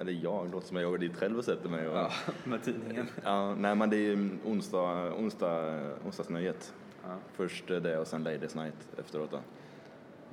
eller 0.00 0.12
jag, 0.22 0.50
låter 0.52 0.66
som 0.66 0.76
jag 0.76 0.90
gör 0.90 0.98
dit 0.98 1.16
själv 1.16 1.38
och 1.38 1.44
sätter 1.44 1.68
mig. 1.68 1.88
Och, 1.88 1.96
Ja, 1.96 2.10
med 2.44 2.62
tidningen. 2.62 3.06
Ja, 3.24 3.54
nej, 3.54 3.74
men 3.74 3.90
det 3.90 3.96
är 3.96 4.00
ju 4.16 4.38
onsdag, 4.44 5.12
onsdag, 5.14 5.80
onsdagsnöjet. 6.06 6.74
Ja. 7.02 7.16
Först 7.32 7.68
det 7.68 7.98
och 7.98 8.06
sen 8.06 8.24
Ladies 8.24 8.54
Night 8.54 8.88
efteråt. 8.98 9.30
Då. 9.30 9.40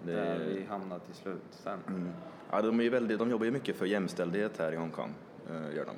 Det, 0.05 0.11
Där 0.13 0.39
vi 0.39 0.63
hamnade 0.63 1.01
till 1.05 1.13
slut 1.15 1.41
sen. 1.49 1.79
Mm. 1.87 2.09
Ja, 2.51 2.61
de, 2.61 2.81
är 2.81 2.89
väldigt, 2.89 3.19
de 3.19 3.29
jobbar 3.29 3.45
ju 3.45 3.51
mycket 3.51 3.75
för 3.75 3.85
jämställdhet 3.85 4.57
här 4.57 4.71
i 4.71 4.75
Hongkong, 4.75 5.13
eh, 5.49 5.75
gör 5.75 5.85
de. 5.85 5.95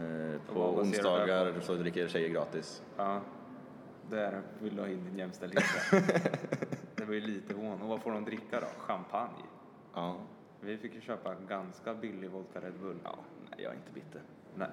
Eh, 0.00 0.40
På 0.54 0.54
det 0.54 0.80
onsdagar 0.80 1.60
så 1.60 1.74
dricker 1.74 2.08
tjejer 2.08 2.28
gratis. 2.28 2.82
Ja, 2.96 3.20
där 4.10 4.42
vill 4.58 4.76
du 4.76 4.82
ha 4.82 4.88
in 4.88 5.04
din 5.04 5.18
jämställdhet. 5.18 5.64
det 6.94 7.04
var 7.04 7.14
ju 7.14 7.20
lite 7.20 7.54
hån. 7.54 7.82
Och 7.82 7.88
vad 7.88 8.02
får 8.02 8.12
de 8.12 8.24
dricka 8.24 8.60
då? 8.60 8.66
Champagne? 8.78 9.44
Ja. 9.94 10.16
Vi 10.60 10.76
fick 10.78 10.94
ju 10.94 11.00
köpa 11.00 11.34
ganska 11.48 11.94
billig 11.94 12.30
vodka 12.30 12.60
Red 12.60 12.74
Bull. 12.80 12.96
ja. 13.04 13.18
Nej, 13.50 13.60
jag 13.62 13.72
är 13.72 13.76
inte 13.76 13.92
bitter. 13.92 14.22
Nej, 14.54 14.68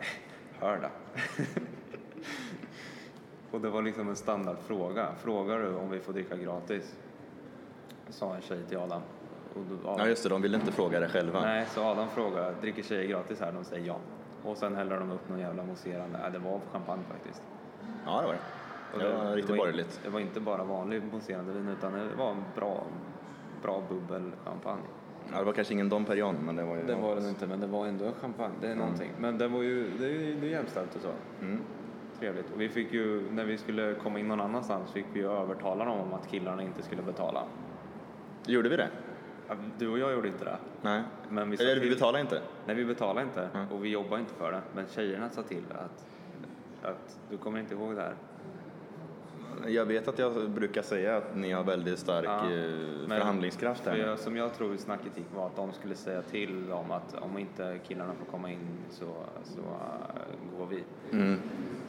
hör 0.60 0.80
då. 0.82 0.90
och 3.52 3.62
det 3.62 3.70
var 3.70 3.82
liksom 3.82 4.10
en 4.10 4.16
standardfråga. 4.16 5.08
Frågar 5.18 5.60
du 5.60 5.76
om 5.76 5.90
vi 5.90 6.00
får 6.00 6.14
dricka 6.14 6.36
gratis? 6.36 6.96
Sa 8.10 8.36
en 8.36 8.42
tjej 8.42 8.64
till 8.70 8.78
Adam. 8.78 9.02
Och 9.54 9.62
då, 9.70 9.90
Adam 9.90 10.00
Ja, 10.00 10.08
just 10.08 10.24
det. 10.24 10.30
De 10.30 10.42
ville 10.42 10.58
inte 10.58 10.72
fråga 10.72 11.00
det 11.00 11.08
själva. 11.10 11.42
Nej, 11.42 11.66
så 11.66 11.84
Adam 11.84 12.10
frågar, 12.10 12.54
dricker 12.62 12.84
tjejer 12.84 13.08
gratis 13.08 13.40
här? 13.40 13.52
De 13.52 13.64
säger 13.64 13.88
ja. 13.88 13.98
Och 14.44 14.58
sen 14.58 14.76
häller 14.76 15.00
de 15.00 15.12
upp 15.12 15.30
någon 15.30 15.40
jävla 15.40 15.64
mousserande. 15.64 16.20
Nej, 16.22 16.32
det 16.32 16.40
var 16.40 16.60
champagne 16.72 17.04
faktiskt. 17.12 17.44
Ja, 18.06 18.22
det 18.22 18.28
var 18.28 18.34
det. 18.34 18.40
Och 18.94 19.00
Det 19.00 19.26
var 19.26 19.36
riktigt 19.36 19.58
borgerligt. 19.58 20.00
Det 20.04 20.10
var 20.10 20.20
inte 20.20 20.40
bara 20.40 20.64
vanlig 20.64 21.04
mousserande 21.12 21.54
vin 21.54 21.68
utan 21.68 21.94
det 21.94 22.16
var 22.18 22.32
en 22.32 22.44
bra, 22.56 22.84
bra 23.62 23.82
bubbelchampagne. 23.90 24.84
Ja, 25.32 25.40
det 25.40 25.44
var 25.46 25.54
kanske 25.54 25.74
ingen 25.74 25.90
Dom 25.90 26.06
Perignon, 26.06 26.36
men 26.36 26.56
det 26.56 26.64
var 26.64 26.76
ju... 26.76 26.84
Det 26.84 26.96
var 26.96 27.16
det 27.16 27.30
inte, 27.30 27.48
men 27.48 27.60
det 27.60 27.68
var 27.68 27.86
ändå 27.88 28.12
champagne. 28.22 28.54
Det 28.62 28.68
är 28.68 28.76
någonting. 28.76 29.12
Men 29.20 29.38
det 29.38 29.48
var 29.48 29.62
ju, 29.62 29.90
det 30.00 30.06
är 30.06 30.10
ju 30.10 30.40
det 30.40 30.48
jämställt 30.48 30.96
och 30.96 31.02
så. 31.02 31.12
Mm. 31.42 31.62
Trevligt. 32.26 32.52
Och 32.54 32.62
vi 32.62 32.70
fick 32.70 32.94
ju, 32.94 33.32
när 33.32 33.46
vi 33.46 33.58
skulle 33.58 33.94
komma 33.94 34.20
in 34.20 34.28
någon 34.28 34.42
annanstans 34.42 34.92
fick 34.92 35.06
vi 35.14 35.20
ju 35.20 35.32
övertala 35.32 35.86
dem 35.86 36.00
om 36.00 36.14
att 36.14 36.28
killarna 36.32 36.64
inte 36.64 36.82
skulle 36.84 37.02
betala. 37.02 37.44
Gjorde 38.46 38.70
vi 38.70 38.76
det? 38.78 38.90
Du 39.78 39.88
och 39.90 40.00
jag 40.00 40.12
gjorde 40.14 40.28
inte 40.28 40.46
det. 40.46 40.58
Nej. 40.82 41.04
Men 41.30 41.50
vi 41.52 41.58
Eller 41.58 41.76
vi 41.76 41.82
till- 41.82 41.90
betalade 41.90 42.22
inte? 42.22 42.42
Nej, 42.66 42.76
vi 42.76 42.86
betalade 42.86 43.22
inte 43.22 43.50
Mm. 43.54 43.72
och 43.72 43.86
vi 43.86 43.90
jobbar 43.90 44.18
inte 44.18 44.34
för 44.34 44.52
det. 44.52 44.62
Men 44.76 44.86
tjejerna 44.88 45.30
sa 45.30 45.42
till 45.44 45.64
att, 45.72 46.06
att 46.92 47.20
du 47.30 47.38
kommer 47.38 47.60
inte 47.60 47.74
ihåg 47.74 47.96
det 47.96 48.02
här. 48.02 48.14
Jag 49.68 49.86
vet 49.86 50.08
att 50.08 50.20
jag 50.20 50.50
brukar 50.50 50.82
säga 50.82 51.18
att 51.18 51.36
ni 51.36 51.52
har 51.52 51.64
väldigt 51.64 52.00
stark 52.00 52.26
Ja, 52.26 52.40
eh, 52.52 53.08
förhandlingskraft 53.08 53.84
För 53.84 53.92
här. 53.92 53.98
jag, 53.98 54.20
som 54.20 54.38
jag 54.38 54.54
tror 54.54 54.78
snacket 54.78 55.18
gick 55.18 55.34
var 55.36 55.46
att 55.46 55.56
de 55.56 55.74
skulle 55.74 55.96
säga 55.96 56.22
till 56.22 56.68
dem 56.68 56.92
att 56.92 57.16
om 57.22 57.38
inte 57.38 57.80
killarna 57.88 58.14
får 58.14 58.26
komma 58.32 58.52
in 58.52 58.68
så, 58.90 59.06
så 59.44 59.60
äh, 59.60 60.58
går 60.60 60.66
vi. 60.66 60.84
Mm. 61.12 61.40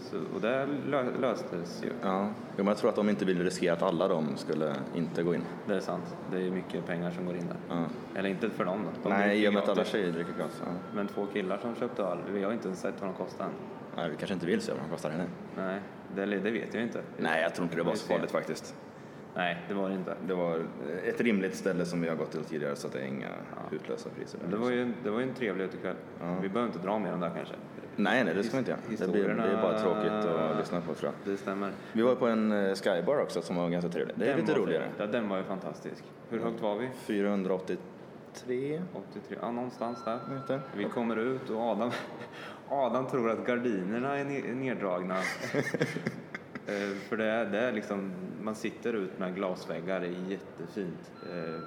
Så, 0.01 0.17
och 0.35 0.41
det 0.41 0.69
lö, 0.87 1.05
löstes 1.21 1.83
ju. 1.85 1.91
Ja, 2.03 2.29
jo, 2.51 2.55
men 2.57 2.67
jag 2.67 2.77
tror 2.77 2.91
att 2.91 2.97
de 2.97 3.09
inte 3.09 3.25
vill 3.25 3.43
riskera 3.45 3.73
att 3.73 3.83
alla 3.83 4.09
de 4.09 4.37
skulle 4.37 4.75
inte 4.95 5.23
gå 5.23 5.35
in. 5.35 5.43
Det 5.67 5.75
är 5.77 5.81
sant. 5.81 6.17
Det 6.33 6.47
är 6.47 6.51
mycket 6.51 6.87
pengar 6.87 7.11
som 7.11 7.27
går 7.27 7.37
in 7.37 7.47
där. 7.47 7.57
Ja. 7.77 7.85
Eller 8.19 8.29
inte 8.31 8.51
för 8.51 8.65
dem 8.65 8.81
då. 8.85 9.09
De 9.11 9.17
Nej, 9.17 9.45
i 9.45 9.49
och 9.49 9.53
med 9.53 9.63
att 9.63 9.69
alla 9.69 9.75
gratis. 9.77 9.93
tjejer 9.93 10.13
dricker 10.13 10.33
gas. 10.39 10.63
Ja. 10.65 10.71
Men 10.95 11.09
två 11.09 11.27
killar 11.27 11.59
som 11.59 11.75
köpte 11.75 12.03
öl, 12.03 12.19
vi 12.33 12.43
har 12.45 12.53
inte 12.53 12.69
ens 12.69 12.81
sett 12.81 12.95
vad 13.01 13.11
de 13.11 13.15
kostar 13.15 13.45
än. 13.45 13.51
Nej, 13.97 14.11
vi 14.11 14.17
kanske 14.17 14.35
inte 14.35 14.47
vill 14.47 14.61
se 14.61 14.73
vad 14.73 14.81
de 14.81 14.91
kostar 14.91 15.11
henne. 15.11 15.25
Nej, 15.57 15.81
det, 16.15 16.27
det 16.27 16.51
vet 16.51 16.75
jag 16.75 16.83
inte. 16.83 17.01
Nej, 17.19 17.43
jag 17.43 17.55
tror 17.55 17.65
inte 17.65 17.77
det 17.77 17.83
var 17.83 17.95
så 17.95 18.07
farligt 18.07 18.31
faktiskt. 18.31 18.75
Nej, 19.35 19.65
det 19.69 19.75
var 19.75 19.89
det 19.89 19.95
inte. 19.95 20.15
Det 20.27 20.35
var 20.35 20.63
ett 21.05 21.21
rimligt 21.21 21.55
ställe 21.55 21.85
som 21.85 22.01
vi 22.01 22.09
har 22.09 22.17
gått 22.17 22.31
till 22.31 22.45
tidigare 22.45 22.77
så 22.77 22.87
att 22.87 22.93
det 22.93 22.99
är 23.01 23.07
inga 23.07 23.29
hutlösa 23.71 24.09
priser. 24.19 24.39
Men 24.43 24.51
det 24.51 24.57
var 24.57 24.71
ju, 24.71 24.83
en- 24.83 24.95
det 25.05 25.11
var 25.11 25.21
ju 25.21 25.29
en 25.29 25.35
trevlig 25.35 25.65
utekväll. 25.65 25.97
Ja. 26.21 26.37
Vi 26.43 26.49
behöver 26.49 26.73
inte 26.73 26.87
dra 26.87 26.99
mer 26.99 27.13
om 27.15 27.21
det 27.21 27.27
här 27.29 27.35
kanske. 27.37 27.55
Nej, 27.97 28.25
nej, 28.25 28.35
det 28.35 28.43
ska 28.43 28.53
vi 28.53 28.59
inte 28.59 28.71
göra. 28.71 28.81
Det 28.99 29.13
blir, 29.13 29.29
det 29.29 29.43
är 29.43 29.63
bara 29.63 29.79
tråkigt 29.81 30.11
att 30.13 30.57
lyssna 30.59 30.81
på 30.81 30.95
tror 30.95 31.13
jag. 31.25 31.33
Det 31.33 31.39
stämmer. 31.39 31.71
Vi 31.93 32.03
var 32.03 32.15
på 32.15 32.27
en 32.27 32.53
eh, 32.53 32.75
skybar 32.75 33.21
också 33.21 33.43
som 33.43 33.57
var 33.57 33.69
ganska 33.69 33.91
trevlig. 33.91 34.15
Det 34.19 34.25
är 34.25 34.37
Den 34.37 34.41
lite 34.47 34.55
roligare. 34.59 34.85
Ja, 34.99 35.07
den 35.07 35.29
var 35.29 35.37
ju 35.37 35.43
fantastisk. 35.45 36.05
Hur 36.31 36.39
högt 36.41 36.61
var 36.63 36.77
vi? 36.79 36.89
483 36.97 37.77
83? 38.93 39.39
Ja, 39.41 39.51
någonstans 39.51 40.05
där. 40.05 40.19
meter. 40.31 40.61
Vi 40.77 40.85
kommer 40.85 41.17
ut 41.17 41.51
och 41.51 41.61
Adam, 41.61 41.91
Adam 42.69 43.07
tror 43.07 43.31
att 43.31 43.47
gardinerna 43.47 44.19
är 44.19 44.25
ne- 44.25 44.55
neddragna. 44.55 45.17
Eh, 46.69 46.97
För 47.09 47.17
det 47.17 47.25
är, 47.25 47.45
det 47.45 47.59
är 47.61 47.73
liksom, 47.73 48.13
man 48.43 48.55
sitter 48.55 48.93
ut 48.93 49.19
med 49.19 49.35
glasväggar, 49.35 50.01
det 50.01 50.07
är 50.07 50.11
jättefint. 50.31 51.11
Eh, 51.33 51.61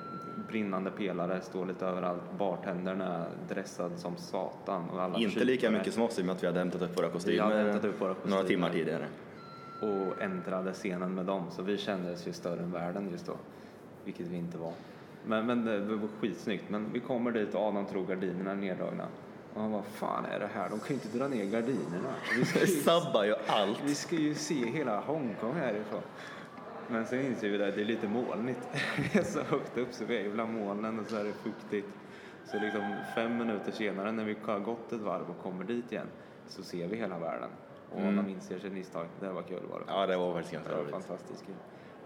Brinnande 0.47 0.91
pelare 0.91 1.41
står 1.41 1.65
lite 1.65 1.85
överallt. 1.85 2.21
Bartendern 2.37 3.01
är 3.01 3.25
dressad 3.49 3.99
som 3.99 4.17
satan. 4.17 4.89
Och 4.89 5.01
alla 5.01 5.17
Inte 5.17 5.43
lika 5.43 5.71
mycket 5.71 5.93
som 5.93 6.03
oss 6.03 6.19
i 6.19 6.21
och 6.21 6.25
med 6.25 6.35
att 6.35 6.43
vi 6.43 6.47
hade 6.47 6.59
hämtat 6.59 6.81
upp 6.81 6.97
våra 6.97 7.09
kostymer, 7.09 7.85
upp 7.85 8.01
våra 8.01 8.15
några 8.23 8.43
timmar 8.43 8.69
tidigare. 8.69 9.05
och 9.81 10.21
äntrade 10.21 10.73
scenen 10.73 11.15
med 11.15 11.25
dem. 11.25 11.43
Så 11.51 11.61
vi 11.63 11.77
kändes 11.77 12.27
ju 12.27 12.33
större 12.33 12.59
än 12.59 12.71
världen 12.71 13.09
just 13.11 13.25
då. 13.25 13.33
Vilket 14.05 14.27
vi 14.27 14.37
inte 14.37 14.57
var. 14.57 14.73
Men, 15.25 15.45
men 15.45 15.65
det 15.65 15.79
var 15.79 16.07
skitsnyggt. 16.19 16.69
Men 16.69 16.93
vi 16.93 16.99
kommer 16.99 17.31
dit 17.31 17.55
och 17.55 17.61
Adam 17.61 17.85
tror 17.85 18.05
gardinerna 18.05 18.51
är 18.51 18.55
neddragna. 18.55 19.07
Och 19.53 19.61
han 19.61 19.71
vad 19.71 19.85
fan 19.85 20.25
är 20.25 20.39
det 20.39 20.49
här? 20.53 20.69
De 20.69 20.79
kan 20.79 20.87
ju 20.87 20.93
inte 20.93 21.17
dra 21.17 21.27
ner 21.27 21.45
gardinerna. 21.45 22.13
Vi 22.37 22.45
ska 22.45 22.59
ju, 22.59 22.67
sabbar 22.67 23.23
ju 23.23 23.35
allt. 23.47 23.79
vi 23.85 23.95
ska 23.95 24.15
ju 24.15 24.35
se 24.35 24.65
hela 24.65 24.99
Hongkong 24.99 25.55
härifrån. 25.55 26.01
Men 26.91 27.05
sen 27.05 27.21
inser 27.25 27.49
vi 27.49 27.63
att 27.63 27.75
det 27.75 27.81
är 27.81 27.85
lite 27.85 28.07
molnigt. 28.07 28.67
Vi 29.13 29.19
är 29.19 29.23
så 29.23 29.39
högt 29.43 29.77
upp 29.77 29.93
så 29.93 30.05
vi 30.05 30.17
är 30.25 30.29
bland 30.29 30.53
molnen 30.53 30.99
och 30.99 31.05
så 31.07 31.15
är 31.15 31.23
det 31.23 31.33
fuktigt. 31.33 31.87
Så 32.45 32.59
liksom 32.59 32.81
fem 33.15 33.37
minuter 33.37 33.71
senare 33.71 34.11
när 34.11 34.23
vi 34.25 34.35
har 34.45 34.59
gått 34.59 34.91
ett 34.91 35.01
varv 35.01 35.29
och 35.29 35.43
kommer 35.43 35.63
dit 35.63 35.91
igen 35.91 36.07
så 36.47 36.63
ser 36.63 36.87
vi 36.87 36.95
hela 36.97 37.19
världen. 37.19 37.49
Och 37.91 37.99
Mm. 37.99 38.19
Adam 38.19 38.29
inser 38.29 38.59
sitt 38.59 38.73
misstag. 38.73 39.05
Det 39.19 39.29
var 39.31 39.41
kul 39.41 39.61
var 39.71 39.79
det. 39.79 39.85
Ja, 39.87 40.07
det 40.07 40.17
var 40.17 40.33
faktiskt 40.33 40.53
ganska 40.53 40.73
roligt. 40.77 40.91
fantastiskt 40.91 41.45
kul. 41.45 41.55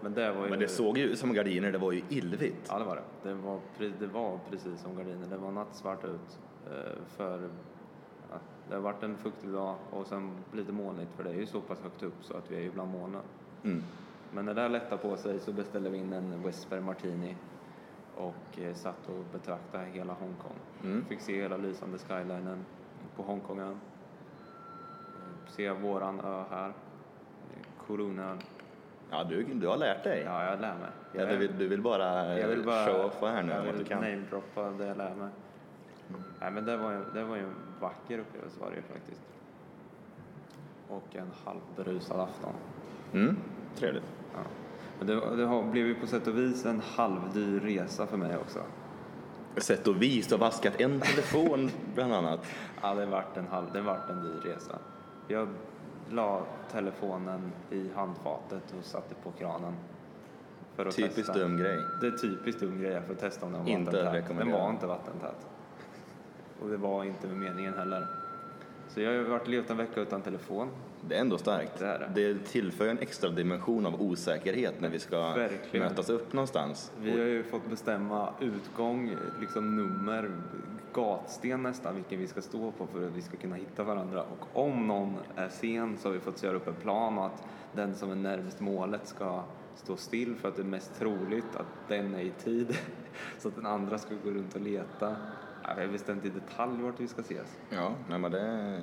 Men 0.00 0.14
det 0.14 0.32
var 0.32 0.44
ju... 0.44 0.50
Men 0.50 0.58
det 0.58 0.68
såg 0.68 0.98
ju 0.98 1.04
ut 1.04 1.18
som 1.18 1.32
gardiner, 1.34 1.72
det 1.72 1.78
var 1.78 1.92
ju 1.92 2.02
illvitt. 2.08 2.66
Ja, 2.68 2.78
det 2.78 2.84
var 2.84 2.96
det. 2.96 3.28
Det 3.28 3.34
var, 3.34 3.60
det 3.98 4.06
var 4.06 4.38
precis 4.50 4.80
som 4.80 4.96
gardiner. 4.96 5.26
Det 5.30 5.36
var 5.36 5.50
nattsvart 5.52 6.04
ut. 6.04 6.38
eh, 6.66 6.92
För 7.16 7.48
ja, 8.30 8.36
det 8.68 8.74
har 8.74 8.82
varit 8.82 9.02
en 9.02 9.16
fuktig 9.16 9.50
dag 9.50 9.76
och 9.90 10.06
sen 10.06 10.30
lite 10.52 10.72
molnigt 10.72 11.12
för 11.16 11.24
det 11.24 11.30
är 11.30 11.34
ju 11.34 11.46
så 11.46 11.60
pass 11.60 11.80
högt 11.82 12.02
upp 12.02 12.14
så 12.24 12.36
att 12.36 12.50
vi 12.50 12.56
är 12.56 12.60
ju 12.60 12.70
bland 12.70 12.90
molnen. 12.90 13.22
Mm. 13.64 13.82
Men 14.34 14.44
när 14.44 14.54
det 14.54 14.68
lättade 14.68 15.02
på 15.02 15.16
sig 15.16 15.38
så 15.38 15.52
beställde 15.52 15.90
vi 15.90 15.98
in 15.98 16.12
en 16.12 16.42
Whisper 16.42 16.80
Martini 16.80 17.36
och 18.16 18.58
eh, 18.58 18.74
satt 18.74 19.08
och 19.08 19.24
betraktade 19.32 19.84
hela 19.84 20.12
Hongkong. 20.12 20.56
Mm. 20.82 21.04
Fick 21.04 21.20
se 21.20 21.42
hela 21.42 21.56
lysande 21.56 21.98
skylinen 21.98 22.64
på 23.16 23.22
Hongkongön. 23.22 23.70
Eh, 25.14 25.50
Se 25.50 25.70
våran 25.70 26.20
ö 26.20 26.42
här, 26.50 26.68
eh, 26.68 26.74
Korunön. 27.86 28.38
Ja, 29.10 29.24
du, 29.24 29.44
du 29.44 29.66
har 29.66 29.76
lärt 29.76 30.04
dig. 30.04 30.22
Ja, 30.26 30.44
jag 30.50 30.60
lär 30.60 30.74
mig. 30.74 30.90
Jag, 31.12 31.22
Eller 31.28 31.38
vill, 31.38 31.58
du 31.58 31.68
vill 31.68 31.82
bara, 31.82 32.38
jag 32.38 32.48
vill 32.48 32.64
bara 32.64 32.86
show 32.86 33.04
off 33.04 33.20
här 33.20 33.42
nu 33.42 33.52
jag 33.52 33.58
att 33.60 33.72
du 33.72 33.78
vill 33.78 33.86
kan. 33.86 34.02
namedroppa 34.02 34.70
det 34.70 34.86
jag 34.86 34.96
lär 34.96 35.14
mig. 35.14 35.28
Nej, 36.40 36.50
men 36.50 36.64
det 36.64 36.76
var, 36.76 36.92
ju, 36.92 37.04
det 37.14 37.24
var 37.24 37.36
ju 37.36 37.42
en 37.42 37.54
vacker 37.80 38.18
upplevelse 38.18 38.60
var 38.60 38.70
det 38.70 38.76
ju 38.76 38.82
faktiskt. 38.82 39.20
Och 40.88 41.16
en 41.16 41.30
halvberusad 41.44 42.20
afton. 42.20 42.52
Mm. 43.12 43.36
Trevligt. 43.76 44.04
Ja. 44.32 44.40
Men 44.98 45.06
det, 45.06 45.36
det 45.36 45.44
har, 45.44 45.62
blev 45.62 45.86
ju 45.86 45.94
på 45.94 46.06
sätt 46.06 46.26
och 46.26 46.38
vis 46.38 46.66
en 46.66 46.80
halvdyr 46.80 47.60
resa 47.60 48.06
för 48.06 48.16
mig 48.16 48.36
också. 48.36 48.58
Sätt 49.56 49.86
och 49.86 50.02
vis, 50.02 50.26
du 50.26 50.34
har 50.34 50.40
vaskat 50.40 50.80
en 50.80 51.00
telefon 51.00 51.70
bland 51.94 52.14
annat. 52.14 52.46
Ja, 52.82 52.94
det 52.94 53.06
vart 53.06 53.36
en, 53.36 53.46
halv, 53.46 53.72
det 53.72 53.80
vart 53.80 54.10
en 54.10 54.22
dyr 54.22 54.50
resa. 54.50 54.78
Jag 55.28 55.48
la 56.10 56.42
telefonen 56.72 57.52
i 57.70 57.90
handfatet 57.94 58.74
och 58.78 58.84
satte 58.84 59.14
på 59.14 59.30
kranen. 59.30 59.74
För 60.76 60.86
att 60.86 60.96
Typiskt 60.96 61.16
testa. 61.16 61.38
dum 61.38 61.56
grej. 61.56 61.78
Det 62.00 62.06
är 62.06 62.10
typiskt 62.10 62.60
dum 62.60 62.80
grej 62.80 63.02
för 63.06 63.12
att 63.12 63.20
testa 63.20 63.46
om 63.46 63.52
den 63.52 63.62
var 63.64 63.70
Inte 63.70 64.04
vattentät. 64.04 64.38
Den 64.38 64.52
var 64.52 64.70
inte 64.70 64.86
vattentät. 64.86 65.46
Och 66.60 66.68
det 66.68 66.76
var 66.76 67.04
inte 67.04 67.26
med 67.26 67.36
meningen 67.36 67.74
heller. 67.74 68.06
Så 68.88 69.00
jag 69.00 69.22
har 69.22 69.30
varit 69.30 69.48
levt 69.48 69.70
en 69.70 69.76
vecka 69.76 70.00
utan 70.00 70.22
telefon. 70.22 70.68
Det 71.08 71.16
är 71.16 71.20
ändå 71.20 71.38
starkt. 71.38 71.78
Det 71.78 71.86
är 71.86 72.10
det. 72.14 72.32
det 72.32 72.44
tillför 72.44 72.88
en 72.88 72.98
extra 72.98 73.30
dimension 73.30 73.86
av 73.86 74.02
osäkerhet 74.02 74.80
när 74.80 74.88
vi 74.88 74.98
ska 74.98 75.34
Verkligen. 75.34 75.86
mötas 75.86 76.10
upp 76.10 76.32
någonstans. 76.32 76.92
Vi 77.00 77.10
har 77.10 77.26
ju 77.26 77.42
fått 77.42 77.70
bestämma 77.70 78.28
utgång, 78.40 79.16
liksom 79.40 79.76
nummer, 79.76 80.30
gatsten 80.92 81.62
nästan, 81.62 81.94
vilken 81.94 82.18
vi 82.18 82.26
ska 82.26 82.42
stå 82.42 82.70
på 82.70 82.86
för 82.86 83.06
att 83.06 83.12
vi 83.12 83.22
ska 83.22 83.36
kunna 83.36 83.56
hitta 83.56 83.84
varandra. 83.84 84.22
Och 84.22 84.64
om 84.64 84.86
någon 84.86 85.16
är 85.36 85.48
sen 85.48 85.96
så 85.98 86.08
har 86.08 86.12
vi 86.12 86.20
fått 86.20 86.42
göra 86.42 86.56
upp 86.56 86.68
en 86.68 86.74
plan 86.74 87.18
att 87.18 87.44
den 87.72 87.94
som 87.94 88.10
är 88.10 88.14
närmast 88.14 88.60
målet 88.60 89.08
ska 89.08 89.42
stå 89.76 89.96
still 89.96 90.34
för 90.34 90.48
att 90.48 90.56
det 90.56 90.62
är 90.62 90.66
mest 90.66 90.98
troligt 90.98 91.56
att 91.56 91.88
den 91.88 92.14
är 92.14 92.20
i 92.20 92.30
tid. 92.30 92.76
Så 93.38 93.48
att 93.48 93.56
den 93.56 93.66
andra 93.66 93.98
ska 93.98 94.14
gå 94.24 94.30
runt 94.30 94.54
och 94.54 94.60
leta. 94.60 95.16
Ja, 95.66 95.70
Vi 95.76 95.82
har 95.84 95.92
bestämt 95.92 96.24
i 96.24 96.28
detalj 96.28 96.82
vart 96.82 97.00
vi 97.00 97.08
ska 97.08 97.20
ses. 97.20 97.58
Ja, 97.70 97.92
nej, 98.08 98.18
men 98.18 98.30
det, 98.32 98.80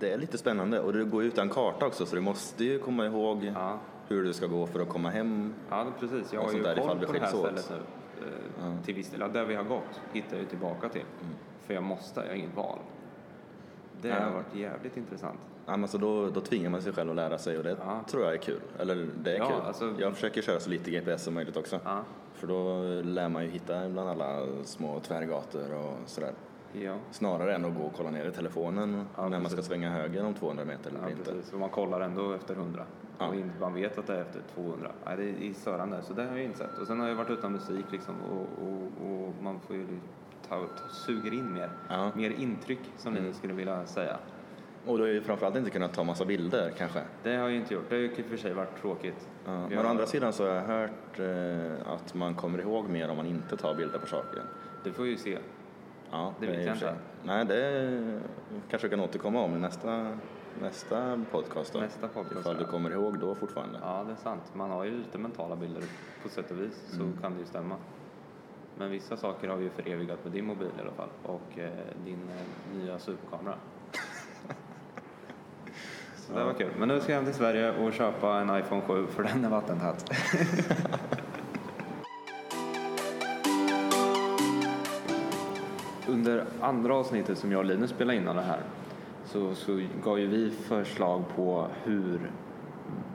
det 0.00 0.12
är 0.12 0.18
lite 0.18 0.38
spännande 0.38 0.80
och 0.80 0.92
det 0.92 1.04
går 1.04 1.22
ju 1.22 1.28
utan 1.28 1.48
karta 1.48 1.86
också 1.86 2.06
så 2.06 2.14
du 2.14 2.20
måste 2.20 2.64
ju 2.64 2.78
komma 2.78 3.06
ihåg 3.06 3.44
Ja, 3.54 3.78
hur 4.08 4.24
du 4.24 4.32
ska 4.32 4.46
gå 4.46 4.66
för 4.66 4.80
att 4.80 4.88
komma 4.88 5.10
hem. 5.10 5.54
ja 5.70 5.86
precis. 6.00 6.32
Jag 6.32 6.40
har 6.40 6.52
ju 6.52 6.62
koll 6.62 6.98
på 7.06 7.12
det 7.12 7.20
här 7.20 7.28
stället 7.28 7.70
nu. 7.70 7.76
Eh, 7.76 8.32
Ja. 8.60 8.76
Till 8.84 8.94
viss 8.94 9.10
del. 9.10 9.20
Ja, 9.20 9.28
där 9.28 9.44
vi 9.44 9.54
har 9.54 9.64
gått 9.64 10.00
hittar 10.12 10.36
jag 10.36 10.48
tillbaka 10.48 10.88
till. 10.88 11.00
Mm. 11.22 11.34
För 11.66 11.74
jag 11.74 11.82
måste, 11.82 12.20
jag 12.20 12.28
har 12.28 12.34
inget 12.34 12.56
val. 12.56 12.78
Det 14.02 14.10
har 14.10 14.30
varit 14.30 14.54
jävligt 14.54 14.96
intressant. 14.96 15.40
Ja, 15.66 15.76
men 15.76 15.88
så 15.88 15.98
då, 15.98 16.30
då 16.30 16.40
tvingar 16.40 16.70
man 16.70 16.82
sig 16.82 16.92
själv 16.92 17.10
att 17.10 17.16
lära 17.16 17.38
sig 17.38 17.58
och 17.58 17.64
det 17.64 17.76
tror 18.06 18.22
jag 18.24 18.32
är 18.32 18.38
kul. 18.38 18.60
Eller 18.78 19.08
det 19.22 19.36
är 19.36 19.38
kul. 19.38 19.60
alltså- 19.66 19.94
Jag 19.98 20.14
försöker 20.14 20.42
köra 20.42 20.60
så 20.60 20.70
lite 20.70 20.90
GPS 20.90 21.22
som 21.24 21.34
möjligt 21.34 21.56
också. 21.56 21.80
För 22.44 22.48
då 22.48 22.82
lär 23.10 23.28
man 23.28 23.42
ju 23.44 23.50
hitta 23.50 23.88
bland 23.88 24.08
alla 24.08 24.40
små 24.64 25.00
tvärgator 25.00 25.74
och 25.74 25.94
sådär. 26.08 26.32
Ja. 26.72 26.96
Snarare 27.10 27.54
än 27.54 27.64
att 27.64 27.74
gå 27.76 27.82
och 27.82 27.92
kolla 27.96 28.10
ner 28.10 28.24
i 28.26 28.32
telefonen 28.32 29.04
Ja, 29.16 29.22
när 29.28 29.38
man 29.38 29.44
ska 29.46 29.56
precis. 29.56 29.66
svänga 29.68 29.90
höger 29.90 30.24
om 30.26 30.34
200 30.34 30.64
meter 30.64 30.90
eller 30.90 31.00
Ja, 31.02 31.10
inte. 31.10 31.32
precis. 31.32 31.52
Och 31.52 31.60
man 31.60 31.68
kollar 31.70 32.00
ändå 32.00 32.32
efter 32.32 32.54
100. 32.54 32.84
Ja. 33.18 33.26
Och 33.28 33.34
man 33.60 33.74
vet 33.74 33.98
att 33.98 34.06
det 34.06 34.14
är 34.16 34.20
efter 34.20 34.40
200. 34.54 34.90
Nej, 35.06 35.16
det 35.16 35.46
är 35.48 35.52
störande. 35.54 36.02
Så 36.02 36.12
det 36.12 36.22
har 36.24 36.36
jag 36.36 36.44
insett. 36.44 36.78
Och 36.78 36.86
sen 36.86 37.00
har 37.00 37.08
jag 37.08 37.14
varit 37.14 37.30
utan 37.30 37.52
musik 37.52 37.84
liksom 37.92 38.14
och, 38.32 38.64
och, 38.66 39.10
och 39.10 39.34
man 39.42 39.60
får 39.60 39.76
ju 39.76 39.86
ta, 40.48 40.56
ta, 40.56 40.88
suger 40.88 41.34
in 41.34 41.52
mer. 41.52 41.70
Mer 42.14 42.30
intryck 42.30 42.80
som 42.96 43.14
ni 43.14 43.32
skulle 43.32 43.52
vilja 43.54 43.86
säga. 43.86 44.16
Och 44.86 44.98
du 44.98 45.04
har 45.04 45.10
ju 45.10 45.20
framförallt 45.20 45.56
inte 45.56 45.70
kunnat 45.70 45.92
ta 45.92 46.04
massa 46.04 46.24
bilder 46.24 46.72
kanske. 46.78 47.00
Det 47.22 47.36
har 47.36 47.48
jag 47.48 47.54
inte 47.56 47.74
gjort. 47.74 47.84
Det 47.88 47.94
har 47.94 48.00
ju 48.02 48.08
i 48.08 48.22
och 48.22 48.26
för 48.26 48.36
sig 48.36 48.54
varit 48.54 48.80
tråkigt. 48.80 49.28
Ja. 49.44 49.68
Men 49.68 49.78
å 49.86 49.88
andra 49.88 50.06
sidan 50.06 50.32
så 50.32 50.46
har 50.48 50.54
jag 50.54 50.62
hört 50.62 51.18
eh, 51.18 51.92
att 51.92 52.14
man 52.14 52.34
kommer 52.34 52.58
ihåg 52.58 52.88
mer 52.88 53.10
om 53.10 53.16
man 53.16 53.26
inte 53.26 53.56
tar 53.56 53.74
bilder 53.74 53.98
på 53.98 54.06
saker. 54.06 54.42
Det 54.84 54.92
får 54.92 55.02
vi 55.02 55.10
ju 55.10 55.16
se. 55.16 55.38
Ja, 56.10 56.34
Det 56.40 56.46
vet 56.46 56.66
jag 56.66 56.74
inte. 56.76 56.94
Nej, 57.24 57.44
det 57.44 58.20
kanske 58.70 58.88
vi 58.88 58.90
kan 58.90 59.00
återkomma 59.00 59.40
om 59.42 59.54
i 59.56 59.58
nästa, 59.58 60.18
nästa 60.60 61.24
podcast 61.30 61.72
då. 61.72 61.80
Nästa 61.80 62.08
podcast, 62.08 62.40
Ifall 62.40 62.56
du 62.56 62.64
kommer 62.64 62.90
ihåg 62.90 63.18
då 63.18 63.34
fortfarande. 63.34 63.78
Ja, 63.82 64.04
det 64.06 64.12
är 64.12 64.16
sant. 64.16 64.42
Man 64.54 64.70
har 64.70 64.84
ju 64.84 64.90
lite 64.98 65.18
mentala 65.18 65.56
bilder 65.56 65.82
på 66.22 66.28
sätt 66.28 66.50
och 66.50 66.60
vis. 66.60 66.82
Så 66.90 67.02
Mm. 67.02 67.16
kan 67.22 67.32
det 67.34 67.38
ju 67.40 67.46
stämma. 67.46 67.76
Men 68.78 68.90
vissa 68.90 69.16
saker 69.16 69.48
har 69.48 69.56
vi 69.56 69.64
ju 69.64 69.70
förevigat 69.70 70.24
med 70.24 70.32
din 70.32 70.44
mobil 70.46 70.68
i 70.78 70.80
alla 70.80 70.90
fall. 70.92 71.08
Och 71.22 71.58
eh, 71.58 71.70
din 72.04 72.28
eh, 72.30 72.76
nya 72.78 72.98
superkamera. 72.98 73.56
Så 76.26 76.32
det 76.38 76.44
var 76.44 76.52
kul. 76.52 76.70
Men 76.78 76.88
nu 76.88 77.00
ska 77.00 77.12
jag 77.12 77.16
hem 77.16 77.24
till 77.26 77.34
Sverige 77.34 77.72
och 77.72 77.92
köpa 77.92 78.40
en 78.40 78.58
iPhone 78.58 78.82
7 78.86 79.06
för 79.06 79.22
den 79.22 79.44
är 79.44 79.48
vattentät. 79.48 80.10
Under 86.08 86.44
andra 86.60 86.94
avsnittet 86.94 87.38
som 87.38 87.52
jag 87.52 87.58
och 87.58 87.64
Linus 87.64 87.90
spelade 87.90 88.18
in 88.18 88.28
av 88.28 88.34
det 88.34 88.42
här 88.42 88.60
så, 89.24 89.54
så 89.54 89.80
gav 90.04 90.18
ju 90.20 90.26
vi 90.26 90.50
förslag 90.50 91.22
på 91.36 91.66
hur 91.84 92.30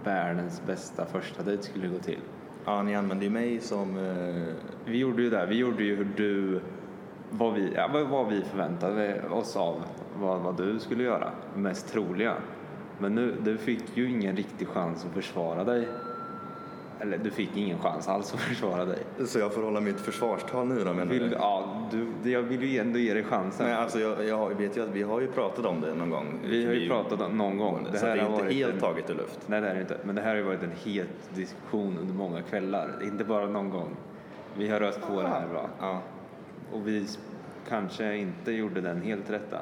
världens 0.03 0.61
bästa 0.65 1.05
första 1.05 1.43
dejt 1.43 1.63
skulle 1.63 1.87
gå 1.87 1.97
till. 1.99 2.19
Ja, 2.65 2.81
ni 2.83 2.95
använder 2.95 3.25
ju 3.25 3.31
mig 3.31 3.59
som... 3.59 3.97
Eh, 3.97 4.53
Vi 4.85 4.97
gjorde 4.97 5.21
ju 5.21 5.29
det. 5.29 5.45
Vi 5.45 5.55
gjorde 5.55 5.83
ju 5.83 5.95
hur 5.95 6.07
du, 6.17 6.61
vad 7.31 7.53
vi, 7.53 7.73
ja, 7.75 7.89
vad- 7.93 8.07
vad 8.07 8.27
vi 8.27 8.41
förväntade 8.41 9.21
oss 9.31 9.55
av 9.55 9.83
vad, 10.19 10.39
vad 10.41 10.57
du 10.57 10.79
skulle 10.79 11.03
göra, 11.03 11.31
mest 11.55 11.93
troliga. 11.93 12.33
Men 12.99 13.15
nu, 13.15 13.35
du 13.43 13.57
fick 13.57 13.83
ju 13.97 14.09
ingen 14.09 14.35
riktig 14.35 14.67
chans 14.67 15.05
att 15.05 15.11
försvara 15.13 15.63
dig. 15.63 15.87
Eller 17.01 17.17
du 17.17 17.29
fick 17.31 17.57
ingen 17.57 17.79
chans 17.79 18.07
alls 18.07 18.33
att 18.33 18.39
försvara 18.39 18.85
dig. 18.85 18.99
så 19.25 19.39
jag 19.39 19.53
får 19.53 19.61
hålla 19.63 19.81
mitt 19.81 19.99
försvarstal 19.99 20.67
nu 20.67 20.83
då 20.83 20.93
menar 20.93 21.05
Vill, 21.05 21.29
du? 21.29 21.35
ja, 21.35 21.87
du, 22.23 22.31
jag 22.31 22.41
vill 22.41 22.63
ju 22.63 22.79
ändå 22.79 22.99
ge 22.99 23.13
dig 23.13 23.23
chansen. 23.23 23.65
Nej, 23.65 23.75
alltså 23.75 23.99
jag, 23.99 24.25
jag 24.25 24.55
vet 24.57 24.77
ju 24.77 24.83
att 24.83 24.89
vi 24.89 25.01
har 25.03 25.21
ju 25.21 25.27
pratat 25.27 25.65
om 25.65 25.81
det 25.81 25.93
någon 25.93 26.09
gång. 26.09 26.39
vi 26.45 26.65
har 26.65 26.73
ju 26.73 26.89
pratat 26.89 27.21
om 27.21 27.37
någon 27.37 27.57
gång. 27.57 27.87
Det 27.91 27.97
så 27.97 28.05
det 28.05 28.11
är 28.11 28.15
inte 28.17 28.31
varit 28.31 28.53
helt 28.53 28.73
en- 28.73 28.79
taget 28.79 29.09
i 29.09 29.13
luft. 29.13 29.39
Nej, 29.47 29.61
det 29.61 29.67
är 29.69 29.75
det 29.75 29.81
inte. 29.81 29.97
Men 30.03 30.15
det 30.15 30.21
här 30.21 30.29
har 30.29 30.35
ju 30.35 30.43
varit 30.43 30.63
en 30.63 30.71
het 30.85 31.07
diskussion 31.35 31.97
under 32.01 32.13
många 32.13 32.41
kvällar. 32.41 32.89
Inte 33.03 33.23
bara 33.23 33.45
någon 33.45 33.69
gång. 33.69 33.95
Vi 34.57 34.69
har 34.69 34.79
röst 34.79 35.01
på 35.01 35.21
det 35.21 35.27
här 35.27 35.47
bra. 35.47 35.69
Ja. 35.79 36.01
Och 36.73 36.87
vi 36.87 37.07
kanske 37.69 38.15
inte 38.17 38.51
gjorde 38.51 38.81
den 38.81 39.01
helt 39.01 39.29
rätta 39.29 39.57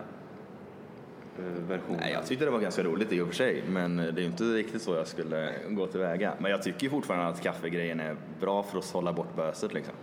versionen. 1.67 1.99
Nej, 1.99 2.13
jag 2.13 2.25
tyckte 2.25 2.45
det 2.45 2.51
var 2.51 2.59
ganska 2.59 2.83
roligt 2.83 3.11
i 3.11 3.21
och 3.21 3.27
för 3.27 3.35
sig, 3.35 3.63
men 3.69 3.97
det 3.97 4.03
är 4.03 4.19
ju 4.19 4.25
inte 4.25 4.43
riktigt 4.43 4.81
så 4.81 4.93
jag 4.95 5.07
skulle 5.07 5.53
gå 5.69 5.87
tillväga. 5.87 6.33
Men 6.39 6.51
jag 6.51 6.63
tycker 6.63 6.89
fortfarande 6.89 7.27
att 7.27 7.41
kaffegrejen 7.41 7.99
är 7.99 8.15
bra 8.39 8.63
för 8.63 8.77
att 8.77 8.89
hålla 8.91 9.13
bort 9.13 9.35
böset 9.35 9.73
liksom. 9.73 9.93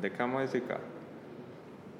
Det 0.00 0.08
kan 0.08 0.30
man 0.30 0.42
ju 0.42 0.48
tycka. 0.48 0.76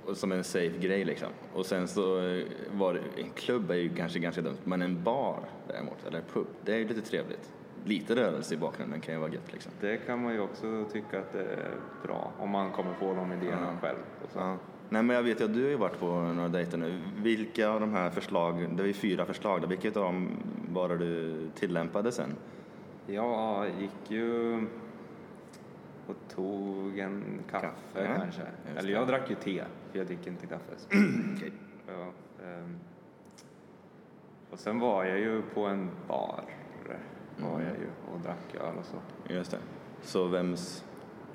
Och 0.07 0.17
som 0.17 0.33
en 0.33 0.45
safe 0.45 0.79
grej 0.79 1.05
liksom. 1.05 1.29
Och 1.55 1.67
sen 1.67 1.89
så 1.89 2.19
eh, 2.29 2.45
var 2.73 2.95
det, 2.95 3.01
en 3.23 3.31
klubb 3.31 3.71
är 3.71 3.75
ju 3.75 3.95
kanske 3.95 4.19
ganska 4.19 4.43
dumt, 4.43 4.57
men 4.65 4.83
en 4.83 5.03
bar 5.03 5.39
däremot, 5.69 6.07
eller 6.07 6.21
pub, 6.33 6.47
det 6.65 6.73
är 6.73 6.77
ju 6.79 6.89
lite 6.89 7.01
trevligt. 7.01 7.51
Lite 7.85 8.17
rörelse 8.17 8.55
i 8.55 8.57
bakgrunden 8.57 9.01
kan 9.01 9.15
ju 9.15 9.21
vara 9.21 9.31
gött 9.33 9.53
liksom. 9.53 9.73
Det 9.81 9.97
kan 9.97 10.23
man 10.23 10.33
ju 10.35 10.41
också 10.41 10.85
tycka 10.93 11.19
att 11.19 11.33
det 11.33 11.41
är 11.43 11.71
bra. 12.03 12.33
Om 12.39 12.51
man 12.51 12.71
kommer 12.73 12.95
på 12.95 13.15
de 13.15 13.33
idéerna 13.33 13.79
Ja. 13.83 13.89
själv. 13.89 13.99
Och 14.25 14.31
så. 14.33 14.39
Ja. 14.39 14.57
Nej 14.93 15.03
men 15.03 15.17
jag 15.17 15.23
vet 15.23 15.41
ju 15.41 15.45
att 15.45 15.55
du 15.55 15.63
har 15.63 15.71
ju 15.71 15.77
varit 15.77 15.99
på 15.99 16.07
några 16.07 16.49
dejter 16.49 16.79
nu. 16.79 17.01
Vilka 17.17 17.69
av 17.69 17.81
de 17.81 17.93
här 17.93 18.11
förslagen, 18.11 18.77
det 18.77 18.83
är 18.83 18.87
ju 18.87 18.93
fyra 18.93 19.27
förslag, 19.27 19.67
vilket 19.69 19.97
av 19.97 20.03
dem 20.03 20.29
var 20.69 20.89
det 20.89 20.99
du 20.99 21.49
tillämpade 21.55 22.13
sen? 22.13 22.35
Jag 23.07 23.67
gick 23.81 24.11
ju 24.11 24.55
och 26.07 26.17
tog 26.35 26.99
en 26.99 27.23
kaffe, 27.51 27.67
Kaffe, 27.95 28.17
kanske. 28.17 28.43
Eller 28.77 28.93
jag 28.93 29.09
drack 29.09 29.31
ju 29.31 29.37
te, 29.37 29.65
för 29.91 29.99
jag 29.99 30.07
dricker 30.07 30.31
inte 30.31 30.47
kaffe. 30.47 30.73
Okej. 31.37 31.53
ja, 31.87 32.13
ehm. 32.45 32.79
Och 34.51 34.59
sen 34.59 34.79
var 34.79 35.05
jag 35.05 35.19
ju 35.19 35.43
på 35.43 35.67
en 35.67 35.91
bar. 36.09 36.45
Var 37.39 37.61
jag 37.61 37.71
ju 37.71 38.15
och 38.15 38.21
drack 38.21 38.55
öl 38.55 38.79
och 38.79 38.85
så. 38.85 38.97
Just 39.35 39.51
det. 39.51 39.59
Så 40.03 40.25
vems, 40.25 40.85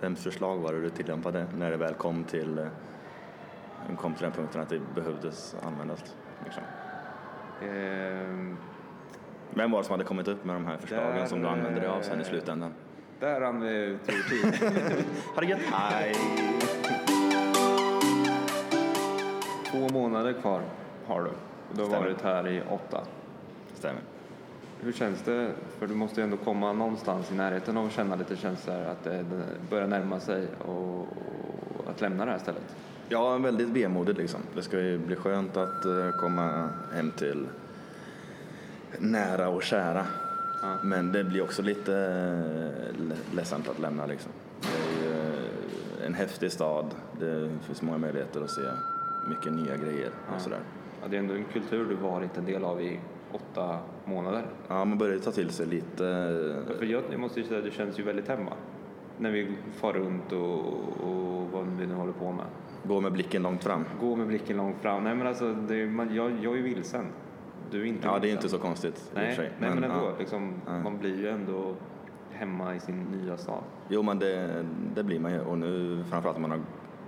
vems 0.02 0.24
förslag 0.24 0.58
var 0.58 0.74
det 0.74 0.82
du 0.82 0.90
tillämpade 0.90 1.48
när 1.58 1.72
det 1.72 1.78
väl 1.78 1.94
kom 1.94 2.24
till, 2.24 2.58
eh, 2.58 2.68
kom 3.98 4.14
till 4.14 4.24
den 4.24 4.32
punkten 4.32 4.62
att 4.62 4.70
det 4.70 4.80
behövdes 4.96 5.56
användas? 5.66 6.16
Liksom? 6.46 6.64
Ehm, 7.62 8.58
Vem 9.50 9.72
var 9.72 9.80
det 9.80 9.86
som 9.86 9.92
hade 9.94 10.04
kommit 10.04 10.28
upp 10.28 10.46
med 10.46 10.56
de 10.56 10.66
här 10.66 10.78
förslagen 10.78 11.16
Där, 11.16 11.26
som 11.26 11.42
du 11.42 11.48
använde 11.48 11.80
dig 11.80 11.90
av 11.90 12.02
sen 12.02 12.20
i 12.20 12.22
eh, 12.22 12.28
slutändan? 12.28 12.74
där 13.20 13.40
rann 13.42 13.62
vi 13.62 13.70
ut 13.70 14.10
ur 14.10 14.30
tid. 14.30 14.70
Ha 15.36 15.42
det 15.42 15.48
gött! 15.48 15.60
Hej! 15.72 16.16
Två 19.72 19.90
månader 19.94 20.34
kvar 20.34 20.62
har 21.08 21.24
du. 21.24 21.30
Du 21.74 21.82
har 21.82 21.88
Stämmer. 21.90 22.06
varit 22.08 22.22
här 22.22 22.48
i 22.48 22.62
åtta. 22.70 23.02
Stämmer. 23.74 24.02
Hur 24.82 24.92
känns 24.92 25.22
det? 25.22 25.52
För 25.80 25.88
du 25.88 25.96
måste 25.96 26.22
ju 26.22 26.24
ändå 26.24 26.38
komma 26.38 26.74
någonstans 26.74 27.32
i 27.32 27.36
närheten 27.36 27.78
att 27.78 27.92
känna 27.92 28.16
lite 28.16 28.36
känslor 28.36 28.76
att 28.82 29.04
det 29.04 29.18
det 29.24 29.46
börjar 29.70 29.88
närma 29.88 30.20
sig 30.20 30.48
och, 30.68 31.00
och 31.00 31.08
att 31.90 32.02
lämna 32.02 32.26
det 32.26 32.32
här 32.32 32.40
stället. 32.40 32.76
Ja, 33.10 33.38
väldigt 33.38 33.68
vemodigt 33.70 34.18
liksom. 34.18 34.40
Det 34.56 34.62
ska 34.62 34.80
ju 34.82 34.98
bli 34.98 35.16
skönt 35.16 35.58
att 35.58 35.86
eh, 35.86 36.12
komma 36.20 36.70
hem 36.94 37.12
till 37.12 37.48
nära 39.00 39.50
och 39.50 39.64
kära. 39.64 40.06
Ja. 40.62 40.78
Men 40.84 41.12
det 41.12 41.24
blir 41.24 41.42
också 41.44 41.62
lite 41.62 41.94
eh, 41.94 43.02
le- 43.02 43.16
ledsamt 43.36 43.70
att 43.70 43.80
lämna 43.80 44.06
liksom. 44.06 44.32
Det 44.62 45.08
är 45.08 45.28
eh, 46.02 46.06
en 46.06 46.14
häftig 46.14 46.52
stad. 46.52 46.86
Det 47.20 47.50
finns 47.66 47.82
många 47.82 47.98
möjligheter 47.98 48.42
att 48.42 48.50
se 48.52 48.62
mycket 49.30 49.54
nya 49.54 49.78
grejer 49.78 50.08
och 50.28 50.34
Ja. 50.36 50.40
sådär. 50.40 50.60
Ja, 51.02 51.08
det 51.08 51.16
är 51.16 51.20
ändå 51.20 51.34
en 51.34 51.44
kultur 51.54 51.86
du 51.90 51.96
varit 51.96 52.38
en 52.38 52.46
del 52.46 52.64
av 52.64 52.82
i 52.82 53.00
åtta 53.32 53.80
månader. 54.06 54.46
Ja, 54.68 54.86
man 54.86 54.98
börjar 54.98 55.14
ju 55.14 55.20
ta 55.20 55.32
till 55.32 55.50
sig 55.50 55.66
lite. 55.66 55.98
För 56.80 56.86
jag, 56.86 57.04
jag 57.12 57.20
måste 57.20 57.40
ju 57.40 57.46
säga 57.48 57.58
att 57.60 57.66
det 57.66 57.72
känns 57.72 58.00
ju 58.00 58.04
väldigt 58.04 58.28
hemma. 58.28 58.54
När 59.18 59.32
vi 59.32 59.58
far 59.80 59.94
runt 59.94 60.32
och, 60.32 60.60
och 61.04 61.50
vad 61.52 61.68
vi 61.80 61.88
nu 61.88 61.94
håller 61.96 62.14
på 62.14 62.32
med. 62.32 62.46
Gå 62.88 63.02
med 63.02 63.12
blicken 63.12 63.44
långt 63.44 63.64
fram. 63.64 63.86
Gå 64.00 64.16
med 64.16 64.28
blicken 64.28 64.58
långt 64.58 64.82
fram. 64.82 65.04
Nej 65.04 65.16
men 65.16 65.28
alltså, 65.28 65.54
det, 65.54 65.86
man, 65.86 66.16
jag, 66.16 66.32
jag 66.42 66.54
är 66.54 66.58
ju 66.58 66.64
vilsen. 66.64 67.06
Du 67.72 67.82
är 67.82 67.86
inte 67.86 68.08
Ja, 68.08 68.12
det 68.12 68.18
är 68.18 68.22
vilsen. 68.22 68.38
inte 68.38 68.50
så 68.50 68.58
konstigt 68.60 68.96
i 68.98 69.02
och 69.10 69.14
för 69.14 69.22
Nej, 69.22 69.36
sig. 69.36 69.52
nej 69.60 69.70
men, 69.70 69.84
ändå. 69.84 69.96
ja. 69.96 70.12
Liksom, 70.20 70.54
Ja. 70.66 70.80
Man 70.80 70.98
blir 70.98 71.18
ju 71.18 71.30
ändå 71.30 71.76
hemma 72.32 72.76
i 72.76 72.80
sin 72.80 73.04
nya 73.04 73.38
stad. 73.38 73.64
Jo, 73.90 74.02
men 74.04 74.20
det, 74.20 74.66
det 74.96 75.04
blir 75.04 75.20
man 75.20 75.32
ju. 75.34 75.40
Och 75.40 75.58
nu 75.58 76.04
framförallt 76.10 76.36
om 76.36 76.42
man 76.42 76.52
har 76.52 76.60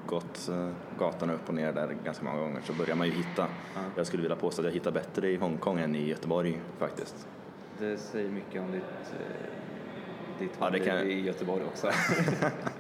gått 0.08 0.50
eh, 0.50 0.70
gatorna 1.00 1.34
upp 1.34 1.50
och 1.50 1.54
ner 1.56 1.74
där 1.74 1.96
ganska 2.06 2.26
många 2.26 2.40
gånger 2.40 2.62
så 2.64 2.74
börjar 2.74 2.96
man 2.96 3.08
ju 3.08 3.14
hitta. 3.14 3.46
Ja. 3.76 3.82
Jag 3.96 4.08
skulle 4.08 4.22
vilja 4.24 4.36
påstå 4.38 4.62
att 4.62 4.66
jag 4.66 4.74
hittar 4.74 4.92
bättre 4.92 5.30
i 5.30 5.36
Hongkong 5.38 5.80
än 5.80 5.96
i 5.96 6.08
Göteborg 6.10 6.62
faktiskt. 6.78 7.28
Det 7.80 7.98
säger 7.98 8.30
mycket 8.30 8.62
om 8.62 8.72
ditt, 8.72 8.84
eh, 8.84 10.40
ditt 10.40 10.52
Ja, 10.60 10.70
det 10.70 10.80
vandel 10.80 10.86
kan- 11.00 11.08
i 11.08 11.22
Göteborg 11.22 11.62
också. 11.68 11.88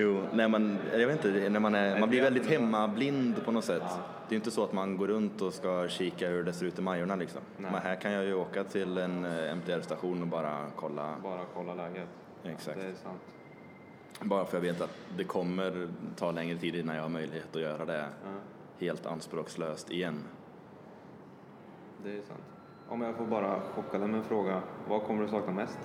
Jo, 0.00 0.22
nej 0.32 0.48
men 0.48 0.78
jag 0.92 1.06
vet 1.06 1.24
inte, 1.24 1.48
när 1.50 1.60
man, 1.60 1.74
är, 1.74 2.00
man 2.00 2.08
blir 2.08 2.22
väldigt 2.22 2.46
hemmablind 2.46 3.44
på 3.44 3.52
något 3.52 3.64
sätt. 3.64 3.82
Ja. 3.86 3.96
Det 4.28 4.34
är 4.34 4.36
inte 4.36 4.50
så 4.50 4.64
att 4.64 4.72
man 4.72 4.96
går 4.96 5.06
runt 5.06 5.42
och 5.42 5.54
ska 5.54 5.88
kika 5.88 6.28
hur 6.28 6.44
det 6.44 6.52
ser 6.52 6.66
ut 6.66 6.78
i 6.78 6.82
Majorna 6.82 7.16
liksom. 7.16 7.40
Nej. 7.56 7.70
Men 7.72 7.80
här 7.82 7.94
kan 7.96 8.12
jag 8.12 8.24
ju 8.24 8.34
åka 8.34 8.64
till 8.64 8.98
en 8.98 9.24
eh, 9.24 9.52
MTR-station 9.56 10.22
och 10.22 10.28
bara 10.28 10.66
kolla. 10.76 11.14
Bara 11.22 11.40
kolla 11.54 11.74
läget. 11.74 12.08
Exakt. 12.44 12.78
Det 12.80 12.86
är 12.86 12.94
sant. 12.94 13.20
Bara 14.20 14.44
för 14.44 14.56
jag 14.56 14.62
vet 14.62 14.80
att 14.80 14.96
det 15.16 15.24
kommer 15.24 15.88
ta 16.16 16.30
längre 16.30 16.58
tid 16.58 16.74
innan 16.74 16.96
jag 16.96 17.02
har 17.02 17.08
möjlighet 17.08 17.56
att 17.56 17.62
göra 17.62 17.84
det 17.84 17.98
Ja, 18.24 18.30
helt 18.86 19.06
anspråkslöst 19.06 19.90
igen. 19.90 20.22
det 22.04 22.10
är 22.10 22.22
sant. 22.22 22.40
Om 22.88 23.00
jag 23.02 23.14
får 23.16 23.26
bara 23.26 23.60
chocka 23.74 23.98
dig 23.98 24.08
med 24.08 24.18
en 24.18 24.24
fråga. 24.24 24.62
Vad 24.88 25.02
kommer 25.02 25.22
du 25.22 25.28
sakna 25.28 25.52
mest? 25.52 25.78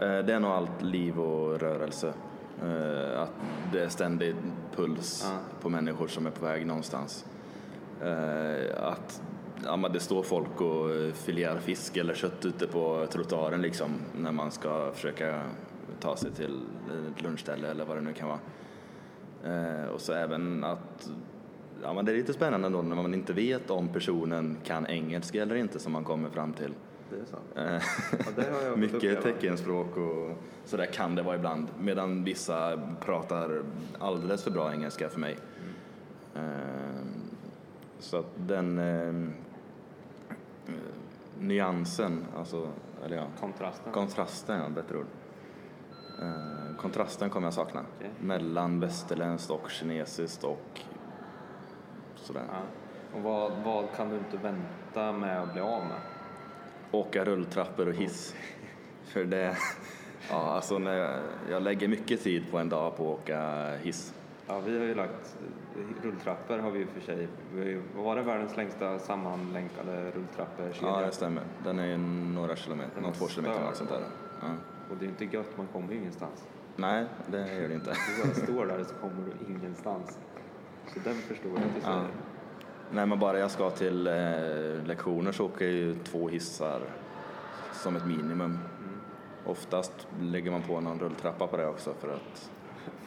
Eh, 0.00 0.18
Det 0.18 0.34
är 0.34 0.40
nog 0.40 0.50
allt 0.50 0.82
liv 0.82 1.20
och 1.20 1.60
rörelse. 1.60 2.14
Eh, 2.62 3.22
Att 3.22 3.32
det 3.72 3.84
är 3.84 3.88
ständig 3.88 4.34
puls 4.76 5.32
på 5.60 5.68
människor 5.68 6.08
som 6.08 6.26
är 6.26 6.30
på 6.30 6.44
väg 6.44 6.66
någonstans. 6.66 7.24
Eh, 8.02 8.84
Att 8.84 9.22
ja, 9.64 9.76
men 9.76 9.92
det 9.92 10.00
står 10.00 10.22
folk 10.22 10.60
och 10.60 10.90
eh, 10.94 11.12
filerar 11.12 11.58
fisk 11.58 11.96
eller 11.96 12.14
kött 12.14 12.44
ute 12.44 12.66
på 12.66 13.06
trottoaren 13.10 13.62
liksom 13.62 13.90
när 14.16 14.32
man 14.32 14.50
ska 14.50 14.92
försöka 14.92 15.42
ta 16.00 16.16
sig 16.16 16.30
till 16.30 16.60
ett 17.16 17.22
lunchställe 17.22 17.68
eller 17.68 17.84
vad 17.84 17.96
det 17.96 18.00
nu 18.00 18.12
kan 18.12 18.28
vara. 18.28 18.38
Eh, 19.44 19.84
och 19.86 20.00
så 20.00 20.12
även 20.12 20.64
att 20.64 21.10
ja, 21.82 21.92
men 21.92 22.04
det 22.04 22.12
är 22.12 22.16
lite 22.16 22.32
spännande 22.32 22.66
ändå 22.66 22.82
när 22.82 22.96
man 22.96 23.14
inte 23.14 23.32
vet 23.32 23.70
om 23.70 23.88
personen 23.88 24.56
kan 24.64 24.86
engelska 24.86 25.42
eller 25.42 25.54
inte 25.54 25.78
som 25.78 25.92
man 25.92 26.04
kommer 26.04 26.30
fram 26.30 26.52
till. 26.52 26.74
Det 27.10 27.16
är 27.16 27.24
sant. 27.24 27.44
Eh, 27.56 27.82
Ja, 28.36 28.42
det 28.72 28.76
Mycket 28.76 29.22
teckenspråk 29.22 29.96
och 29.96 30.30
sådär 30.64 30.86
kan 30.86 31.14
det 31.14 31.22
vara 31.22 31.36
ibland. 31.36 31.68
Medan 31.80 32.24
vissa 32.24 32.80
pratar 33.00 33.62
alldeles 33.98 34.44
för 34.44 34.50
bra 34.50 34.72
engelska 34.72 35.08
för 35.08 35.20
mig. 35.20 35.38
Eh, 36.34 36.40
Så 37.98 38.16
att 38.16 38.26
den 38.36 38.78
eh, 38.78 39.08
eh, 39.08 40.74
nyansen, 41.38 42.24
alltså, 42.38 42.68
eller 43.04 43.16
ja, 43.16 43.26
Kontrasten. 43.40 43.92
kontrasten, 43.92 44.58
ja, 44.60 44.68
bättre 44.68 44.96
ord. 44.98 45.06
Eh, 46.22 46.76
kontrasten 46.76 47.30
kommer 47.30 47.46
jag 47.46 47.54
sakna. 47.54 47.80
Okej. 47.98 48.10
Mellan 48.20 48.80
västerländskt 48.80 49.50
och 49.50 49.70
kinesiskt 49.70 50.44
och 50.44 50.80
sådär. 52.16 52.42
ja. 52.52 52.58
Och 53.16 53.22
vad, 53.22 53.52
vad 53.64 53.84
kan 53.96 54.08
du 54.10 54.16
inte 54.16 54.36
vänta 54.36 55.12
med 55.12 55.42
att 55.42 55.52
bli 55.52 55.62
av 55.62 55.84
med? 55.84 56.00
Åka 56.90 57.24
rulltrappor 57.24 57.88
och 57.88 57.94
hiss. 57.94 58.34
För 59.04 59.24
det, 59.24 59.56
ja 60.30 60.36
alltså 60.36 60.78
när 60.78 60.96
jag, 60.96 61.20
jag 61.50 61.62
lägger 61.62 61.88
mycket 61.88 62.22
tid 62.22 62.50
på 62.50 62.58
en 62.58 62.68
dag 62.68 62.96
på 62.96 63.14
att 63.14 63.20
åka 63.20 63.70
hiss. 63.76 64.14
Ja, 64.46 64.60
vi 64.66 64.78
har 64.78 64.84
ju 64.84 64.94
lagt 64.94 65.36
rulltrappor 66.02 66.58
har 66.58 66.70
vi 66.70 66.78
ju 66.78 66.86
för 66.86 67.00
sig. 67.00 67.28
Var 67.96 68.16
det 68.16 68.22
världens 68.22 68.56
längsta 68.56 68.98
sammanlänkade 68.98 70.10
rulltrappekedja? 70.10 70.74
Ja, 70.82 71.00
det 71.00 71.12
stämmer. 71.12 71.42
Den 71.64 71.78
är 71.78 71.86
ju 71.86 71.96
några 71.96 72.56
kilometer, 72.56 73.08
är 73.08 73.12
två 73.12 73.28
kilometer 73.28 73.60
eller 73.60 73.72
sånt 73.72 73.90
där. 73.90 74.02
Ja. 74.40 74.48
Och 74.90 74.96
det 74.96 75.04
är 75.04 75.06
ju 75.06 75.10
inte 75.10 75.36
gött, 75.36 75.56
man 75.56 75.66
kommer 75.66 75.92
ju 75.92 75.98
ingenstans. 75.98 76.44
Nej, 76.76 77.06
det 77.26 77.54
gör 77.54 77.68
det 77.68 77.74
inte. 77.74 77.90
Du 77.90 78.22
bara 78.24 78.34
står 78.34 78.66
där 78.66 78.84
så 78.84 78.94
kommer 78.94 79.24
du 79.26 79.52
ingenstans. 79.54 80.18
Så 80.94 81.00
den 81.04 81.14
förstår 81.14 81.50
jag 81.50 81.62
att 81.62 81.74
du 81.74 81.80
Ja. 81.90 82.04
Nej, 82.92 83.06
men 83.06 83.18
bara 83.18 83.38
jag 83.38 83.50
ska 83.50 83.70
till 83.70 84.06
eh, 84.06 84.12
lektioner 84.84 85.32
så 85.32 85.44
åker 85.46 85.64
jag 85.64 85.74
ju 85.74 85.94
två 85.94 86.28
hissar 86.28 86.80
som 87.72 87.96
ett 87.96 88.06
minimum. 88.06 88.40
Mm. 88.40 88.60
Oftast 89.46 90.08
lägger 90.20 90.50
man 90.50 90.62
på 90.62 90.80
någon 90.80 90.98
rulltrappa 90.98 91.46
på 91.46 91.56
det 91.56 91.66
också 91.66 91.94
för 91.94 92.08
att 92.14 92.50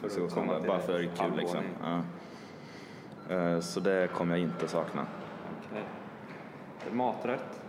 För 0.00 0.06
att 0.06 0.34
komma 0.34 0.46
komma, 0.46 0.58
till 0.58 0.68
bara 0.68 0.78
för 0.80 0.98
kul 0.98 1.36
liksom. 1.36 1.58
halvvåning. 1.58 2.04
Ja. 3.28 3.34
Eh, 3.34 3.60
Så 3.60 3.80
det 3.80 4.10
kommer 4.14 4.36
jag 4.36 4.42
inte 4.42 4.68
sakna. 4.68 5.06
Okej. 5.70 5.82
Maträtt, 6.92 7.62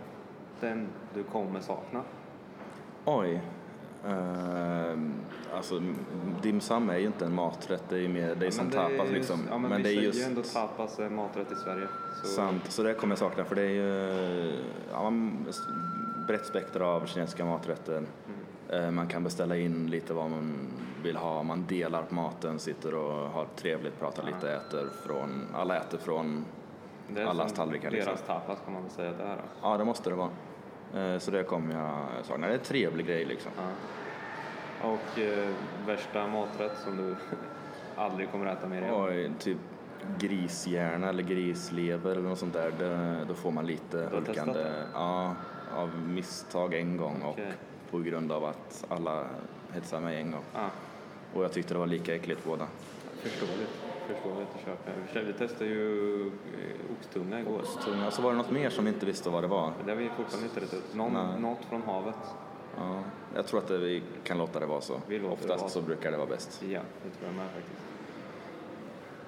den 0.60 0.88
du 1.14 1.22
kommer 1.22 1.60
sakna. 1.60 2.02
Oj. 3.04 3.40
Uh, 4.08 4.98
alltså, 5.56 5.82
dim 6.42 6.60
sum 6.60 6.90
är 6.90 6.98
ju 6.98 7.06
inte 7.06 7.24
en 7.24 7.34
maträtt, 7.34 7.82
det 7.88 7.96
är 7.96 8.00
ju 8.00 8.08
mer, 8.08 8.34
det 8.34 8.46
är 8.46 8.50
som 8.50 8.64
men 8.64 8.74
tapas 8.74 9.08
är- 9.08 9.14
liksom. 9.14 9.40
Ja, 9.50 9.58
men, 9.58 9.70
men 9.70 9.82
det 9.82 9.88
är 9.88 9.92
just 10.00 10.20
ju 10.20 10.24
ändå 10.24 10.42
tapas 10.42 10.98
är 10.98 11.10
maträtt 11.10 11.52
i 11.52 11.54
Sverige. 11.54 11.86
Så 12.22 12.26
sant, 12.26 12.62
så 12.68 12.82
det 12.82 12.94
kommer 12.94 13.12
jag 13.12 13.18
sakna 13.18 13.44
för 13.44 13.54
det 13.54 13.62
är 13.62 13.70
ju 13.70 14.52
ja, 14.92 15.12
brett 16.26 16.46
spektra 16.46 16.86
av 16.86 17.06
kinesiska 17.06 17.44
maträtter. 17.44 17.96
Mm. 17.96 18.84
Eh, 18.84 18.90
Man 18.90 19.06
kan 19.06 19.24
beställa 19.24 19.56
in 19.56 19.90
lite 19.90 20.14
vad 20.14 20.30
man 20.30 20.54
vill 21.02 21.16
ha, 21.16 21.42
man 21.42 21.64
delar 21.68 22.02
på 22.02 22.14
maten, 22.14 22.58
sitter 22.58 22.94
och 22.94 23.30
har 23.30 23.46
trevligt, 23.56 24.00
pratar 24.00 24.22
lite, 24.22 24.50
äter 24.52 24.86
från, 25.06 25.46
alla 25.54 25.76
äter 25.76 25.98
från, 25.98 26.44
det 27.08 27.20
är 27.20 27.26
allas 27.26 27.48
som 27.48 27.56
tallrikar, 27.56 27.90
Deras 27.90 28.06
liksom. 28.06 28.26
tapas 28.26 28.58
kan 28.64 28.72
man 28.72 28.82
väl 28.82 28.90
säga 28.90 29.10
att 29.10 29.18
det 29.18 29.24
är. 29.24 29.36
Då. 29.36 29.42
ja 29.62 29.76
det 29.76 29.84
måste 29.84 30.10
det 30.10 30.16
vara. 30.16 30.28
Eh, 30.94 31.18
Så 31.18 31.30
det 31.30 31.42
kommer 31.44 31.74
jag 31.74 32.24
sakna, 32.26 32.46
det 32.46 32.52
är 32.52 32.58
en 32.58 32.64
trevlig 32.64 33.06
grej 33.06 33.24
liksom. 33.24 33.52
Ja. 33.56 33.68
Och 34.88 35.18
eh, 35.18 35.48
värsta 35.86 36.26
maträtt 36.26 36.78
som 36.84 36.96
du 36.96 37.16
aldrig 37.96 38.30
kommer 38.30 38.46
äta 38.46 38.66
mer 38.68 38.82
igen? 38.82 38.94
Oj, 38.94 39.30
typ 39.38 39.58
grishjärna 40.18 41.08
eller 41.08 41.22
grislever 41.22 42.10
eller 42.10 42.28
något 42.28 42.38
sånt 42.38 42.52
där, 42.52 42.72
det, 42.78 43.24
då 43.28 43.34
får 43.34 43.50
man 43.50 43.66
lite 43.66 43.96
Du 43.96 44.02
har 44.02 44.10
testat 44.10 44.26
hulkande. 44.26 44.52
det? 44.62 44.86
Ja, 44.94 45.34
av 45.76 45.98
misstag 46.08 46.74
en 46.74 46.96
gång 46.96 47.22
och 47.22 47.38
på 47.90 47.98
grund 47.98 48.32
av 48.32 48.44
att 48.44 48.84
alla 48.88 49.24
hetsade 49.72 50.02
mig 50.02 50.16
en 50.20 50.30
gång. 50.30 50.44
Ja, 50.54 50.68
Och 51.34 51.44
jag 51.44 51.52
tyckte 51.52 51.74
det 51.74 51.78
var 51.78 51.86
lika 51.86 52.14
äckligt 52.14 52.44
båda. 52.44 52.66
förståeligt. 53.22 53.85
Förståeligt 54.06 54.48
att 54.54 54.60
köpa. 54.64 54.90
I 54.90 54.94
och 55.02 55.06
för 55.06 55.12
sig, 55.12 55.24
Vi 55.24 55.32
testade 55.32 55.70
ju 55.70 56.26
eh, 56.26 56.92
oxtunga 56.98 57.40
igår. 57.40 57.62
Tunga. 57.84 58.10
Så 58.10 58.22
var 58.22 58.30
det 58.30 58.36
något 58.36 58.50
mer 58.50 58.70
som 58.70 58.84
vi 58.84 58.90
inte 58.90 59.06
visste 59.06 59.30
vad 59.30 59.42
det 59.44 59.48
var. 59.48 59.72
Det 59.84 59.90
har 59.90 59.96
vi 59.98 60.08
fortfarande 60.08 60.48
inte 60.48 60.60
rätt 60.60 60.74
ut. 60.74 60.94
Någon, 60.94 61.42
något 61.42 61.64
från 61.64 61.82
havet. 61.82 62.14
Ja, 62.76 63.02
jag 63.34 63.46
tror 63.46 63.60
att 63.60 63.68
det, 63.68 63.78
vi 63.78 64.02
kan 64.24 64.38
låta 64.38 64.60
det 64.60 64.66
vara 64.66 64.80
så. 64.80 65.00
Vi 65.06 65.18
låter 65.18 65.28
det 65.28 65.32
Oftast 65.34 65.60
vara 65.60 65.70
så 65.70 65.80
så. 65.80 65.86
brukar 65.86 66.10
det 66.10 66.16
vara 66.16 66.28
bäst. 66.28 66.62
Ja, 66.62 66.80
det 67.04 67.10
tror 67.10 67.26
jag 67.26 67.34
med 67.34 67.46
faktiskt. 67.54 67.82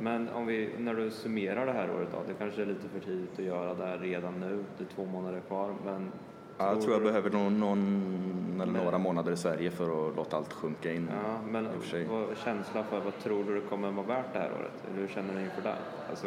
Men 0.00 0.28
om 0.28 0.46
vi, 0.46 0.70
när 0.78 0.94
du 0.94 1.10
summerar 1.10 1.66
det 1.66 1.72
här 1.72 1.90
året 1.90 2.08
då, 2.12 2.18
det 2.28 2.34
kanske 2.34 2.62
är 2.62 2.66
lite 2.66 2.88
för 2.88 3.00
tidigt 3.00 3.38
att 3.38 3.44
göra 3.44 3.74
det 3.74 3.86
här 3.86 3.98
redan 3.98 4.40
nu, 4.40 4.64
det 4.78 4.84
är 4.84 4.88
två 4.88 5.04
månader 5.04 5.40
kvar, 5.40 5.74
men 5.84 6.12
Ja, 6.58 6.68
jag 6.72 6.80
tror 6.80 6.92
jag 6.94 7.02
behöver 7.02 7.30
någon, 7.30 7.60
någon 7.60 8.60
eller 8.62 8.72
några 8.84 8.98
månader 8.98 9.32
i 9.32 9.36
Sverige 9.36 9.70
för 9.70 10.08
att 10.08 10.16
låta 10.16 10.36
allt 10.36 10.52
sjunka 10.52 10.92
in. 10.92 11.10
Ja, 11.24 11.38
men 11.50 11.68
vad, 12.10 12.36
känsla 12.36 12.84
för 12.84 13.00
vad 13.00 13.18
tror 13.18 13.44
du 13.44 13.54
det 13.54 13.60
kommer 13.60 13.90
vara 13.90 14.06
värt 14.06 14.32
det 14.32 14.38
här 14.38 14.50
året? 14.60 14.72
Hur 14.96 15.08
känner 15.08 15.34
du 15.34 15.40
inför 15.40 15.62
det? 15.62 15.74
Alltså, 16.10 16.26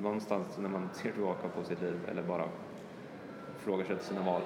någonstans 0.00 0.58
när 0.58 0.68
man 0.68 0.88
ser 0.92 1.10
tillbaka 1.12 1.48
på 1.48 1.64
sitt 1.64 1.82
liv 1.82 1.98
eller 2.10 2.22
bara 2.22 2.44
frågar 3.58 3.84
sig 3.84 3.96
till 3.96 4.04
sina 4.06 4.22
val. 4.22 4.42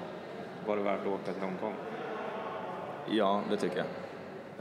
Var 0.67 0.77
det 0.77 0.83
värt 0.83 1.01
att 1.01 1.07
åka 1.07 1.33
till 1.33 1.43
Hongkong? 1.43 1.75
Ja, 3.07 3.43
det 3.51 3.57
tycker 3.57 3.77
jag. 3.79 3.87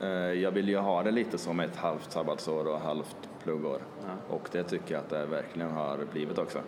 Eh, 0.10 0.34
Jag 0.42 0.52
vill 0.52 0.70
ju 0.70 0.78
ha 0.78 1.04
det 1.04 1.12
lite 1.12 1.38
som 1.38 1.60
ett 1.60 1.76
halvt 1.76 2.12
sabbatsår 2.12 2.68
och 2.68 2.80
halvt 2.80 3.30
pluggår. 3.44 3.80
Ja. 4.02 4.36
Och 4.36 4.50
det 4.52 4.64
tycker 4.64 4.94
jag 4.94 5.04
att 5.04 5.10
det 5.10 5.26
verkligen 5.26 5.72
har 5.72 5.98
blivit 6.12 6.38
också. 6.38 6.60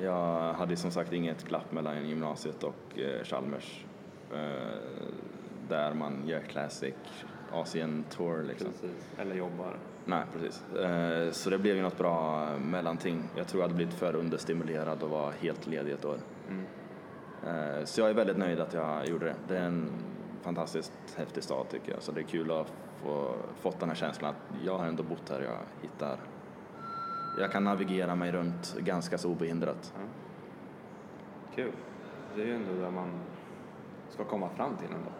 Ja. 0.00 0.04
Jag 0.04 0.52
hade 0.54 0.76
som 0.76 0.90
sagt 0.90 1.12
inget 1.12 1.44
glapp 1.48 1.72
mellan 1.72 2.08
gymnasiet 2.08 2.64
och 2.64 2.98
eh, 2.98 3.24
Chalmers. 3.24 3.84
eh, 4.32 4.38
Där 5.68 5.94
man 5.94 6.28
gör 6.28 6.40
Classic 6.40 6.94
Asien 7.52 8.04
Tour 8.10 8.42
liksom. 8.42 8.68
Precis. 8.72 9.08
Eller 9.18 9.34
jobbar. 9.34 9.76
Nej, 10.04 10.24
precis. 10.32 10.76
Eh, 10.76 11.30
Så 11.30 11.50
det 11.50 11.58
blev 11.58 11.76
ju 11.76 11.82
något 11.82 11.98
bra 11.98 12.46
mellanting. 12.58 13.22
Jag 13.36 13.46
tror 13.48 13.60
jag 13.62 13.68
hade 13.68 13.74
blivit 13.76 13.94
för 13.94 14.16
understimulerad 14.16 15.02
och 15.02 15.10
var 15.10 15.32
helt 15.40 15.66
ledig 15.66 15.92
ett 15.92 16.04
år. 16.04 16.18
Mm. 16.48 16.66
Så 17.86 18.00
jag 18.00 18.10
är 18.10 18.14
väldigt 18.14 18.36
nöjd 18.38 18.60
att 18.60 18.74
jag 18.74 19.08
gjorde 19.08 19.24
det. 19.26 19.34
Det 19.48 19.58
är 19.58 19.64
en 19.66 19.90
fantastiskt 20.42 20.92
häftig 21.16 21.42
stad 21.42 21.68
tycker 21.68 21.92
jag. 21.92 22.02
Så 22.02 22.12
det 22.12 22.20
är 22.20 22.24
kul 22.24 22.50
att 22.50 22.72
få 23.02 23.34
fått 23.60 23.80
den 23.80 23.88
här 23.88 23.96
känslan 23.96 24.30
att 24.30 24.64
jag 24.64 24.78
har 24.78 24.86
ändå 24.86 25.02
bott 25.02 25.28
här. 25.30 25.40
Jag 25.40 25.58
hittar... 25.82 26.16
Jag 27.38 27.52
kan 27.52 27.64
navigera 27.64 28.14
mig 28.14 28.32
runt 28.32 28.76
ganska 28.78 29.18
så 29.18 29.30
obehindrat. 29.30 29.94
Ja. 29.96 30.00
Kul. 31.54 31.72
Det 32.36 32.42
är 32.42 32.46
ju 32.46 32.54
ändå 32.54 32.72
där 32.82 32.90
man 32.90 33.08
ska 34.08 34.24
komma 34.24 34.48
fram 34.48 34.76
till 34.76 34.86
ändå. 34.86 35.10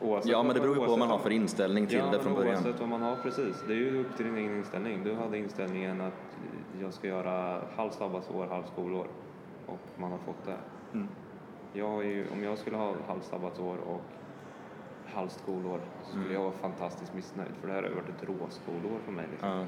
Oavsett 0.00 0.30
Ja, 0.32 0.42
men 0.42 0.54
det 0.54 0.60
beror 0.60 0.74
ju 0.74 0.80
på 0.84 0.90
vad 0.90 0.98
man 0.98 1.08
har 1.08 1.18
för 1.18 1.30
inställning 1.30 1.86
till 1.86 1.98
ja, 1.98 2.10
det 2.10 2.20
från 2.20 2.34
början. 2.34 2.54
Oavsett 2.54 2.80
vad 2.80 2.88
man 2.88 3.02
har, 3.02 3.16
precis. 3.16 3.64
Det 3.66 3.72
är 3.72 3.76
ju 3.76 4.00
upp 4.00 4.16
till 4.16 4.26
din 4.26 4.36
egen 4.36 4.56
inställning. 4.56 5.04
Du 5.04 5.14
hade 5.14 5.38
inställningen 5.38 6.00
att 6.00 6.36
jag 6.80 6.94
ska 6.94 7.08
göra 7.08 7.62
halv 7.76 7.90
sabbatsår, 7.90 8.46
halv 8.46 8.64
skolår. 8.64 9.06
Och 9.66 9.78
man 9.96 10.10
har 10.10 10.18
fått 10.18 10.44
det. 10.46 10.56
Mm. 10.92 11.08
Jag 11.72 12.04
ju, 12.04 12.26
om 12.32 12.44
jag 12.44 12.58
skulle 12.58 12.76
ha 12.76 12.94
halv 13.08 13.20
sabbatsår 13.20 13.76
och 13.76 14.00
halv 15.06 15.28
skolår 15.28 15.80
så 16.02 16.08
skulle 16.08 16.24
Mm. 16.24 16.34
jag 16.34 16.42
vara 16.42 16.52
fantastiskt 16.52 17.14
missnöjd. 17.14 17.50
För 17.60 17.68
det 17.68 17.74
här 17.74 17.82
har 17.82 17.88
ju 17.88 17.94
varit 17.94 18.08
ett 18.08 18.28
råskolår 18.28 18.98
för 19.04 19.12
mig. 19.12 19.26
Liksom. 19.30 19.48
Ja. 19.48 19.66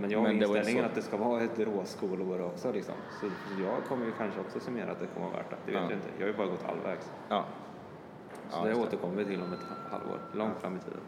Men 0.00 0.10
jag 0.10 0.18
har 0.18 0.26
Men 0.28 0.36
inställningen 0.42 0.84
så- 0.84 0.88
att 0.88 0.94
det 0.94 1.02
ska 1.02 1.16
vara 1.16 1.42
ett 1.42 1.58
råskolår 1.58 2.42
också. 2.46 2.72
Liksom. 2.72 2.94
Så 3.20 3.26
jag 3.62 3.84
kommer 3.88 4.06
ju 4.06 4.12
kanske 4.18 4.40
också 4.40 4.60
summera 4.60 4.90
att 4.90 5.00
det 5.00 5.06
kommer 5.14 5.26
vara 5.26 5.36
värt 5.36 5.50
det. 5.50 5.56
Det 5.66 5.72
vet 5.72 5.80
Ja. 5.82 5.88
jag 5.90 5.96
inte. 5.98 6.08
Jag 6.18 6.26
har 6.26 6.32
ju 6.32 6.36
bara 6.38 6.46
gått 6.46 6.62
halvvägs. 6.62 7.10
Ja. 7.28 7.44
Så 8.50 8.58
Ja, 8.58 8.68
det 8.68 8.74
återkommer 8.74 9.16
vi 9.16 9.24
till 9.24 9.42
om 9.42 9.52
ett 9.52 9.90
halvår, 9.90 10.18
långt 10.32 10.58
fram 10.60 10.76
i 10.76 10.78
tiden. 10.78 11.00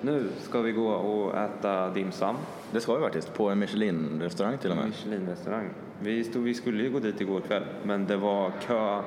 Nu 0.00 0.28
ska 0.38 0.60
vi 0.60 0.72
gå 0.72 0.88
och 0.88 1.36
äta 1.38 1.90
dim 1.90 2.12
sum, 2.12 2.36
Det 2.72 2.80
ska 2.80 2.94
vi 2.96 3.02
faktiskt. 3.02 3.34
På 3.34 3.48
en 3.50 3.58
Michelin-restaurang 3.58 4.58
till 4.58 4.70
och 4.70 4.76
med. 4.76 4.86
Michelin-restaurang. 4.86 5.68
Vi, 6.00 6.24
stod, 6.24 6.42
vi 6.42 6.54
skulle 6.54 6.82
ju 6.82 6.90
gå 6.90 6.98
dit 6.98 7.20
igår 7.20 7.40
kväll, 7.40 7.62
men 7.82 8.06
det 8.06 8.16
var 8.16 8.50
kö. 8.60 9.02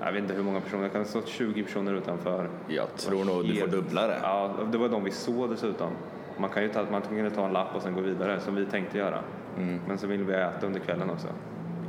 Jag 0.00 0.12
vet 0.12 0.22
inte 0.22 0.34
hur 0.34 0.42
många 0.42 0.60
personer, 0.60 0.82
det 0.84 0.88
kan 0.90 1.00
ha 1.00 1.08
stått 1.08 1.28
20 1.28 1.62
personer 1.62 1.94
utanför. 1.94 2.48
Jag 2.68 2.96
tror 2.96 3.24
nog 3.24 3.44
du 3.44 3.48
får 3.54 3.60
Helt- 3.60 3.72
dubbla 3.72 4.06
det. 4.06 4.18
Ja, 4.22 4.50
det 4.72 4.78
var 4.78 4.88
de 4.88 5.04
vi 5.04 5.10
såg 5.10 5.50
dessutom. 5.50 5.90
Man 6.38 6.50
kan 6.50 6.62
ju 6.62 6.68
ta, 6.68 6.86
man 6.90 7.02
kunde 7.02 7.30
ta 7.30 7.46
en 7.46 7.52
lapp 7.52 7.74
och 7.74 7.82
sen 7.82 7.94
gå 7.94 8.00
vidare, 8.00 8.40
som 8.40 8.54
vi 8.54 8.66
tänkte 8.66 8.98
göra. 8.98 9.18
Mm. 9.56 9.80
Men 9.88 9.98
så 9.98 10.06
ville 10.06 10.24
vi 10.24 10.32
äta 10.34 10.66
under 10.66 10.80
kvällen 10.80 11.10
också. 11.10 11.28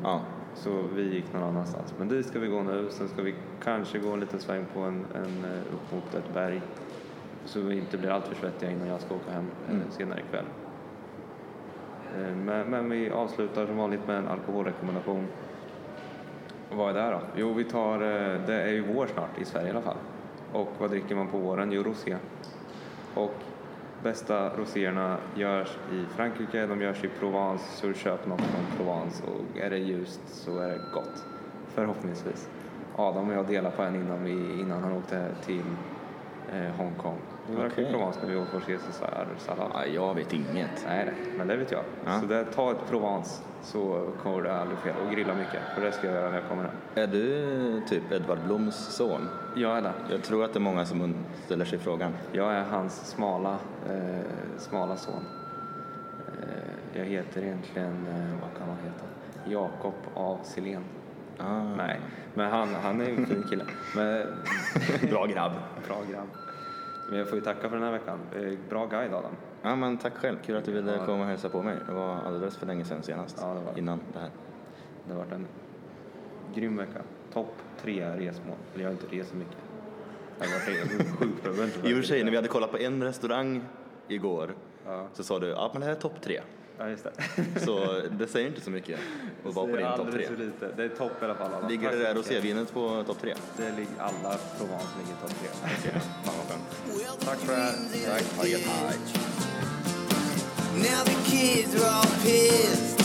Ja. 0.04 0.22
Så 0.56 0.82
vi 0.96 1.14
gick 1.16 1.34
någon 1.34 1.44
annanstans. 1.44 1.94
Men 2.00 2.08
dit 2.08 2.26
ska 2.26 2.40
vi 2.40 2.48
gå 2.48 2.64
nu. 2.64 2.88
Sen 2.90 3.08
ska 3.08 3.22
vi 3.22 3.36
kanske 3.64 4.00
gå 4.00 4.12
en 4.14 4.20
liten 4.20 4.40
sväng 4.40 4.66
på 4.74 4.80
en, 4.80 5.06
en 5.16 5.46
eh, 5.52 5.74
upp 5.74 5.92
mot 5.94 6.16
ett 6.16 6.34
berg. 6.34 6.62
Så 7.46 7.60
vi 7.62 7.78
inte 7.78 7.98
blir 7.98 8.10
alltför 8.10 8.36
svettiga 8.36 8.72
innan 8.72 8.88
jag 8.88 9.02
ska 9.02 9.16
åka 9.16 9.32
hem 9.32 9.46
eh, 9.68 9.76
Mm. 9.76 9.92
senare 9.92 10.20
ikväll. 10.20 10.46
Eh, 12.18 12.36
Men, 12.36 12.70
men 12.70 12.90
vi 12.90 13.10
avslutar 13.10 13.66
som 13.66 13.78
vanligt 13.78 14.08
med 14.08 14.18
en 14.18 14.28
alkoholrekommendation. 14.28 15.28
Vad 16.72 16.90
är 16.90 16.94
det 16.94 17.02
här 17.02 17.12
då? 17.12 17.20
Jo, 17.36 17.54
vi 17.54 17.64
tar, 17.64 18.00
det 18.48 18.62
är 18.62 18.70
ju 18.72 18.94
vår 18.94 19.08
snart 19.08 19.40
i 19.42 19.46
Sverige 19.46 19.68
i 19.68 19.72
alla 19.72 19.82
fall. 19.82 19.98
Och 20.54 20.70
vad 20.80 20.90
dricker 20.90 21.16
man 21.16 21.28
på 21.28 21.38
våren? 21.38 21.72
Jo, 21.72 21.84
rosé. 21.84 22.18
Och 23.16 23.36
bästa 24.04 24.50
roséerna 24.58 25.18
görs 25.36 25.78
i 25.94 26.06
Frankrike, 26.16 26.66
de 26.66 26.82
görs 26.82 27.04
i 27.04 27.08
Provence, 27.20 27.66
så 27.78 27.94
köp 27.94 28.28
något 28.28 28.42
från 28.42 28.78
Provence 28.78 29.24
och 29.24 29.58
är 29.58 29.70
det 29.70 29.78
ljust 29.78 30.22
så 30.28 30.60
är 30.60 30.70
det 30.70 30.82
gott. 30.94 31.26
Förhoppningsvis. 31.68 32.50
Adam 32.96 33.30
och 33.30 33.36
jag 33.36 33.48
delade 33.48 33.76
på 33.76 33.84
en 33.84 33.96
innan, 33.96 34.24
vi, 34.24 34.62
innan 34.62 34.84
han 34.84 34.92
åkte 34.92 35.36
till 35.46 35.64
eh, 36.54 36.76
Hongkong. 36.78 37.20
Drack 37.56 37.72
Okej. 37.72 37.84
i 37.84 37.92
Provence 37.92 38.20
när 38.24 38.30
vi 38.30 38.38
åt 38.38 38.48
vår 38.54 38.60
caesarsallad. 38.60 39.28
Ja, 39.74 39.86
jag 39.86 40.16
vet 40.16 40.34
inget. 40.34 40.86
Nej, 40.88 41.06
nej, 41.06 41.16
men 41.38 41.48
det 41.48 41.58
vet 41.58 41.72
jag. 41.72 41.84
Ja. 42.06 42.20
Så 42.20 42.26
det, 42.26 42.46
ta 42.46 42.72
ett 42.72 42.88
Provence 42.90 43.44
så 43.62 44.10
kommer 44.24 44.42
det 44.44 44.56
aldrig 44.60 44.80
fel. 44.80 44.94
Och 45.06 45.12
grilla 45.12 45.34
mycket, 45.36 45.62
för 45.76 45.82
det 45.82 45.92
ska 45.92 46.08
jag 46.08 46.16
göra 46.16 46.30
när 46.30 46.40
jag 46.40 46.50
kommer 46.50 46.64
hem. 46.64 46.72
Är 46.96 47.08
du 47.08 47.82
typ 47.90 48.12
Edvard 48.12 48.40
Bloms 48.46 48.76
son? 48.76 49.30
Jag 49.56 49.78
är 49.78 49.82
det. 49.82 49.94
Jag 50.12 50.24
tror 50.24 50.44
att 50.46 50.54
det 50.54 50.58
är 50.60 50.62
många 50.62 50.86
som 50.86 51.16
ställer 51.46 51.66
sig 51.66 51.80
frågan. 51.80 52.14
Jag 52.32 52.54
är 52.54 52.64
hans 52.64 52.96
smala, 53.10 53.58
eh, 53.90 54.20
smala 54.58 54.96
son. 54.98 55.26
Eh, 56.28 57.00
jag 57.00 57.06
heter 57.06 57.42
egentligen, 57.42 58.08
eh, 58.08 58.42
vad 58.42 58.58
kan 58.58 58.68
man 58.68 58.78
heta? 58.84 59.06
Jakob 59.46 59.94
av 60.14 60.40
Silén. 60.44 60.84
Ah, 61.38 61.64
Nej, 61.78 62.00
men 62.34 62.52
han, 62.52 62.70
han 62.84 63.02
är 63.02 63.10
en 63.10 63.26
fin 63.26 63.44
kille. 63.50 63.64
Men, 63.96 64.26
Bra 65.10 65.26
grabb. 65.26 65.52
bra 65.88 65.98
grabb. 66.12 66.28
Men 67.10 67.20
jag 67.20 67.28
får 67.30 67.38
ju 67.38 67.44
tacka 67.44 67.70
för 67.70 67.76
den 67.76 67.86
här 67.86 67.92
veckan. 67.92 68.20
Eh, 68.36 68.54
Bra 68.70 68.86
guide 68.86 69.14
Adam. 69.14 69.32
Ja, 69.62 69.76
men 69.76 69.98
tack 69.98 70.14
själv. 70.18 70.38
Kul 70.46 70.58
att 70.58 70.66
du 70.66 70.72
ville 70.72 70.96
Ja. 70.96 71.06
komma 71.06 71.24
och 71.24 71.30
hälsa 71.30 71.50
på 71.50 71.62
mig. 71.64 71.78
Det 71.88 71.94
var 71.94 72.16
alldeles 72.16 72.58
för 72.58 72.66
länge 72.68 72.86
sedan 72.86 73.04
senast. 73.04 73.38
Ja, 73.42 73.48
det 73.54 73.60
var. 73.66 73.78
Innan 73.78 74.00
det 74.14 74.20
här. 74.20 74.30
Det 75.08 75.14
har 75.14 75.20
varit 75.20 75.32
en 75.32 75.48
grym 76.56 76.78
vecka. 76.78 77.02
Topp 77.34 77.54
tre 77.82 78.06
resmål. 78.10 78.56
Eller 78.74 78.84
jag 78.84 78.92
har 78.92 79.02
inte 79.04 79.16
rest 79.16 79.30
så 79.30 79.36
mycket. 79.36 79.58
Det 80.40 80.46
har 80.46 80.54
varit 80.54 81.20
sjukt. 81.20 81.78
I 81.86 81.94
och 81.94 81.98
för 81.98 82.04
sig, 82.04 82.24
när 82.24 82.32
vi 82.32 82.36
hade 82.36 82.48
kollat 82.48 82.72
på 82.72 82.78
en 82.78 83.04
restaurang 83.04 83.62
igår 84.08 84.54
Ja. 84.86 85.08
så 85.14 85.24
sa 85.24 85.40
du 85.40 85.48
ja 85.48 85.70
men 85.74 85.80
det 85.80 85.86
här 85.88 85.94
är 85.96 86.00
topp 86.00 86.22
tre. 86.22 86.42
Ja, 86.80 86.90
just 86.90 87.04
det. 87.04 87.12
Så 87.66 88.02
det 88.12 88.28
säger 88.28 88.48
inte 88.48 88.62
så 88.62 88.72
mycket 88.72 89.00
att 89.46 89.54
vara 89.54 89.68
på 89.68 89.78
din 89.78 89.88
topp 89.98 90.12
tre. 90.12 90.30
Lite. 90.38 90.72
Det 90.78 90.84
är 90.84 90.90
topp 90.90 91.12
i 91.22 91.26
alla 91.26 91.36
fall. 91.36 91.54
Adam. 91.54 91.70
Ligger 91.70 91.90
Tack 91.90 91.98
det 91.98 92.04
där 92.04 92.16
rosévinet 92.16 92.74
på 92.74 93.04
topp 93.08 93.22
tre? 93.22 93.34
Det 93.58 93.72
ligger 93.72 94.00
alla 94.00 94.38
Provence 94.58 94.88
ligger 95.00 95.14
i 95.14 95.22
topp 95.22 95.34
tre. 95.82 95.92
Fan 96.24 96.34
vad 96.38 96.48
skönt. 96.48 97.20
Tack 97.26 97.38
för 97.40 97.54
det 97.54 97.60
här. 97.60 97.74
Tack, 98.10 98.36
ha 98.38 98.44
det 98.44 98.50
gött. 98.50 98.62
Now 100.78 101.04
the 101.04 101.16
kids 101.32 101.76
are 101.76 101.90
all 101.90 102.06
pissed, 102.24 102.98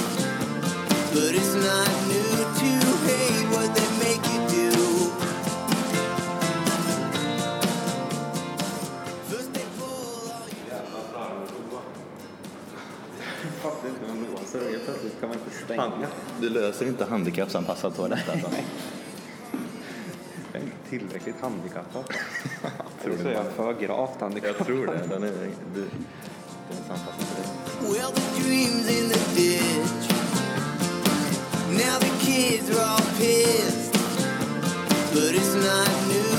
but 1.12 1.34
it's 1.34 1.54
not 1.54 1.88
new 2.08 2.44
to 2.60 2.83
det 13.84 13.90
inte 13.90 14.00
vem 14.06 14.24
Johansson. 14.32 14.60
Helt 14.70 14.84
plötsligt 14.84 15.20
kan 15.20 15.28
man 15.28 15.38
inte 15.38 15.64
stänga. 15.64 16.08
Du 16.40 16.50
löser 16.50 16.86
inte 16.86 17.04
handikappsanpassad 17.04 17.96
toalett 17.96 18.28
alltså? 18.28 18.48
Nej. 18.50 18.64
Den 20.52 20.62
är 20.62 20.66
inte 20.66 20.76
tillräckligt 20.90 21.40
handikappad. 21.40 22.04
Eller 23.04 23.16
så 23.22 23.28
är 23.28 23.32
jag 23.32 23.46
för 23.46 23.72
gravt 23.72 24.20
handikappad. 24.20 24.56
Jag 24.58 24.66
tror 24.66 24.86
det. 24.86 25.06
Den 25.08 25.22
är, 25.22 25.32
du, 25.74 25.80
den 25.80 26.78
är 26.78 26.92
anpassad 26.92 27.14
till 27.18 27.26
dig. 27.36 27.46
Well, 27.80 28.12
the 28.12 28.40
dreams 28.42 28.90
in 28.90 29.08
the 29.08 29.20
ditch 29.34 30.10
Now 31.70 31.98
the 31.98 32.24
kids 32.26 32.70
are 32.70 32.84
all 32.84 33.00
pissed 33.18 33.94
But 35.12 35.34
it's 35.34 35.54
not 35.54 36.08
new 36.08 36.33